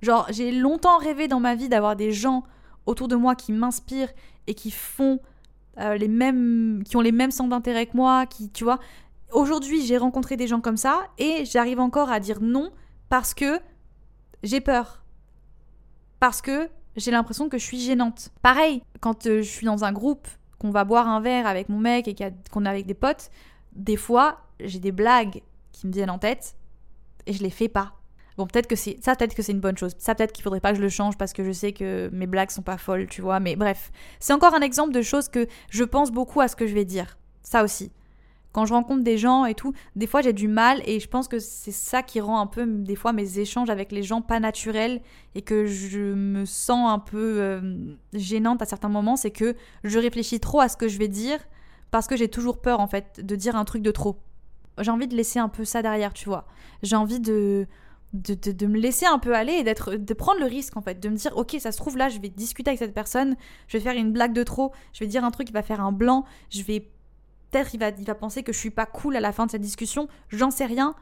Genre, 0.00 0.26
j'ai 0.30 0.50
longtemps 0.50 0.96
rêvé 0.96 1.28
dans 1.28 1.40
ma 1.40 1.54
vie 1.54 1.68
d'avoir 1.68 1.94
des 1.94 2.12
gens 2.12 2.44
autour 2.88 3.06
de 3.06 3.16
moi 3.16 3.34
qui 3.34 3.52
m'inspirent 3.52 4.12
et 4.46 4.54
qui 4.54 4.70
font 4.70 5.20
euh, 5.78 5.96
les 5.96 6.08
mêmes, 6.08 6.82
qui 6.84 6.96
ont 6.96 7.00
les 7.00 7.12
mêmes 7.12 7.30
centres 7.30 7.50
d'intérêt 7.50 7.86
que 7.86 7.96
moi, 7.96 8.26
qui, 8.26 8.50
tu 8.50 8.64
vois. 8.64 8.80
Aujourd'hui, 9.30 9.84
j'ai 9.84 9.98
rencontré 9.98 10.36
des 10.36 10.46
gens 10.46 10.60
comme 10.60 10.78
ça 10.78 11.02
et 11.18 11.44
j'arrive 11.44 11.80
encore 11.80 12.10
à 12.10 12.18
dire 12.18 12.40
non 12.40 12.72
parce 13.10 13.34
que 13.34 13.60
j'ai 14.42 14.60
peur. 14.60 15.04
Parce 16.18 16.40
que 16.40 16.68
j'ai 16.96 17.10
l'impression 17.10 17.48
que 17.48 17.58
je 17.58 17.64
suis 17.64 17.78
gênante. 17.78 18.30
Pareil, 18.42 18.82
quand 19.00 19.26
euh, 19.26 19.42
je 19.42 19.48
suis 19.48 19.66
dans 19.66 19.84
un 19.84 19.92
groupe, 19.92 20.26
qu'on 20.58 20.70
va 20.70 20.84
boire 20.84 21.08
un 21.08 21.20
verre 21.20 21.46
avec 21.46 21.68
mon 21.68 21.78
mec 21.78 22.08
et 22.08 22.16
qu'on 22.50 22.64
est 22.64 22.68
avec 22.68 22.86
des 22.86 22.94
potes, 22.94 23.30
des 23.74 23.96
fois, 23.96 24.40
j'ai 24.58 24.80
des 24.80 24.90
blagues 24.92 25.42
qui 25.70 25.86
me 25.86 25.92
viennent 25.92 26.10
en 26.10 26.18
tête 26.18 26.56
et 27.26 27.32
je 27.32 27.42
les 27.42 27.50
fais 27.50 27.68
pas. 27.68 27.97
Bon, 28.38 28.46
peut-être 28.46 28.68
que 28.68 28.76
c'est 28.76 28.96
ça, 29.02 29.16
peut-être 29.16 29.34
que 29.34 29.42
c'est 29.42 29.50
une 29.50 29.58
bonne 29.58 29.76
chose. 29.76 29.96
Ça, 29.98 30.14
peut-être 30.14 30.30
qu'il 30.30 30.44
faudrait 30.44 30.60
pas 30.60 30.70
que 30.70 30.76
je 30.76 30.82
le 30.82 30.88
change 30.88 31.18
parce 31.18 31.32
que 31.32 31.42
je 31.42 31.50
sais 31.50 31.72
que 31.72 32.08
mes 32.12 32.28
blagues 32.28 32.50
sont 32.50 32.62
pas 32.62 32.78
folles, 32.78 33.08
tu 33.08 33.20
vois. 33.20 33.40
Mais 33.40 33.56
bref, 33.56 33.90
c'est 34.20 34.32
encore 34.32 34.54
un 34.54 34.60
exemple 34.60 34.92
de 34.92 35.02
choses 35.02 35.28
que 35.28 35.48
je 35.70 35.82
pense 35.82 36.12
beaucoup 36.12 36.40
à 36.40 36.46
ce 36.46 36.54
que 36.54 36.68
je 36.68 36.72
vais 36.72 36.84
dire. 36.84 37.18
Ça 37.42 37.64
aussi. 37.64 37.90
Quand 38.52 38.64
je 38.64 38.74
rencontre 38.74 39.02
des 39.02 39.18
gens 39.18 39.44
et 39.44 39.54
tout, 39.54 39.72
des 39.96 40.06
fois 40.06 40.22
j'ai 40.22 40.32
du 40.32 40.46
mal 40.46 40.80
et 40.86 41.00
je 41.00 41.08
pense 41.08 41.26
que 41.26 41.40
c'est 41.40 41.72
ça 41.72 42.04
qui 42.04 42.20
rend 42.20 42.40
un 42.40 42.46
peu 42.46 42.64
des 42.64 42.94
fois 42.94 43.12
mes 43.12 43.40
échanges 43.40 43.70
avec 43.70 43.90
les 43.90 44.04
gens 44.04 44.22
pas 44.22 44.38
naturels 44.38 45.02
et 45.34 45.42
que 45.42 45.66
je 45.66 45.98
me 45.98 46.44
sens 46.44 46.90
un 46.90 46.98
peu 47.00 47.40
euh, 47.40 47.96
gênante 48.14 48.62
à 48.62 48.66
certains 48.66 48.88
moments, 48.88 49.16
c'est 49.16 49.32
que 49.32 49.56
je 49.82 49.98
réfléchis 49.98 50.38
trop 50.38 50.60
à 50.60 50.68
ce 50.68 50.76
que 50.76 50.88
je 50.88 50.98
vais 50.98 51.08
dire 51.08 51.40
parce 51.90 52.06
que 52.06 52.16
j'ai 52.16 52.28
toujours 52.28 52.60
peur 52.60 52.78
en 52.78 52.86
fait 52.86 53.20
de 53.24 53.34
dire 53.34 53.56
un 53.56 53.64
truc 53.64 53.82
de 53.82 53.90
trop. 53.90 54.16
J'ai 54.80 54.92
envie 54.92 55.08
de 55.08 55.16
laisser 55.16 55.40
un 55.40 55.48
peu 55.48 55.64
ça 55.64 55.82
derrière, 55.82 56.12
tu 56.14 56.28
vois. 56.28 56.46
J'ai 56.82 56.96
envie 56.96 57.20
de 57.20 57.66
de, 58.14 58.66
me 58.66 58.78
laisser 58.78 59.06
un 59.06 59.18
peu 59.18 59.34
aller 59.34 59.52
et 59.52 59.64
d'être, 59.64 59.94
de 59.94 60.14
prendre 60.14 60.40
le 60.40 60.46
risque 60.46 60.76
en 60.76 60.80
fait, 60.80 60.98
de 60.98 61.08
me 61.08 61.16
dire 61.16 61.36
ok 61.36 61.56
ça 61.60 61.72
se 61.72 61.76
trouve 61.76 61.98
là 61.98 62.08
je 62.08 62.18
vais 62.18 62.30
discuter 62.30 62.70
avec 62.70 62.78
cette 62.78 62.94
personne, 62.94 63.36
je 63.66 63.76
vais 63.76 63.84
faire 63.84 63.96
une 63.96 64.12
blague 64.12 64.32
de 64.32 64.42
trop, 64.42 64.72
je 64.94 65.00
vais 65.00 65.06
dire 65.06 65.24
un 65.24 65.30
truc 65.30 65.48
qui 65.48 65.52
va 65.52 65.62
faire 65.62 65.80
un 65.80 65.92
blanc, 65.92 66.24
je 66.50 66.62
vais 66.62 66.88
peut-être 67.50 67.74
il 67.74 67.80
va, 67.80 67.90
il 67.90 68.04
va 68.04 68.14
penser 68.14 68.42
que 68.42 68.52
je 68.52 68.58
suis 68.58 68.70
pas 68.70 68.86
cool 68.86 69.16
à 69.16 69.20
la 69.20 69.32
fin 69.32 69.44
de 69.44 69.50
cette 69.50 69.60
discussion, 69.60 70.08
j'en 70.30 70.50
sais 70.50 70.64
rien, 70.64 70.94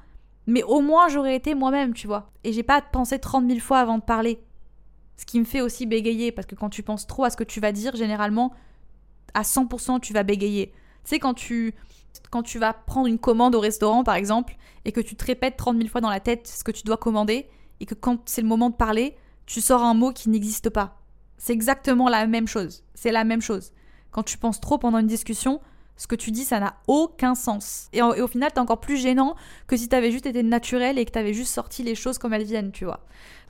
mais 0.49 0.65
au 0.65 0.81
moins 0.81 1.09
j'aurais 1.09 1.37
été 1.37 1.55
moi-même 1.55 1.95
tu 1.95 2.09
vois, 2.09 2.31
et 2.43 2.53
j'ai 2.53 2.65
pas 2.65 2.83
pensé 2.83 3.21
30 3.21 3.47
000 3.47 3.61
fois 3.61 3.79
avant 3.79 3.99
de 3.99 4.05
parler, 4.05 4.41
ce 5.17 5.27
qui 5.27 5.39
me 5.39 5.45
fait 5.45 5.61
aussi 5.61 5.87
bégayer 5.87 6.33
parce 6.33 6.47
que 6.47 6.57
quand 6.57 6.71
tu 6.71 6.83
penses 6.83 7.07
trop 7.07 7.25
à 7.25 7.31
ce 7.31 7.37
que 7.37 7.45
tu 7.45 7.61
vas 7.61 7.71
dire 7.71 7.95
généralement 7.95 8.53
à 9.33 9.43
100% 9.43 10.01
tu 10.01 10.13
vas 10.13 10.25
bégayer, 10.25 10.73
tu 11.05 11.11
sais 11.11 11.19
quand 11.21 11.35
tu 11.35 11.75
quand 12.31 12.43
tu 12.43 12.59
vas 12.59 12.73
prendre 12.73 13.07
une 13.07 13.19
commande 13.19 13.55
au 13.55 13.61
restaurant, 13.61 14.05
par 14.05 14.15
exemple, 14.15 14.57
et 14.85 14.93
que 14.93 15.01
tu 15.01 15.17
te 15.17 15.25
répètes 15.25 15.57
30 15.57 15.77
000 15.77 15.89
fois 15.89 16.01
dans 16.01 16.11
la 16.11 16.21
tête 16.21 16.47
ce 16.47 16.65
que 16.65 16.71
tu 16.71 16.83
dois 16.85 16.97
commander, 16.97 17.47
et 17.81 17.87
que 17.87 17.95
quand 17.95 18.29
c'est 18.29 18.43
le 18.43 18.49
moment 18.49 18.71
de 18.71 18.75
parler, 18.75 19.17
tu 19.47 19.61
sors 19.61 19.83
un 19.83 19.95
mot 19.95 20.13
qui 20.13 20.29
n'existe 20.29 20.71
pas. 20.71 21.01
C'est 21.39 21.53
exactement 21.53 22.09
la 22.09 22.27
même 22.27 22.49
chose. 22.49 22.85
C'est 22.95 23.13
la 23.13 23.25
même 23.25 23.43
chose. 23.43 23.73
Quand 24.11 24.23
tu 24.23 24.39
penses 24.39 24.61
trop 24.61 24.79
pendant 24.79 24.99
une 24.99 25.07
discussion, 25.07 25.61
ce 25.97 26.07
que 26.07 26.15
tu 26.15 26.31
dis, 26.31 26.45
ça 26.45 26.61
n'a 26.61 26.77
aucun 26.87 27.35
sens. 27.35 27.89
Et, 27.93 28.03
au 28.03 28.27
final, 28.27 28.53
t'es 28.53 28.61
encore 28.61 28.81
plus 28.81 28.99
gênant 28.99 29.35
que 29.67 29.77
si 29.77 29.89
t'avais 29.89 30.11
juste 30.11 30.27
été 30.27 30.43
naturel 30.43 30.99
et 30.99 31.05
que 31.05 31.11
t'avais 31.11 31.35
juste 31.35 31.53
sorti 31.53 31.83
les 31.83 31.95
choses 31.95 32.19
comme 32.19 32.33
elles 32.33 32.45
viennent, 32.45 32.73
tu 32.73 32.85
vois. 32.85 33.01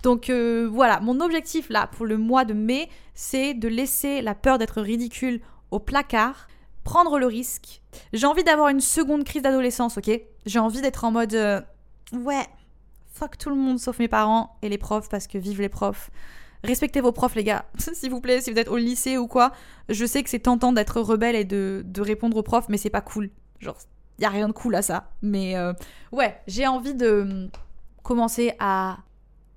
Donc 0.02 0.30
euh, 0.30 0.68
voilà, 0.70 1.00
mon 1.00 1.20
objectif 1.20 1.68
là 1.70 1.88
pour 1.88 2.06
le 2.06 2.18
mois 2.18 2.44
de 2.44 2.54
mai, 2.54 2.88
c'est 3.14 3.54
de 3.54 3.66
laisser 3.66 4.22
la 4.22 4.34
peur 4.34 4.58
d'être 4.58 4.80
ridicule 4.80 5.40
au 5.70 5.80
placard 5.80 6.46
prendre 6.86 7.18
le 7.18 7.26
risque. 7.26 7.82
J'ai 8.12 8.26
envie 8.26 8.44
d'avoir 8.44 8.68
une 8.68 8.80
seconde 8.80 9.24
crise 9.24 9.42
d'adolescence, 9.42 9.98
ok? 9.98 10.22
J'ai 10.46 10.58
envie 10.60 10.80
d'être 10.80 11.02
en 11.02 11.10
mode 11.10 11.34
euh, 11.34 11.60
ouais, 12.12 12.46
fuck 13.12 13.36
tout 13.36 13.50
le 13.50 13.56
monde 13.56 13.80
sauf 13.80 13.98
mes 13.98 14.06
parents 14.06 14.56
et 14.62 14.68
les 14.68 14.78
profs 14.78 15.08
parce 15.08 15.26
que 15.26 15.36
vive 15.36 15.60
les 15.60 15.68
profs. 15.68 16.10
Respectez 16.62 17.00
vos 17.00 17.10
profs, 17.10 17.34
les 17.34 17.42
gars, 17.42 17.64
s'il 17.78 18.10
vous 18.10 18.20
plaît, 18.20 18.40
si 18.40 18.52
vous 18.52 18.58
êtes 18.58 18.68
au 18.68 18.76
lycée 18.76 19.18
ou 19.18 19.26
quoi. 19.26 19.50
Je 19.88 20.06
sais 20.06 20.22
que 20.22 20.30
c'est 20.30 20.38
tentant 20.38 20.72
d'être 20.72 21.00
rebelle 21.00 21.34
et 21.34 21.44
de, 21.44 21.84
répondre 21.98 22.36
aux 22.36 22.44
profs, 22.44 22.68
mais 22.68 22.78
c'est 22.78 22.88
pas 22.88 23.00
cool. 23.00 23.30
Genre, 23.58 23.76
y 24.20 24.24
a 24.24 24.30
rien 24.30 24.46
de 24.46 24.52
cool 24.52 24.76
à 24.76 24.82
ça. 24.82 25.10
Mais 25.22 25.56
euh, 25.56 25.72
ouais, 26.12 26.40
j'ai 26.46 26.68
envie 26.68 26.94
de 26.94 27.50
commencer 28.04 28.54
à, 28.60 28.98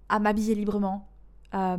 à 0.09 0.17
m'habiller 0.17 0.55
librement, 0.55 1.07
euh, 1.53 1.77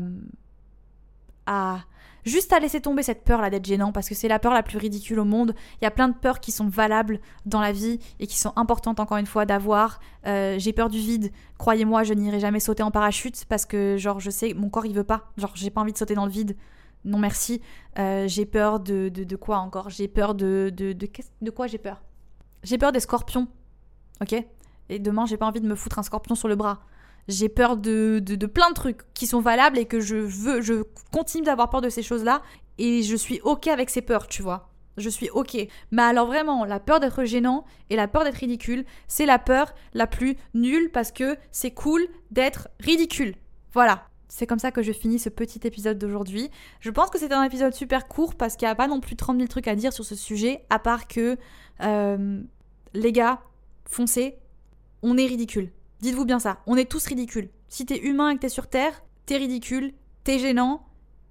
à 1.47 1.81
juste 2.25 2.53
à 2.53 2.59
laisser 2.59 2.81
tomber 2.81 3.03
cette 3.03 3.25
peur 3.25 3.41
là 3.41 3.51
d'être 3.51 3.65
gênant 3.65 3.93
parce 3.93 4.09
que 4.09 4.15
c'est 4.15 4.29
la 4.29 4.39
peur 4.39 4.53
la 4.53 4.63
plus 4.63 4.79
ridicule 4.79 5.19
au 5.19 5.25
monde. 5.25 5.55
Il 5.81 5.85
y 5.85 5.87
a 5.87 5.91
plein 5.91 6.09
de 6.09 6.15
peurs 6.15 6.41
qui 6.41 6.53
sont 6.53 6.69
valables 6.69 7.21
dans 7.47 7.61
la 7.61 7.73
vie 7.73 7.99
et 8.19 8.27
qui 8.27 8.39
sont 8.39 8.53
importantes 8.57 9.01
encore 9.01 9.19
une 9.19 9.27
fois 9.27 9.47
d'avoir. 9.47 10.01
Euh, 10.27 10.57
j'ai 10.59 10.73
peur 10.73 10.89
du 10.89 10.99
vide. 10.99 11.31
Croyez-moi, 11.59 12.03
je 12.03 12.15
n'irai 12.15 12.41
jamais 12.41 12.61
sauter 12.61 12.83
en 12.83 12.91
parachute 12.91 13.45
parce 13.49 13.67
que 13.67 13.97
genre 13.97 14.21
je 14.21 14.31
sais 14.31 14.55
mon 14.55 14.69
corps 14.69 14.87
il 14.87 14.95
veut 14.95 15.05
pas. 15.05 15.31
Genre 15.37 15.53
j'ai 15.55 15.71
pas 15.71 15.81
envie 15.81 15.93
de 15.93 15.99
sauter 15.99 16.15
dans 16.15 16.27
le 16.27 16.33
vide. 16.33 16.57
Non 17.05 17.19
merci. 17.19 17.63
Euh, 17.99 18.29
j'ai 18.29 18.45
peur 18.45 18.81
de, 18.81 19.09
de, 19.09 19.37
quoi 19.37 19.59
encore? 19.59 19.89
J'ai 19.89 20.09
peur 20.09 20.35
de 20.35 20.71
de, 20.75 20.93
de, 20.93 21.09
de 21.41 21.51
quoi 21.51 21.67
j'ai 21.67 21.79
peur? 21.79 22.03
J'ai 22.63 22.77
peur 22.77 22.93
des 22.93 23.01
scorpions. 23.01 23.49
Ok? 24.21 24.35
Et 24.91 24.99
demain 24.99 25.25
j'ai 25.25 25.39
pas 25.39 25.47
envie 25.47 25.61
de 25.61 25.69
me 25.69 25.75
foutre 25.75 25.99
un 25.99 26.03
scorpion 26.03 26.35
sur 26.35 26.49
le 26.49 26.57
bras 26.57 26.81
j'ai 27.29 27.49
peur 27.49 27.77
de, 27.77 28.21
de, 28.21 28.47
plein 28.47 28.71
de 28.71 28.75
trucs 28.75 29.01
qui 29.15 29.27
sont 29.27 29.41
valables 29.41 29.79
et 29.79 29.87
que 29.87 30.01
je 30.01 30.17
veux, 30.17 30.61
je 30.61 30.83
continue 31.13 31.45
d'avoir 31.45 31.71
peur 31.71 31.81
de 31.81 31.89
ces 31.89 32.03
choses-là 32.03 32.43
et 32.79 33.03
je 33.03 33.17
suis 33.17 33.41
ok 33.43 33.69
avec 33.69 33.91
ces 33.91 34.03
peurs, 34.03 34.27
tu 34.27 34.43
vois. 34.43 34.71
Je 34.97 35.09
suis 35.09 35.31
ok. 35.31 35.57
Mais 35.91 36.03
alors 36.03 36.27
vraiment, 36.27 36.65
la 36.65 36.81
peur 36.81 37.01
d'être 37.01 37.25
gênant 37.25 37.65
et 37.89 37.97
la 37.97 38.09
peur 38.09 38.25
d'être 38.25 38.37
ridicule, 38.37 38.85
c'est 39.09 39.27
la 39.27 39.39
peur 39.39 39.75
la 39.95 40.07
plus 40.07 40.37
nulle 40.55 40.91
parce 40.91 41.13
que 41.13 41.37
c'est 41.53 41.71
cool 41.71 42.07
d'être 42.31 42.69
ridicule. 42.81 43.35
Voilà. 43.73 44.07
C'est 44.29 44.47
comme 44.47 44.61
ça 44.61 44.71
que 44.71 44.83
je 44.83 44.93
finis 44.93 45.19
ce 45.19 45.29
petit 45.29 45.61
épisode 45.65 45.99
d'aujourd'hui. 45.99 46.51
Je 46.79 46.91
pense 46.91 47.11
que 47.11 47.19
c'est 47.19 47.33
un 47.33 47.43
épisode 47.43 47.75
super 47.75 48.07
court 48.07 48.37
parce 48.37 48.57
qu'il 48.57 48.67
n'y 48.67 48.71
a 48.71 48.77
pas 48.77 48.87
non 48.87 49.01
plus 49.01 49.17
30 49.17 49.37
000 49.37 49.49
trucs 49.49 49.67
à 49.67 49.75
dire 49.75 49.93
sur 49.93 50.05
ce 50.05 50.15
sujet, 50.15 50.63
à 50.71 50.79
part 50.79 51.09
que, 51.09 51.37
euh, 51.83 52.41
les 52.95 53.13
gars, 53.13 53.41
foncez, 53.87 54.37
on 55.03 55.17
est 55.19 55.27
ridicule. 55.27 55.73
Dites-vous 56.01 56.25
bien 56.25 56.39
ça, 56.39 56.59
on 56.67 56.77
est 56.77 56.91
tous 56.91 57.07
ridicules. 57.07 57.51
Si 57.69 57.85
t'es 57.85 57.99
humain 57.99 58.31
et 58.31 58.35
que 58.37 58.41
t'es 58.41 58.49
sur 58.49 58.69
Terre, 58.69 59.03
t'es 59.27 59.37
ridicule, 59.37 59.93
t'es 60.25 60.39
gênant, 60.39 60.83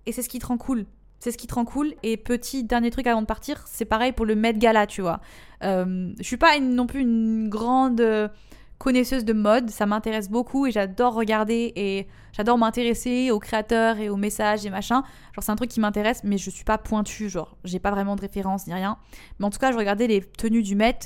et 0.06 0.12
c'est 0.12 0.22
ce 0.22 0.30
qui 0.30 0.40
te 0.40 0.46
rend 0.46 0.58
cool. 0.58 0.86
C'est 1.20 1.32
ce 1.32 1.38
qui 1.38 1.48
te 1.48 1.56
rend 1.56 1.66
cool. 1.66 1.96
Et 2.04 2.18
petit 2.18 2.64
dernier 2.64 2.92
truc 2.92 3.08
avant 3.08 3.22
de 3.22 3.28
partir, 3.28 3.64
c'est 3.68 3.86
pareil 3.86 4.12
pour 4.12 4.26
le 4.26 4.36
Met 4.36 4.54
Gala, 4.54 4.88
tu 4.88 5.02
vois. 5.02 5.20
Euh, 5.64 6.14
je 6.18 6.24
suis 6.24 6.38
pas 6.38 6.60
non 6.60 6.88
plus 6.88 7.02
une 7.02 7.50
grande 7.50 8.32
connaisseuse 8.78 9.26
de 9.26 9.34
mode, 9.34 9.70
ça 9.70 9.86
m'intéresse 9.86 10.30
beaucoup 10.30 10.66
et 10.66 10.72
j'adore 10.72 11.14
regarder 11.14 11.74
et 11.76 12.08
j'adore 12.32 12.58
m'intéresser 12.58 13.30
aux 13.30 13.40
créateurs 13.40 13.98
et 13.98 14.08
aux 14.08 14.16
messages 14.16 14.66
et 14.66 14.70
machin. 14.70 15.04
Genre 15.34 15.44
c'est 15.44 15.52
un 15.52 15.58
truc 15.58 15.70
qui 15.70 15.82
m'intéresse, 15.82 16.22
mais 16.24 16.38
je 16.38 16.50
suis 16.50 16.64
pas 16.64 16.78
pointue, 16.78 17.28
genre 17.28 17.58
j'ai 17.66 17.80
pas 17.80 17.92
vraiment 17.92 18.16
de 18.16 18.22
référence 18.22 18.68
ni 18.68 18.74
rien. 18.74 18.98
Mais 19.38 19.46
en 19.46 19.50
tout 19.50 19.60
cas, 19.60 19.74
je 19.74 19.78
regardais 19.78 20.08
les 20.08 20.22
tenues 20.22 20.64
du 20.64 20.76
Met 20.76 20.98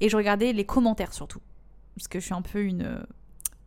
et 0.00 0.10
je 0.10 0.16
regardais 0.16 0.52
les 0.52 0.66
commentaires 0.66 1.14
surtout 1.14 1.40
parce 1.96 2.08
que 2.08 2.20
je 2.20 2.24
suis 2.24 2.34
un 2.34 2.42
peu 2.42 2.62
une 2.62 3.04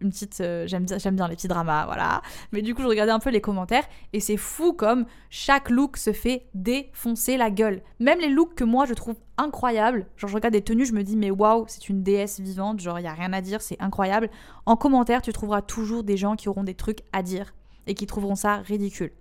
une 0.01 0.09
petite 0.09 0.41
euh, 0.41 0.67
j'aime 0.67 0.85
bien 0.85 0.97
j'aime 0.97 1.15
bien 1.15 1.27
les 1.27 1.35
petits 1.35 1.47
dramas 1.47 1.85
voilà. 1.85 2.21
Mais 2.51 2.61
du 2.61 2.75
coup 2.75 2.81
je 2.81 2.87
regardais 2.87 3.11
un 3.11 3.19
peu 3.19 3.29
les 3.29 3.41
commentaires 3.41 3.85
et 4.13 4.19
c'est 4.19 4.37
fou 4.37 4.73
comme 4.73 5.05
chaque 5.29 5.69
look 5.69 5.97
se 5.97 6.11
fait 6.11 6.47
défoncer 6.53 7.37
la 7.37 7.49
gueule. 7.49 7.81
Même 7.99 8.19
les 8.19 8.29
looks 8.29 8.55
que 8.55 8.63
moi 8.63 8.85
je 8.85 8.93
trouve 8.93 9.15
incroyables. 9.37 10.05
Genre 10.17 10.29
je 10.29 10.35
regarde 10.35 10.53
des 10.53 10.61
tenues 10.61 10.85
je 10.85 10.93
me 10.93 11.03
dis 11.03 11.15
mais 11.15 11.31
waouh 11.31 11.65
c'est 11.67 11.89
une 11.89 12.03
déesse 12.03 12.39
vivante. 12.39 12.79
Genre 12.79 12.99
il 12.99 13.03
y 13.03 13.07
a 13.07 13.13
rien 13.13 13.33
à 13.33 13.41
dire 13.41 13.61
c'est 13.61 13.81
incroyable. 13.81 14.29
En 14.65 14.75
commentaire 14.75 15.21
tu 15.21 15.31
trouveras 15.31 15.61
toujours 15.61 16.03
des 16.03 16.17
gens 16.17 16.35
qui 16.35 16.49
auront 16.49 16.63
des 16.63 16.75
trucs 16.75 16.99
à 17.13 17.23
dire 17.23 17.53
et 17.87 17.93
qui 17.93 18.05
trouveront 18.05 18.35
ça 18.35 18.57
ridicule. 18.57 19.11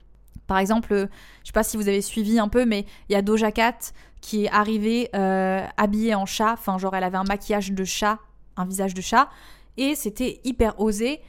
Par 0.46 0.58
exemple, 0.58 0.92
euh, 0.92 1.06
je 1.42 1.48
sais 1.48 1.52
pas 1.52 1.62
si 1.62 1.76
vous 1.76 1.88
avez 1.88 2.02
suivi 2.02 2.38
un 2.38 2.48
peu, 2.48 2.66
mais 2.66 2.84
il 3.08 3.12
y 3.12 3.16
a 3.16 3.22
Doja 3.22 3.50
Cat 3.50 3.78
qui 4.20 4.44
est 4.44 4.50
arrivée 4.50 5.08
euh, 5.14 5.64
habillée 5.76 6.14
en 6.14 6.26
chat. 6.26 6.52
Enfin, 6.52 6.78
genre, 6.78 6.94
elle 6.94 7.04
avait 7.04 7.16
un 7.16 7.24
maquillage 7.24 7.72
de 7.72 7.84
chat 7.84 8.18
un 8.56 8.64
visage 8.64 8.94
de 8.94 9.00
chat. 9.00 9.28
Et 9.76 9.94
c'était 9.94 10.40
hyper 10.44 10.78
osé. 10.80 11.20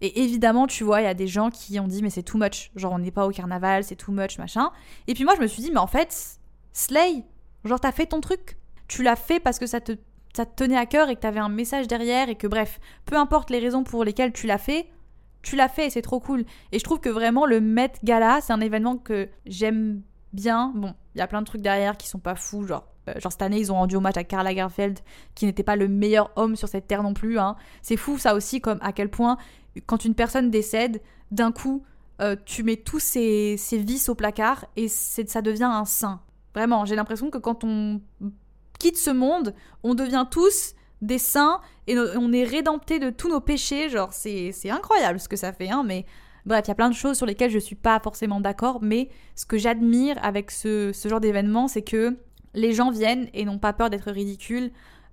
Et 0.00 0.22
évidemment, 0.22 0.66
tu 0.66 0.84
vois, 0.84 1.00
il 1.00 1.04
y 1.04 1.08
a 1.08 1.14
des 1.14 1.26
gens 1.26 1.50
qui 1.50 1.78
ont 1.80 1.88
dit, 1.88 2.02
mais 2.02 2.10
c'est 2.10 2.22
too 2.22 2.38
much. 2.38 2.70
Genre, 2.76 2.92
on 2.92 2.98
n'est 2.98 3.10
pas 3.10 3.26
au 3.26 3.30
carnaval, 3.30 3.84
c'est 3.84 3.96
too 3.96 4.12
much, 4.12 4.38
machin. 4.38 4.70
Et 5.06 5.14
puis 5.14 5.24
moi, 5.24 5.34
je 5.36 5.40
me 5.40 5.46
suis 5.46 5.62
dit, 5.62 5.70
mais 5.70 5.78
en 5.78 5.86
fait, 5.86 6.38
Slay, 6.72 7.24
genre, 7.64 7.80
t'as 7.80 7.92
fait 7.92 8.06
ton 8.06 8.20
truc. 8.20 8.58
Tu 8.88 9.02
l'as 9.02 9.16
fait 9.16 9.40
parce 9.40 9.58
que 9.58 9.66
ça 9.66 9.80
te, 9.80 9.92
ça 10.36 10.44
te 10.44 10.54
tenait 10.54 10.76
à 10.76 10.86
cœur 10.86 11.08
et 11.08 11.16
que 11.16 11.20
t'avais 11.20 11.40
un 11.40 11.48
message 11.48 11.86
derrière 11.86 12.28
et 12.28 12.34
que, 12.34 12.46
bref, 12.46 12.80
peu 13.06 13.16
importe 13.16 13.50
les 13.50 13.60
raisons 13.60 13.84
pour 13.84 14.04
lesquelles 14.04 14.32
tu 14.32 14.46
l'as 14.46 14.58
fait, 14.58 14.88
tu 15.42 15.56
l'as 15.56 15.68
fait 15.68 15.86
et 15.86 15.90
c'est 15.90 16.02
trop 16.02 16.20
cool. 16.20 16.44
Et 16.72 16.78
je 16.78 16.84
trouve 16.84 17.00
que 17.00 17.08
vraiment, 17.08 17.46
le 17.46 17.60
Met 17.60 17.92
Gala, 18.02 18.40
c'est 18.40 18.52
un 18.52 18.60
événement 18.60 18.96
que 18.96 19.28
j'aime 19.46 20.02
bien. 20.32 20.72
Bon, 20.74 20.94
il 21.14 21.18
y 21.18 21.22
a 21.22 21.26
plein 21.26 21.40
de 21.40 21.46
trucs 21.46 21.62
derrière 21.62 21.96
qui 21.96 22.08
sont 22.08 22.18
pas 22.18 22.34
fous, 22.34 22.66
genre 22.66 22.93
genre 23.16 23.32
cette 23.32 23.42
année, 23.42 23.58
ils 23.58 23.72
ont 23.72 23.76
rendu 23.76 23.96
hommage 23.96 24.16
à 24.16 24.24
Karl 24.24 24.44
Lagerfeld, 24.44 24.98
qui 25.34 25.46
n'était 25.46 25.62
pas 25.62 25.76
le 25.76 25.88
meilleur 25.88 26.30
homme 26.36 26.56
sur 26.56 26.68
cette 26.68 26.86
terre 26.86 27.02
non 27.02 27.14
plus. 27.14 27.38
Hein. 27.38 27.56
C'est 27.82 27.96
fou 27.96 28.18
ça 28.18 28.34
aussi, 28.34 28.60
comme 28.60 28.78
à 28.80 28.92
quel 28.92 29.10
point, 29.10 29.36
quand 29.86 30.04
une 30.04 30.14
personne 30.14 30.50
décède, 30.50 31.00
d'un 31.30 31.52
coup, 31.52 31.84
euh, 32.20 32.36
tu 32.44 32.62
mets 32.62 32.76
tous 32.76 33.00
ces, 33.00 33.56
vices 33.72 34.08
au 34.08 34.14
placard 34.14 34.66
et 34.76 34.88
ça 34.88 35.42
devient 35.42 35.64
un 35.64 35.84
saint. 35.84 36.20
Vraiment, 36.54 36.84
j'ai 36.84 36.94
l'impression 36.94 37.30
que 37.30 37.38
quand 37.38 37.64
on 37.64 38.00
quitte 38.78 38.96
ce 38.96 39.10
monde, 39.10 39.54
on 39.82 39.94
devient 39.94 40.26
tous 40.30 40.74
des 41.02 41.18
saints 41.18 41.60
et 41.86 41.98
on 41.98 42.32
est 42.32 42.44
rédempté 42.44 42.98
de 42.98 43.10
tous 43.10 43.28
nos 43.28 43.40
péchés. 43.40 43.88
Genre, 43.88 44.12
c'est 44.12 44.70
incroyable 44.70 45.18
ce 45.18 45.28
que 45.28 45.36
ça 45.36 45.52
fait, 45.52 45.70
hein, 45.70 45.82
mais 45.84 46.06
Bref, 46.46 46.64
il 46.66 46.68
y 46.68 46.72
a 46.72 46.74
plein 46.74 46.90
de 46.90 46.94
choses 46.94 47.16
sur 47.16 47.24
lesquelles 47.24 47.50
je 47.50 47.58
suis 47.58 47.74
pas 47.74 47.98
forcément 48.00 48.38
d'accord, 48.38 48.80
mais 48.82 49.08
ce 49.34 49.46
que 49.46 49.56
j'admire 49.56 50.22
avec 50.22 50.50
ce, 50.50 50.92
ce 50.92 51.08
genre 51.08 51.20
d'événement, 51.20 51.68
c'est 51.68 51.82
que 51.82 52.18
les 52.54 52.72
gens 52.72 52.90
viennent 52.90 53.28
et 53.34 53.44
n'ont 53.44 53.58
pas 53.58 53.72
peur 53.72 53.90
d'être 53.90 54.10
ridicules, 54.10 54.70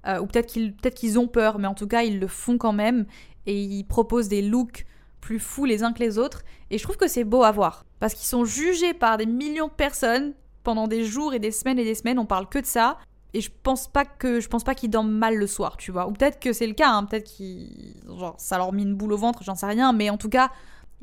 euh, 0.07 0.19
ou 0.19 0.25
peut-être 0.25 0.95
qu'ils 0.95 1.19
ont 1.19 1.27
peur, 1.27 1.59
mais 1.59 1.67
en 1.67 1.73
tout 1.73 1.87
cas 1.87 2.03
ils 2.03 2.19
le 2.19 2.27
font 2.27 2.57
quand 2.57 2.73
même, 2.73 3.05
et 3.45 3.61
ils 3.61 3.83
proposent 3.83 4.27
des 4.27 4.41
looks 4.41 4.85
plus 5.19 5.39
fous 5.39 5.65
les 5.65 5.83
uns 5.83 5.93
que 5.93 5.99
les 5.99 6.17
autres, 6.17 6.41
et 6.69 6.77
je 6.77 6.83
trouve 6.83 6.97
que 6.97 7.07
c'est 7.07 7.23
beau 7.23 7.43
à 7.43 7.51
voir, 7.51 7.85
parce 7.99 8.13
qu'ils 8.13 8.27
sont 8.27 8.45
jugés 8.45 8.93
par 8.93 9.17
des 9.17 9.25
millions 9.25 9.67
de 9.67 9.73
personnes 9.73 10.33
pendant 10.63 10.87
des 10.87 11.03
jours 11.03 11.33
et 11.33 11.39
des 11.39 11.51
semaines 11.51 11.79
et 11.79 11.83
des 11.83 11.95
semaines, 11.95 12.19
on 12.19 12.25
parle 12.25 12.49
que 12.49 12.59
de 12.59 12.65
ça, 12.65 12.97
et 13.33 13.41
je 13.41 13.49
pense 13.63 13.87
pas 13.87 14.05
que 14.05 14.39
je 14.39 14.49
pense 14.49 14.63
pas 14.63 14.75
qu'ils 14.75 14.89
dorment 14.89 15.11
mal 15.11 15.35
le 15.35 15.47
soir, 15.47 15.77
tu 15.77 15.91
vois, 15.91 16.07
ou 16.07 16.13
peut-être 16.13 16.39
que 16.39 16.53
c'est 16.53 16.67
le 16.67 16.73
cas, 16.73 16.89
hein, 16.89 17.05
peut-être 17.05 17.25
qu'ils 17.25 17.93
genre 18.17 18.35
ça 18.37 18.57
leur 18.57 18.73
met 18.73 18.81
une 18.81 18.95
boule 18.95 19.13
au 19.13 19.17
ventre, 19.17 19.43
j'en 19.43 19.55
sais 19.55 19.67
rien, 19.67 19.93
mais 19.93 20.09
en 20.09 20.17
tout 20.17 20.29
cas 20.29 20.51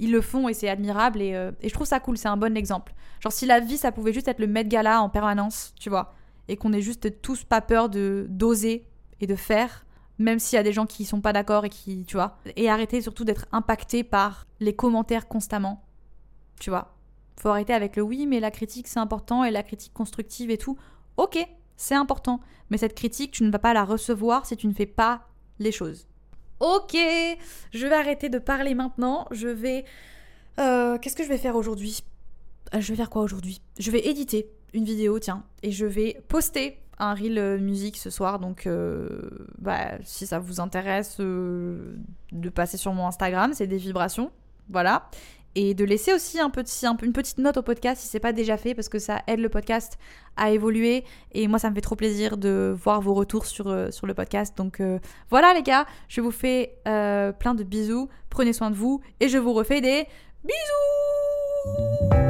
ils 0.01 0.13
le 0.13 0.21
font 0.21 0.49
et 0.49 0.55
c'est 0.55 0.69
admirable 0.69 1.21
et, 1.21 1.35
euh, 1.35 1.51
et, 1.61 1.69
je 1.69 1.75
trouve 1.75 1.87
ça 1.87 1.99
cool, 1.99 2.17
c'est 2.17 2.29
un 2.29 2.37
bon 2.37 2.57
exemple. 2.57 2.95
Genre 3.21 3.33
si 3.33 3.47
la 3.47 3.61
vie 3.61 3.79
ça 3.79 3.91
pouvait 3.93 4.13
juste 4.13 4.29
être 4.29 4.39
le 4.39 4.47
Met 4.47 4.65
Gala 4.65 5.03
en 5.03 5.09
permanence, 5.09 5.73
tu 5.81 5.91
vois, 5.91 6.15
et 6.49 6.57
qu'on 6.57 6.73
ait 6.73 6.81
juste 6.81 7.21
tous 7.23 7.45
pas 7.45 7.61
peur 7.61 7.89
de 7.89 8.27
d'oser 8.29 8.87
et 9.21 9.27
de 9.27 9.37
faire, 9.37 9.87
même 10.19 10.39
s'il 10.39 10.57
y 10.57 10.61
a 10.61 10.63
des 10.63 10.73
gens 10.73 10.87
qui 10.87 11.05
sont 11.05 11.21
pas 11.21 11.33
d'accord 11.33 11.65
et 11.65 11.69
qui, 11.69 12.05
tu 12.05 12.17
vois, 12.17 12.39
et 12.57 12.69
arrêter 12.69 13.01
surtout 13.01 13.25
d'être 13.25 13.47
impacté 13.53 14.03
par 14.05 14.47
les 14.61 14.75
commentaires 14.75 15.29
constamment, 15.29 15.85
tu 16.61 16.71
vois. 16.71 16.95
Faut 17.41 17.51
arrêter 17.51 17.73
avec 17.73 17.95
le 17.97 18.03
oui, 18.03 18.27
mais 18.27 18.41
la 18.41 18.51
critique 18.51 18.89
c'est 18.89 18.99
important 18.99 19.45
et 19.45 19.51
la 19.51 19.63
critique 19.63 19.93
constructive 19.93 20.51
et 20.51 20.59
tout. 20.59 20.77
Ok, 21.17 21.39
c'est 21.77 21.95
important, 21.95 22.41
mais 22.71 22.79
cette 22.79 22.95
critique 22.95 23.31
tu 23.33 23.45
ne 23.45 23.51
vas 23.51 23.59
pas 23.59 23.75
la 23.75 23.85
recevoir 23.85 24.47
si 24.47 24.57
tu 24.57 24.67
ne 24.67 24.75
fais 24.75 24.87
pas 24.87 25.29
les 25.59 25.73
choses. 25.73 26.09
Ok, 26.61 26.97
je 27.73 27.87
vais 27.87 27.95
arrêter 27.95 28.29
de 28.29 28.39
parler 28.39 28.75
maintenant. 28.75 29.27
Je 29.31 29.47
vais... 29.47 29.85
Euh, 30.59 30.99
Qu'est-ce 30.99 31.15
que 31.15 31.23
je 31.23 31.29
vais 31.29 31.39
faire 31.39 31.55
aujourd'hui? 31.55 32.03
Euh, 32.75 32.81
Je 32.81 32.93
vais 32.93 32.97
faire 32.97 33.11
quoi 33.11 33.23
aujourd'hui? 33.23 33.61
Je 33.79 33.93
vais 33.93 34.09
éditer 34.09 34.51
une 34.75 34.85
vidéo, 34.85 35.19
tiens, 35.19 35.45
et 35.63 35.73
je 35.73 35.87
vais 35.87 36.21
poster 36.29 36.79
un 36.99 37.15
reel 37.15 37.39
euh, 37.39 37.59
musique 37.59 37.97
ce 37.97 38.11
soir. 38.11 38.39
Donc, 38.39 38.67
euh, 38.67 39.21
bah, 39.59 39.93
si 40.05 40.27
ça 40.27 40.39
vous 40.39 40.61
intéresse 40.61 41.17
euh, 41.21 41.97
de 42.33 42.49
passer 42.49 42.77
sur 42.77 42.93
mon 42.93 43.07
Instagram, 43.07 43.53
c'est 43.55 43.67
des 43.67 43.77
vibrations. 43.77 44.31
Voilà. 44.69 45.09
Et 45.55 45.75
de 45.75 45.85
laisser 45.85 46.13
aussi 46.13 46.39
un 46.39 46.51
petit, 46.51 46.87
un 46.87 46.97
une 47.03 47.13
petite 47.13 47.39
note 47.39 47.57
au 47.57 47.63
podcast 47.63 48.01
si 48.01 48.07
c'est 48.07 48.21
pas 48.21 48.33
déjà 48.33 48.57
fait, 48.57 48.75
parce 48.75 48.89
que 48.89 48.99
ça 48.99 49.23
aide 49.27 49.41
le 49.41 49.49
podcast 49.49 49.99
à 50.37 50.51
évoluer. 50.51 51.05
Et 51.33 51.49
moi, 51.49 51.59
ça 51.59 51.71
me 51.71 51.75
fait 51.75 51.81
trop 51.81 51.97
plaisir 51.97 52.37
de 52.37 52.77
voir 52.79 53.01
vos 53.01 53.15
retours 53.15 53.47
sur, 53.47 53.93
sur 53.93 54.07
le 54.07 54.15
podcast. 54.15 54.57
Donc 54.57 54.81
voilà, 55.31 55.55
les 55.55 55.63
gars, 55.63 55.87
je 56.09 56.21
vous 56.21 56.31
fais 56.31 56.77
plein 56.85 57.55
de 57.57 57.65
bisous. 57.65 58.09
Prenez 58.31 58.53
soin 58.53 58.71
de 58.71 58.77
vous 58.77 59.01
et 59.19 59.29
je 59.29 59.39
vous 59.39 59.55
refais 59.55 59.81
des 59.81 60.07
bisous 60.45 62.28